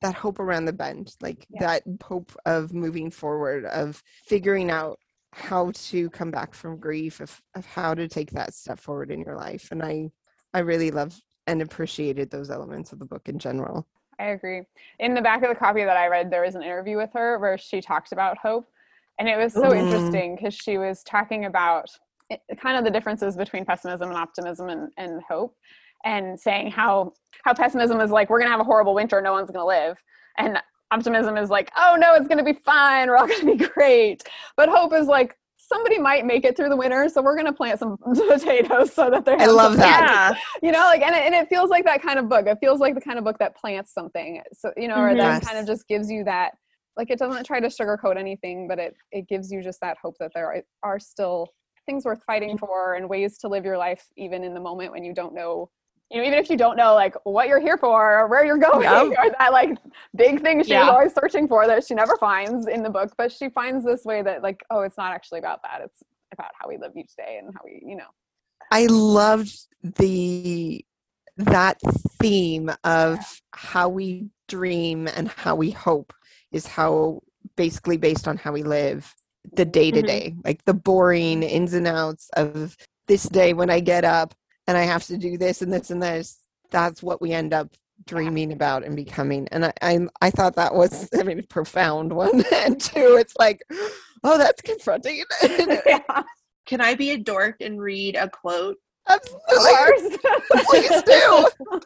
that 0.00 0.14
hope 0.14 0.38
around 0.38 0.64
the 0.64 0.72
bend 0.72 1.14
like 1.20 1.46
Yeah. 1.50 1.60
that 1.60 1.82
hope 2.02 2.32
of 2.46 2.72
moving 2.72 3.10
forward 3.10 3.64
of 3.66 4.02
figuring 4.26 4.70
out 4.70 4.98
how 5.32 5.70
to 5.74 6.08
come 6.10 6.30
back 6.30 6.54
from 6.54 6.78
grief 6.78 7.20
of, 7.20 7.40
of 7.54 7.66
how 7.66 7.94
to 7.94 8.08
take 8.08 8.30
that 8.30 8.54
step 8.54 8.78
forward 8.78 9.10
in 9.10 9.20
your 9.20 9.36
life 9.36 9.68
and 9.70 9.82
i 9.82 10.10
i 10.54 10.60
really 10.60 10.90
loved 10.90 11.22
and 11.46 11.60
appreciated 11.60 12.30
those 12.30 12.50
elements 12.50 12.92
of 12.92 12.98
the 12.98 13.04
book 13.06 13.28
in 13.28 13.38
general 13.38 13.86
I 14.20 14.30
agree. 14.30 14.62
In 14.98 15.14
the 15.14 15.22
back 15.22 15.44
of 15.44 15.48
the 15.48 15.54
copy 15.54 15.84
that 15.84 15.96
I 15.96 16.08
read, 16.08 16.28
there 16.28 16.42
was 16.42 16.56
an 16.56 16.62
interview 16.64 16.96
with 16.96 17.10
her 17.14 17.38
where 17.38 17.56
she 17.56 17.80
talked 17.80 18.10
about 18.10 18.36
hope. 18.36 18.68
And 19.18 19.28
it 19.28 19.36
was 19.36 19.52
so 19.52 19.72
Mm. 19.72 19.78
interesting 19.80 20.36
because 20.36 20.54
she 20.54 20.78
was 20.78 21.02
talking 21.02 21.44
about 21.44 21.86
it, 22.30 22.40
kind 22.60 22.76
of 22.76 22.84
the 22.84 22.90
differences 22.90 23.36
between 23.36 23.64
pessimism 23.64 24.08
and 24.10 24.18
optimism 24.18 24.68
and, 24.68 24.90
and 24.96 25.22
hope 25.28 25.54
and 26.04 26.38
saying 26.38 26.70
how 26.70 27.12
how 27.44 27.52
pessimism 27.54 28.00
is 28.00 28.10
like 28.10 28.30
we're 28.30 28.38
going 28.38 28.46
to 28.48 28.52
have 28.52 28.60
a 28.60 28.64
horrible 28.64 28.94
winter 28.94 29.20
no 29.20 29.32
one's 29.32 29.50
going 29.50 29.60
to 29.60 29.66
live. 29.66 29.96
And 30.36 30.58
optimism 30.90 31.36
is 31.36 31.50
like 31.50 31.70
oh 31.76 31.96
no 31.98 32.14
it's 32.14 32.28
going 32.28 32.38
to 32.38 32.44
be 32.44 32.58
fine 32.64 33.08
we're 33.08 33.16
all 33.16 33.26
going 33.32 33.40
to 33.40 33.56
be 33.56 33.64
great. 33.64 34.22
But 34.56 34.68
hope 34.68 34.92
is 34.92 35.06
like 35.06 35.36
somebody 35.56 35.98
might 35.98 36.24
make 36.24 36.44
it 36.44 36.56
through 36.56 36.68
the 36.68 36.76
winter 36.76 37.08
so 37.08 37.20
we're 37.20 37.34
going 37.34 37.46
to 37.46 37.52
plant 37.52 37.78
some 37.80 37.96
potatoes 38.14 38.92
so 38.92 39.10
that 39.10 39.24
they 39.24 39.34
I 39.34 39.46
love 39.46 39.76
that. 39.78 40.30
yeah. 40.32 40.38
You 40.62 40.72
know 40.72 40.78
like 40.80 41.02
and 41.02 41.14
it, 41.14 41.22
and 41.26 41.34
it 41.34 41.48
feels 41.48 41.70
like 41.70 41.84
that 41.84 42.02
kind 42.02 42.18
of 42.18 42.28
book. 42.28 42.46
It 42.46 42.58
feels 42.60 42.78
like 42.80 42.94
the 42.94 43.00
kind 43.00 43.18
of 43.18 43.24
book 43.24 43.38
that 43.38 43.56
plants 43.56 43.92
something. 43.92 44.42
So 44.52 44.72
you 44.76 44.86
know 44.88 44.96
or 44.98 45.14
that 45.16 45.40
Yes. 45.40 45.44
kind 45.46 45.58
of 45.58 45.66
just 45.66 45.88
gives 45.88 46.10
you 46.10 46.24
that 46.24 46.52
like 46.98 47.10
it 47.10 47.18
doesn't 47.18 47.44
try 47.44 47.60
to 47.60 47.68
sugarcoat 47.68 48.18
anything 48.18 48.68
but 48.68 48.78
it 48.78 48.94
it 49.12 49.26
gives 49.28 49.50
you 49.50 49.62
just 49.62 49.80
that 49.80 49.96
hope 50.02 50.16
that 50.20 50.32
there 50.34 50.46
are, 50.46 50.62
are 50.82 50.98
still 50.98 51.48
things 51.86 52.04
worth 52.04 52.22
fighting 52.26 52.56
mm. 52.56 52.60
for 52.60 52.94
and 52.94 53.08
ways 53.08 53.38
to 53.38 53.48
live 53.48 53.64
your 53.64 53.78
life 53.78 54.04
even 54.16 54.44
in 54.44 54.52
the 54.52 54.60
moment 54.60 54.92
when 54.92 55.04
you 55.04 55.14
don't 55.14 55.34
know 55.34 55.70
you 56.10 56.18
know 56.18 56.26
even 56.26 56.38
if 56.38 56.50
you 56.50 56.56
don't 56.56 56.76
know 56.76 56.94
like 56.94 57.14
what 57.24 57.48
you're 57.48 57.60
here 57.60 57.78
for 57.78 58.20
or 58.20 58.28
where 58.28 58.44
you're 58.44 58.58
going 58.58 58.82
Yeah. 58.82 59.02
or 59.18 59.30
that 59.38 59.52
like 59.52 59.78
big 60.16 60.42
thing 60.42 60.58
she 60.58 60.74
was 60.74 60.86
Yeah. 60.86 60.90
always 60.90 61.14
searching 61.14 61.48
for 61.48 61.66
that 61.66 61.86
she 61.86 61.94
never 61.94 62.16
finds 62.16 62.66
in 62.66 62.82
the 62.82 62.90
book 62.90 63.12
but 63.16 63.32
she 63.32 63.48
finds 63.48 63.84
this 63.84 64.04
way 64.04 64.22
that 64.22 64.42
like 64.42 64.62
oh 64.70 64.80
it's 64.80 64.96
not 64.98 65.12
actually 65.12 65.38
about 65.38 65.62
that. 65.62 65.80
It's 65.82 66.02
about 66.32 66.50
how 66.58 66.68
we 66.68 66.76
live 66.76 66.92
each 66.96 67.14
day 67.16 67.38
and 67.42 67.54
how 67.54 67.60
we 67.64 67.82
you 67.84 67.96
know. 67.96 68.08
I 68.70 68.86
loved 68.86 69.54
the 69.82 70.84
that 71.36 71.80
theme 72.20 72.70
of 72.84 73.18
how 73.52 73.88
we 73.88 74.28
dream 74.48 75.08
and 75.08 75.28
how 75.28 75.54
we 75.54 75.70
hope 75.70 76.12
is 76.52 76.66
how 76.66 77.20
basically 77.56 77.96
based 77.96 78.28
on 78.28 78.36
how 78.36 78.52
we 78.52 78.62
live 78.62 79.14
the 79.52 79.64
day 79.64 79.90
to 79.90 80.02
day 80.02 80.34
like 80.44 80.62
the 80.64 80.74
boring 80.74 81.42
ins 81.42 81.72
and 81.72 81.86
outs 81.86 82.28
of 82.36 82.76
this 83.06 83.24
day 83.24 83.54
when 83.54 83.70
I 83.70 83.80
get 83.80 84.04
up 84.04 84.34
and 84.66 84.76
I 84.76 84.82
have 84.82 85.04
to 85.06 85.16
do 85.16 85.38
this 85.38 85.62
and 85.62 85.72
this 85.72 85.90
and 85.90 86.02
this 86.02 86.38
that's 86.70 87.02
what 87.02 87.22
we 87.22 87.32
end 87.32 87.54
up 87.54 87.70
dreaming 88.06 88.52
about 88.52 88.84
and 88.84 88.94
becoming. 88.94 89.48
And 89.50 89.64
I 89.66 89.72
I, 89.82 89.98
I 90.20 90.30
thought 90.30 90.56
that 90.56 90.74
was 90.74 91.08
I 91.18 91.22
mean 91.24 91.40
a 91.40 91.42
profound 91.44 92.12
one. 92.12 92.44
And 92.52 92.80
two 92.80 93.16
it's 93.18 93.34
like 93.38 93.62
oh 94.24 94.38
that's 94.38 94.62
confronting. 94.62 95.24
Yeah. 95.86 96.22
Can 96.66 96.82
i 96.82 96.94
be 96.94 97.12
a 97.12 97.18
dork 97.18 97.56
and 97.62 97.80
read 97.80 98.14
a 98.16 98.28
quote? 98.28 98.76
Of 99.06 99.20
absolutely 99.20 99.70
course. 99.70 100.66
Please 100.66 101.02
do 101.04 101.80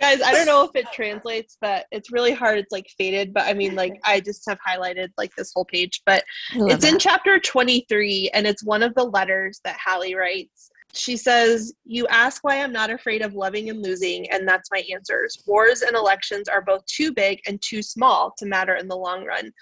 Guys, 0.00 0.20
I 0.20 0.32
don't 0.32 0.46
know 0.46 0.64
if 0.64 0.74
it 0.74 0.86
translates, 0.92 1.56
but 1.60 1.86
it's 1.90 2.12
really 2.12 2.32
hard. 2.32 2.58
It's 2.58 2.72
like 2.72 2.86
faded, 2.98 3.32
but 3.32 3.44
I 3.44 3.54
mean, 3.54 3.74
like, 3.74 3.98
I 4.04 4.20
just 4.20 4.44
have 4.48 4.58
highlighted 4.66 5.08
like 5.16 5.34
this 5.36 5.52
whole 5.54 5.64
page, 5.64 6.02
but 6.04 6.22
it's 6.52 6.84
that. 6.84 6.92
in 6.92 6.98
chapter 6.98 7.38
23, 7.38 8.30
and 8.34 8.46
it's 8.46 8.64
one 8.64 8.82
of 8.82 8.94
the 8.94 9.04
letters 9.04 9.60
that 9.64 9.78
Hallie 9.82 10.14
writes. 10.14 10.70
She 10.92 11.16
says, 11.16 11.74
You 11.84 12.06
ask 12.08 12.44
why 12.44 12.62
I'm 12.62 12.72
not 12.72 12.90
afraid 12.90 13.22
of 13.22 13.34
loving 13.34 13.70
and 13.70 13.82
losing, 13.82 14.30
and 14.30 14.46
that's 14.46 14.70
my 14.70 14.82
answers. 14.92 15.42
Wars 15.46 15.82
and 15.82 15.96
elections 15.96 16.48
are 16.48 16.62
both 16.62 16.84
too 16.86 17.12
big 17.12 17.40
and 17.46 17.60
too 17.62 17.82
small 17.82 18.34
to 18.38 18.46
matter 18.46 18.74
in 18.76 18.88
the 18.88 18.96
long 18.96 19.24
run. 19.24 19.52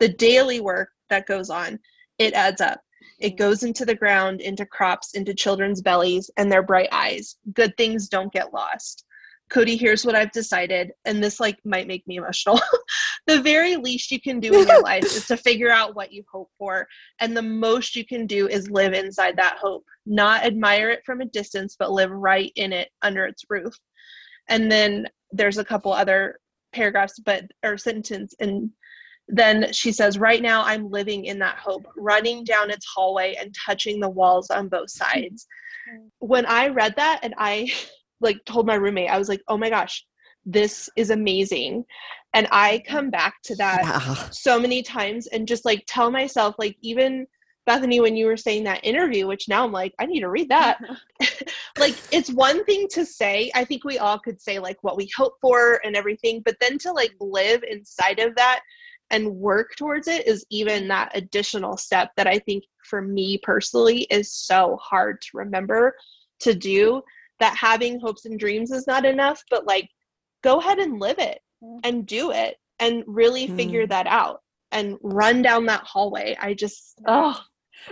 The 0.00 0.08
daily 0.08 0.60
work 0.60 0.90
that 1.10 1.26
goes 1.26 1.50
on, 1.50 1.78
it 2.18 2.34
adds 2.34 2.60
up. 2.60 2.80
It 3.20 3.36
goes 3.36 3.62
into 3.62 3.84
the 3.84 3.94
ground, 3.94 4.40
into 4.40 4.66
crops, 4.66 5.14
into 5.14 5.34
children's 5.34 5.80
bellies, 5.80 6.30
and 6.36 6.50
their 6.50 6.62
bright 6.62 6.88
eyes. 6.92 7.36
Good 7.52 7.76
things 7.76 8.08
don't 8.08 8.32
get 8.32 8.52
lost. 8.52 9.04
Codi, 9.52 9.78
here's 9.78 10.04
what 10.04 10.14
I've 10.14 10.32
decided, 10.32 10.92
and 11.04 11.22
this 11.22 11.38
like 11.38 11.58
might 11.64 11.86
make 11.86 12.06
me 12.06 12.16
emotional. 12.16 12.60
the 13.26 13.42
very 13.42 13.76
least 13.76 14.10
you 14.10 14.20
can 14.20 14.40
do 14.40 14.52
in 14.60 14.66
your 14.66 14.82
life 14.82 15.04
is 15.04 15.26
to 15.26 15.36
figure 15.36 15.70
out 15.70 15.94
what 15.94 16.12
you 16.12 16.24
hope 16.30 16.50
for, 16.58 16.86
and 17.20 17.36
the 17.36 17.42
most 17.42 17.94
you 17.94 18.06
can 18.06 18.26
do 18.26 18.48
is 18.48 18.70
live 18.70 18.94
inside 18.94 19.36
that 19.36 19.58
hope, 19.60 19.84
not 20.06 20.44
admire 20.44 20.90
it 20.90 21.02
from 21.04 21.20
a 21.20 21.26
distance, 21.26 21.76
but 21.78 21.92
live 21.92 22.10
right 22.10 22.50
in 22.56 22.72
it 22.72 22.88
under 23.02 23.26
its 23.26 23.44
roof. 23.50 23.74
And 24.48 24.72
then 24.72 25.06
there's 25.30 25.58
a 25.58 25.64
couple 25.64 25.92
other 25.92 26.38
paragraphs, 26.72 27.18
but 27.18 27.44
or 27.62 27.76
sentence, 27.76 28.34
and 28.40 28.70
then 29.28 29.72
she 29.72 29.92
says, 29.92 30.18
Right 30.18 30.42
now, 30.42 30.62
I'm 30.64 30.90
living 30.90 31.26
in 31.26 31.38
that 31.40 31.56
hope, 31.56 31.86
running 31.96 32.44
down 32.44 32.70
its 32.70 32.86
hallway 32.86 33.34
and 33.38 33.54
touching 33.66 34.00
the 34.00 34.10
walls 34.10 34.50
on 34.50 34.68
both 34.68 34.90
sides. 34.90 35.46
Mm. 35.90 36.08
When 36.18 36.46
I 36.46 36.68
read 36.68 36.94
that 36.96 37.20
and 37.22 37.34
I 37.36 37.70
like 38.22 38.44
told 38.44 38.66
my 38.66 38.74
roommate, 38.74 39.10
I 39.10 39.18
was 39.18 39.28
like, 39.28 39.42
oh 39.48 39.56
my 39.56 39.70
gosh, 39.70 40.04
this 40.44 40.88
is 40.96 41.10
amazing. 41.10 41.84
And 42.34 42.48
I 42.50 42.82
come 42.86 43.10
back 43.10 43.34
to 43.44 43.56
that 43.56 43.82
yeah. 43.82 44.28
so 44.30 44.58
many 44.58 44.82
times 44.82 45.26
and 45.28 45.46
just 45.46 45.64
like 45.64 45.84
tell 45.86 46.10
myself, 46.10 46.54
like, 46.58 46.76
even 46.80 47.26
Bethany, 47.64 48.00
when 48.00 48.16
you 48.16 48.26
were 48.26 48.36
saying 48.36 48.64
that 48.64 48.84
interview, 48.84 49.26
which 49.26 49.48
now 49.48 49.64
I'm 49.64 49.70
like, 49.70 49.94
I 50.00 50.06
need 50.06 50.20
to 50.20 50.30
read 50.30 50.48
that. 50.48 50.78
like, 51.78 51.94
it's 52.10 52.32
one 52.32 52.64
thing 52.64 52.88
to 52.92 53.06
say, 53.06 53.52
I 53.54 53.64
think 53.64 53.84
we 53.84 53.98
all 53.98 54.18
could 54.18 54.40
say 54.40 54.58
like 54.58 54.78
what 54.82 54.96
we 54.96 55.08
hope 55.16 55.34
for 55.40 55.80
and 55.84 55.94
everything, 55.94 56.42
but 56.44 56.56
then 56.60 56.78
to 56.78 56.92
like 56.92 57.12
live 57.20 57.62
inside 57.62 58.18
of 58.18 58.34
that 58.36 58.60
and 59.10 59.36
work 59.36 59.76
towards 59.76 60.08
it 60.08 60.26
is 60.26 60.44
even 60.50 60.88
that 60.88 61.12
additional 61.14 61.76
step 61.76 62.10
that 62.16 62.26
I 62.26 62.38
think 62.38 62.64
for 62.82 63.02
me 63.02 63.38
personally 63.42 64.02
is 64.10 64.32
so 64.32 64.78
hard 64.82 65.20
to 65.20 65.28
remember 65.34 65.94
to 66.40 66.54
do 66.54 67.02
that 67.42 67.56
having 67.56 67.98
hopes 67.98 68.24
and 68.24 68.38
dreams 68.38 68.70
is 68.70 68.86
not 68.86 69.04
enough, 69.04 69.42
but 69.50 69.66
like 69.66 69.88
go 70.44 70.60
ahead 70.60 70.78
and 70.78 71.00
live 71.00 71.18
it 71.18 71.40
mm. 71.62 71.80
and 71.82 72.06
do 72.06 72.30
it 72.30 72.56
and 72.78 73.02
really 73.06 73.48
mm. 73.48 73.56
figure 73.56 73.86
that 73.86 74.06
out 74.06 74.40
and 74.70 74.96
run 75.02 75.42
down 75.42 75.66
that 75.66 75.82
hallway. 75.82 76.36
I 76.40 76.54
just 76.54 76.94
oh 77.06 77.38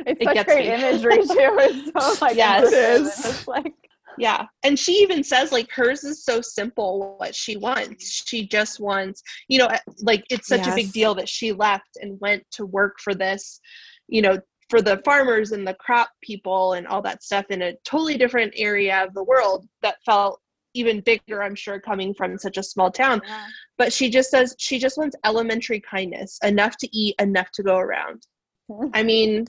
it's 0.06 0.20
it 0.20 0.24
such 0.24 0.46
great 0.46 0.68
me. 0.68 0.74
imagery 0.74 1.18
too. 1.18 1.26
It's 1.60 2.18
so 2.18 2.24
like 2.24 2.36
yes, 2.36 2.72
it 2.72 3.00
is. 3.00 3.26
It's 3.26 3.48
like 3.48 3.74
yeah. 4.18 4.46
And 4.62 4.78
she 4.78 4.92
even 4.98 5.24
says 5.24 5.50
like 5.50 5.70
hers 5.72 6.04
is 6.04 6.24
so 6.24 6.40
simple 6.40 7.16
what 7.18 7.34
she 7.34 7.56
wants. 7.56 8.24
She 8.28 8.46
just 8.46 8.78
wants, 8.78 9.22
you 9.48 9.58
know, 9.58 9.68
like 10.02 10.24
it's 10.30 10.46
such 10.46 10.66
yes. 10.66 10.72
a 10.72 10.76
big 10.76 10.92
deal 10.92 11.14
that 11.16 11.28
she 11.28 11.52
left 11.52 11.96
and 12.00 12.20
went 12.20 12.44
to 12.52 12.66
work 12.66 12.98
for 13.02 13.14
this, 13.14 13.60
you 14.06 14.22
know, 14.22 14.38
for 14.70 14.80
the 14.80 15.02
farmers 15.04 15.52
and 15.52 15.66
the 15.66 15.74
crop 15.74 16.08
people 16.22 16.74
and 16.74 16.86
all 16.86 17.02
that 17.02 17.22
stuff 17.22 17.44
in 17.50 17.62
a 17.62 17.74
totally 17.84 18.16
different 18.16 18.54
area 18.56 19.04
of 19.04 19.12
the 19.12 19.24
world 19.24 19.66
that 19.82 19.96
felt 20.06 20.40
even 20.74 21.00
bigger 21.00 21.42
i'm 21.42 21.54
sure 21.54 21.80
coming 21.80 22.14
from 22.14 22.38
such 22.38 22.56
a 22.56 22.62
small 22.62 22.90
town 22.90 23.20
yeah. 23.26 23.44
but 23.76 23.92
she 23.92 24.08
just 24.08 24.30
says 24.30 24.54
she 24.58 24.78
just 24.78 24.96
wants 24.96 25.16
elementary 25.24 25.80
kindness 25.80 26.38
enough 26.44 26.76
to 26.76 26.88
eat 26.96 27.14
enough 27.20 27.50
to 27.52 27.62
go 27.62 27.76
around 27.76 28.22
i 28.94 29.02
mean 29.02 29.44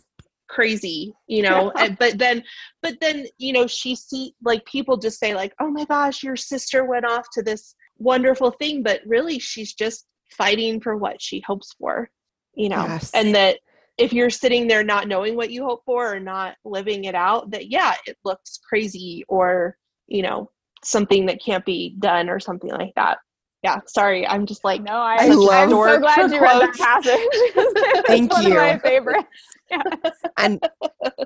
crazy 0.50 1.14
you 1.28 1.42
know 1.42 1.72
yeah. 1.78 1.90
but 1.98 2.18
then 2.18 2.44
but 2.82 2.96
then 3.00 3.26
you 3.38 3.54
know 3.54 3.68
she 3.68 3.96
see 3.96 4.34
like 4.44 4.66
people 4.66 4.98
just 4.98 5.20
say 5.20 5.34
like 5.34 5.54
oh 5.62 5.70
my 5.70 5.86
gosh 5.86 6.24
your 6.24 6.36
sister 6.36 6.84
went 6.84 7.06
off 7.06 7.26
to 7.32 7.42
this 7.42 7.76
wonderful 8.00 8.52
thing 8.52 8.82
but 8.84 9.00
really 9.06 9.38
she's 9.40 9.74
just 9.74 10.08
fighting 10.32 10.82
for 10.82 10.98
what 10.98 11.22
she 11.22 11.42
hopes 11.46 11.74
for 11.80 12.10
you 12.56 12.68
know 12.68 12.84
yes. 12.86 13.12
and 13.14 13.34
that 13.34 13.60
if 13.98 14.14
you're 14.14 14.30
sitting 14.30 14.68
there 14.68 14.84
not 14.84 15.08
knowing 15.08 15.36
what 15.36 15.52
you 15.52 15.64
hope 15.64 15.84
for 15.86 16.14
or 16.14 16.20
not 16.20 16.56
living 16.66 17.06
it 17.06 17.16
out 17.16 17.52
that 17.52 17.70
yeah 17.70 17.96
it 18.06 18.18
looks 18.24 18.60
crazy 18.68 19.24
or 19.28 19.78
you 20.08 20.22
know 20.22 20.50
something 20.84 21.26
that 21.26 21.44
can't 21.44 21.66
be 21.66 21.96
done 22.00 22.30
or 22.30 22.40
something 22.40 22.72
like 22.72 22.94
that 22.96 23.18
yeah 23.64 23.80
sorry 23.86 24.26
i'm 24.28 24.46
just 24.46 24.64
like 24.64 24.82
no 24.82 24.94
i, 24.94 25.18
I 25.20 25.28
love 25.28 25.50
i'm 25.52 25.70
so 25.70 26.00
glad 26.00 26.32
you 26.32 26.40
quotes. 26.40 26.42
read 26.42 26.62
that 26.62 26.74
passage 26.76 28.06
thank 28.08 28.32
one 28.32 28.44
you 28.44 28.52
of 28.52 28.58
my 28.58 28.78
favorites 28.84 29.28
yes. 29.70 29.84
and 30.38 30.60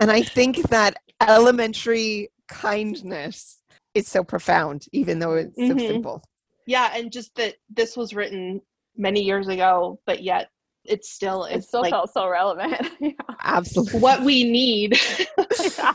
and 0.01 0.11
i 0.11 0.21
think 0.21 0.57
that 0.69 0.97
elementary 1.21 2.29
kindness 2.47 3.61
is 3.93 4.07
so 4.07 4.23
profound 4.23 4.85
even 4.91 5.19
though 5.19 5.33
it's 5.33 5.57
mm-hmm. 5.57 5.79
so 5.79 5.87
simple 5.87 6.23
yeah 6.67 6.91
and 6.93 7.11
just 7.11 7.33
that 7.35 7.55
this 7.69 7.95
was 7.95 8.13
written 8.13 8.61
many 8.97 9.21
years 9.21 9.47
ago 9.47 9.99
but 10.05 10.21
yet 10.21 10.49
it's 10.87 11.09
still 11.11 11.45
it's 11.45 11.65
it 11.65 11.67
still 11.67 11.81
like, 11.81 11.91
felt 11.91 12.11
so 12.13 12.27
relevant. 12.27 12.89
yeah. 12.99 13.11
Absolutely, 13.43 13.99
what 13.99 14.21
we 14.21 14.43
need. 14.43 14.99
yeah. 15.77 15.93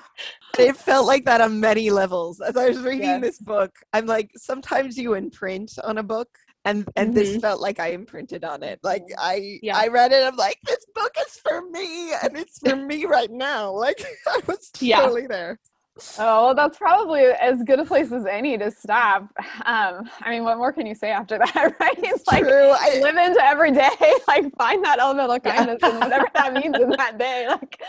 It 0.59 0.77
felt 0.77 1.07
like 1.07 1.25
that 1.25 1.41
on 1.41 1.61
many 1.61 1.91
levels. 1.91 2.41
As 2.41 2.57
I 2.57 2.69
was 2.69 2.79
reading 2.81 3.03
yes. 3.03 3.21
this 3.23 3.39
book, 3.39 3.73
I'm 3.93 4.07
like, 4.07 4.31
sometimes 4.37 4.99
you 4.99 5.15
imprint 5.15 5.73
on 5.85 5.99
a 5.99 6.03
book, 6.03 6.29
and 6.65 6.89
and 6.97 7.11
mm-hmm. 7.11 7.15
this 7.15 7.37
felt 7.41 7.61
like 7.61 7.79
I 7.79 7.89
imprinted 7.89 8.45
on 8.45 8.63
it. 8.63 8.81
Like. 8.83 9.05
I 9.19 9.59
yeah. 9.63 9.77
I 9.77 9.89
read 9.89 10.13
it. 10.13 10.27
I'm 10.27 10.37
like, 10.37 10.59
this 10.67 10.85
book 10.95 11.15
is 11.27 11.37
for 11.37 11.63
me, 11.71 12.13
and 12.13 12.37
it's 12.37 12.59
for 12.59 12.77
me 12.77 13.05
right 13.05 13.31
now. 13.31 13.71
Like 13.81 14.05
I 14.27 14.41
was 14.47 14.71
totally 14.71 15.23
yeah. 15.23 15.27
there. 15.29 15.61
Oh, 16.19 16.47
well, 16.47 16.55
that's 16.55 16.79
probably 16.79 17.23
as 17.23 17.63
good 17.63 17.81
a 17.81 17.85
place 17.85 18.13
as 18.13 18.27
any 18.27 18.57
to 18.59 18.71
stop. 18.71 19.23
Um, 19.65 20.11
I 20.21 20.31
mean, 20.31 20.45
what 20.45 20.59
more 20.59 20.73
can 20.73 20.87
you 20.87 20.95
say 20.95 21.11
after 21.11 21.39
that, 21.55 21.77
right? 21.81 21.99
It's 21.99 22.27
like 22.27 22.43
True. 22.43 22.71
I, 22.71 23.01
live 23.01 23.17
into 23.17 23.45
every 23.45 23.73
day, 23.73 23.89
like 24.29 24.55
find 24.57 24.85
that 24.85 24.99
element 24.99 25.31
of 25.31 25.43
kindness 25.43 25.79
yeah. 25.83 25.91
and 25.91 26.01
whatever 26.01 26.27
that 26.35 26.53
means 26.53 26.77
in 26.77 26.91
that 26.91 27.19
day. 27.19 27.47
Like, 27.61 27.83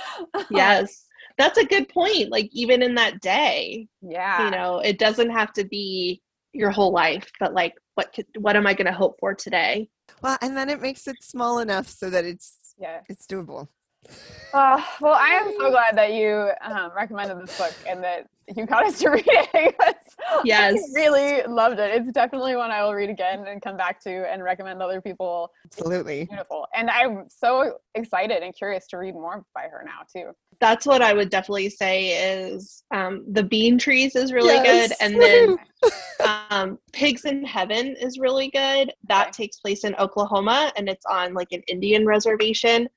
yes, 0.49 1.05
that's 1.37 1.57
a 1.57 1.65
good 1.65 1.87
point. 1.89 2.31
Like, 2.31 2.49
even 2.51 2.81
in 2.81 2.95
that 2.95 3.21
day, 3.21 3.87
yeah, 4.01 4.45
you 4.45 4.51
know, 4.51 4.79
it 4.79 4.97
doesn't 4.97 5.29
have 5.29 5.53
to 5.53 5.65
be 5.65 6.21
your 6.53 6.71
whole 6.71 6.91
life, 6.91 7.29
but 7.39 7.53
like, 7.53 7.73
what 7.95 8.11
could, 8.13 8.25
what 8.39 8.55
am 8.55 8.65
I 8.65 8.73
going 8.73 8.87
to 8.87 8.93
hope 8.93 9.17
for 9.19 9.33
today? 9.33 9.89
Well, 10.21 10.37
and 10.41 10.57
then 10.57 10.69
it 10.69 10.81
makes 10.81 11.07
it 11.07 11.17
small 11.21 11.59
enough 11.59 11.87
so 11.87 12.09
that 12.09 12.25
it's 12.25 12.73
yeah, 12.77 13.01
it's 13.07 13.27
doable. 13.27 13.67
Uh, 14.53 14.81
well, 14.99 15.13
I 15.13 15.29
am 15.29 15.53
so 15.57 15.69
glad 15.69 15.95
that 15.95 16.13
you 16.13 16.51
um, 16.61 16.91
recommended 16.95 17.39
this 17.39 17.57
book 17.57 17.73
and 17.87 18.03
that 18.03 18.27
you 18.55 18.65
got 18.65 18.85
us 18.85 18.99
to 18.99 19.09
read 19.11 19.23
it. 19.25 19.75
yes, 20.43 20.73
I 20.75 20.99
really 20.99 21.43
loved 21.43 21.79
it. 21.79 21.91
It's 21.95 22.11
definitely 22.11 22.55
one 22.55 22.69
I 22.69 22.83
will 22.83 22.93
read 22.93 23.09
again 23.09 23.47
and 23.47 23.61
come 23.61 23.77
back 23.77 24.01
to 24.03 24.29
and 24.29 24.43
recommend 24.43 24.81
other 24.81 24.99
people. 24.99 25.51
Absolutely, 25.65 26.21
it's 26.21 26.29
beautiful. 26.29 26.67
And 26.75 26.89
I'm 26.89 27.25
so 27.29 27.77
excited 27.95 28.43
and 28.43 28.53
curious 28.53 28.87
to 28.87 28.97
read 28.97 29.13
more 29.13 29.45
by 29.55 29.63
her 29.63 29.85
now 29.85 30.01
too. 30.13 30.31
That's 30.59 30.85
what 30.85 31.01
I 31.01 31.13
would 31.13 31.29
definitely 31.29 31.69
say 31.69 32.41
is 32.43 32.83
um, 32.93 33.23
the 33.31 33.43
Bean 33.43 33.77
Trees 33.77 34.15
is 34.15 34.33
really 34.33 34.53
yes. 34.53 34.89
good, 34.89 34.97
and 34.99 35.21
then 35.21 35.57
um, 36.49 36.77
Pigs 36.91 37.23
in 37.23 37.45
Heaven 37.45 37.95
is 37.95 38.19
really 38.19 38.49
good. 38.49 38.91
That 39.07 39.29
okay. 39.29 39.43
takes 39.43 39.59
place 39.59 39.85
in 39.85 39.95
Oklahoma, 39.95 40.73
and 40.75 40.89
it's 40.89 41.05
on 41.05 41.33
like 41.33 41.51
an 41.51 41.61
Indian 41.67 42.05
reservation 42.05 42.89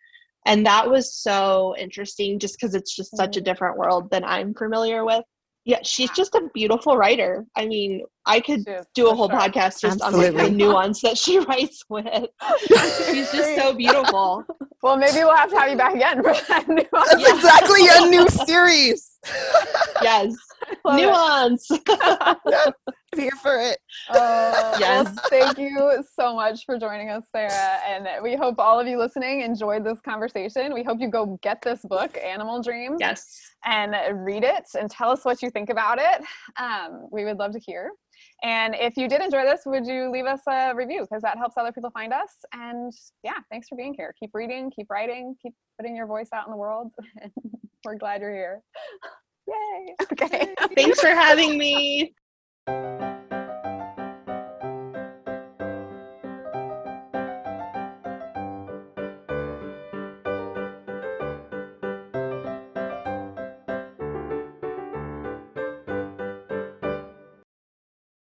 and 0.47 0.67
that 0.67 0.89
was 0.89 1.15
so 1.15 1.75
interesting 1.79 2.39
just 2.39 2.59
because 2.59 2.75
it's 2.75 2.95
just 2.95 3.17
such 3.17 3.37
a 3.37 3.41
mm-hmm. 3.41 3.45
different 3.45 3.77
world 3.77 4.11
than 4.11 4.25
i'm 4.25 4.55
familiar 4.55 5.05
with 5.05 5.25
yeah 5.65 5.79
she's 5.83 6.11
just 6.11 6.35
a 6.35 6.49
beautiful 6.53 6.97
writer 6.97 7.45
i 7.57 7.67
mean 7.67 8.03
i 8.27 8.39
could 8.39 8.65
do 8.95 9.09
a 9.09 9.15
whole 9.15 9.29
sure. 9.29 9.39
podcast 9.39 9.81
just 9.81 10.03
Absolutely. 10.03 10.29
on 10.29 10.35
like 10.35 10.47
the 10.47 10.51
nuance 10.51 11.01
that 11.01 11.17
she 11.17 11.39
writes 11.49 11.83
with 11.89 12.27
she's 12.59 13.31
just 13.33 13.57
so 13.57 13.75
beautiful 13.75 14.45
well 14.83 14.97
maybe 14.97 15.19
we'll 15.19 15.35
have 15.35 15.51
to 15.51 15.57
have 15.57 15.71
you 15.71 15.77
back 15.77 15.95
again 15.95 16.23
for 16.23 16.35
that 16.49 16.67
nuance. 16.69 17.11
That's 17.11 17.29
exactly 17.29 17.87
a 17.91 18.09
new 18.09 18.29
series 18.29 19.19
yes 20.03 20.35
nuance 20.87 21.69
here 23.17 23.31
for 23.43 23.59
it. 23.59 23.79
Uh, 24.09 24.77
yes. 24.81 25.05
Well, 25.05 25.15
thank 25.29 25.59
you 25.59 26.05
so 26.19 26.35
much 26.35 26.65
for 26.65 26.79
joining 26.79 27.11
us, 27.11 27.25
Sarah. 27.33 27.79
And 27.87 28.07
we 28.23 28.37
hope 28.37 28.57
all 28.59 28.79
of 28.79 28.87
you 28.87 28.99
listening 28.99 29.43
enjoyed 29.43 29.85
this 29.85 30.01
conversation. 30.01 30.75
We 30.75 30.83
hope 30.83 31.01
you 31.01 31.09
go 31.09 31.39
get 31.43 31.63
this 31.63 31.81
book, 31.85 32.17
Animal 32.19 32.63
Dreams. 32.63 32.97
Yes. 33.01 33.53
And 33.65 33.95
read 34.25 34.45
it 34.45 34.65
and 34.79 34.91
tell 34.91 35.11
us 35.11 35.25
what 35.25 35.43
you 35.43 35.51
think 35.51 35.71
about 35.71 35.99
it. 35.99 36.23
Um, 36.59 37.09
we 37.11 37.25
would 37.25 37.39
love 37.39 37.53
to 37.53 37.61
hear. 37.61 37.93
And 38.43 38.75
if 38.75 38.97
you 38.97 39.09
did 39.09 39.23
enjoy 39.23 39.45
this, 39.45 39.63
would 39.65 39.87
you 39.87 40.11
leave 40.11 40.27
us 40.27 40.41
a 40.49 40.75
review? 40.75 41.03
Because 41.03 41.23
that 41.23 41.39
helps 41.39 41.57
other 41.57 41.73
people 41.73 41.91
find 41.91 42.13
us. 42.13 42.31
And 42.53 42.93
yeah, 43.23 43.39
thanks 43.51 43.69
for 43.69 43.77
being 43.77 43.95
here. 43.97 44.15
Keep 44.21 44.31
reading, 44.35 44.71
keep 44.75 44.91
writing, 44.91 45.35
keep 45.41 45.55
putting 45.79 45.97
your 45.97 46.07
voice 46.07 46.29
out 46.35 46.47
in 46.47 46.51
the 46.51 46.57
world. 46.57 46.93
We're 47.85 47.97
glad 47.97 48.21
you're 48.21 48.35
here. 48.35 48.63
Yay. 49.49 49.95
Okay. 50.13 50.55
Thanks 50.75 51.01
for 51.01 51.09
having 51.09 51.59
me. 51.59 52.15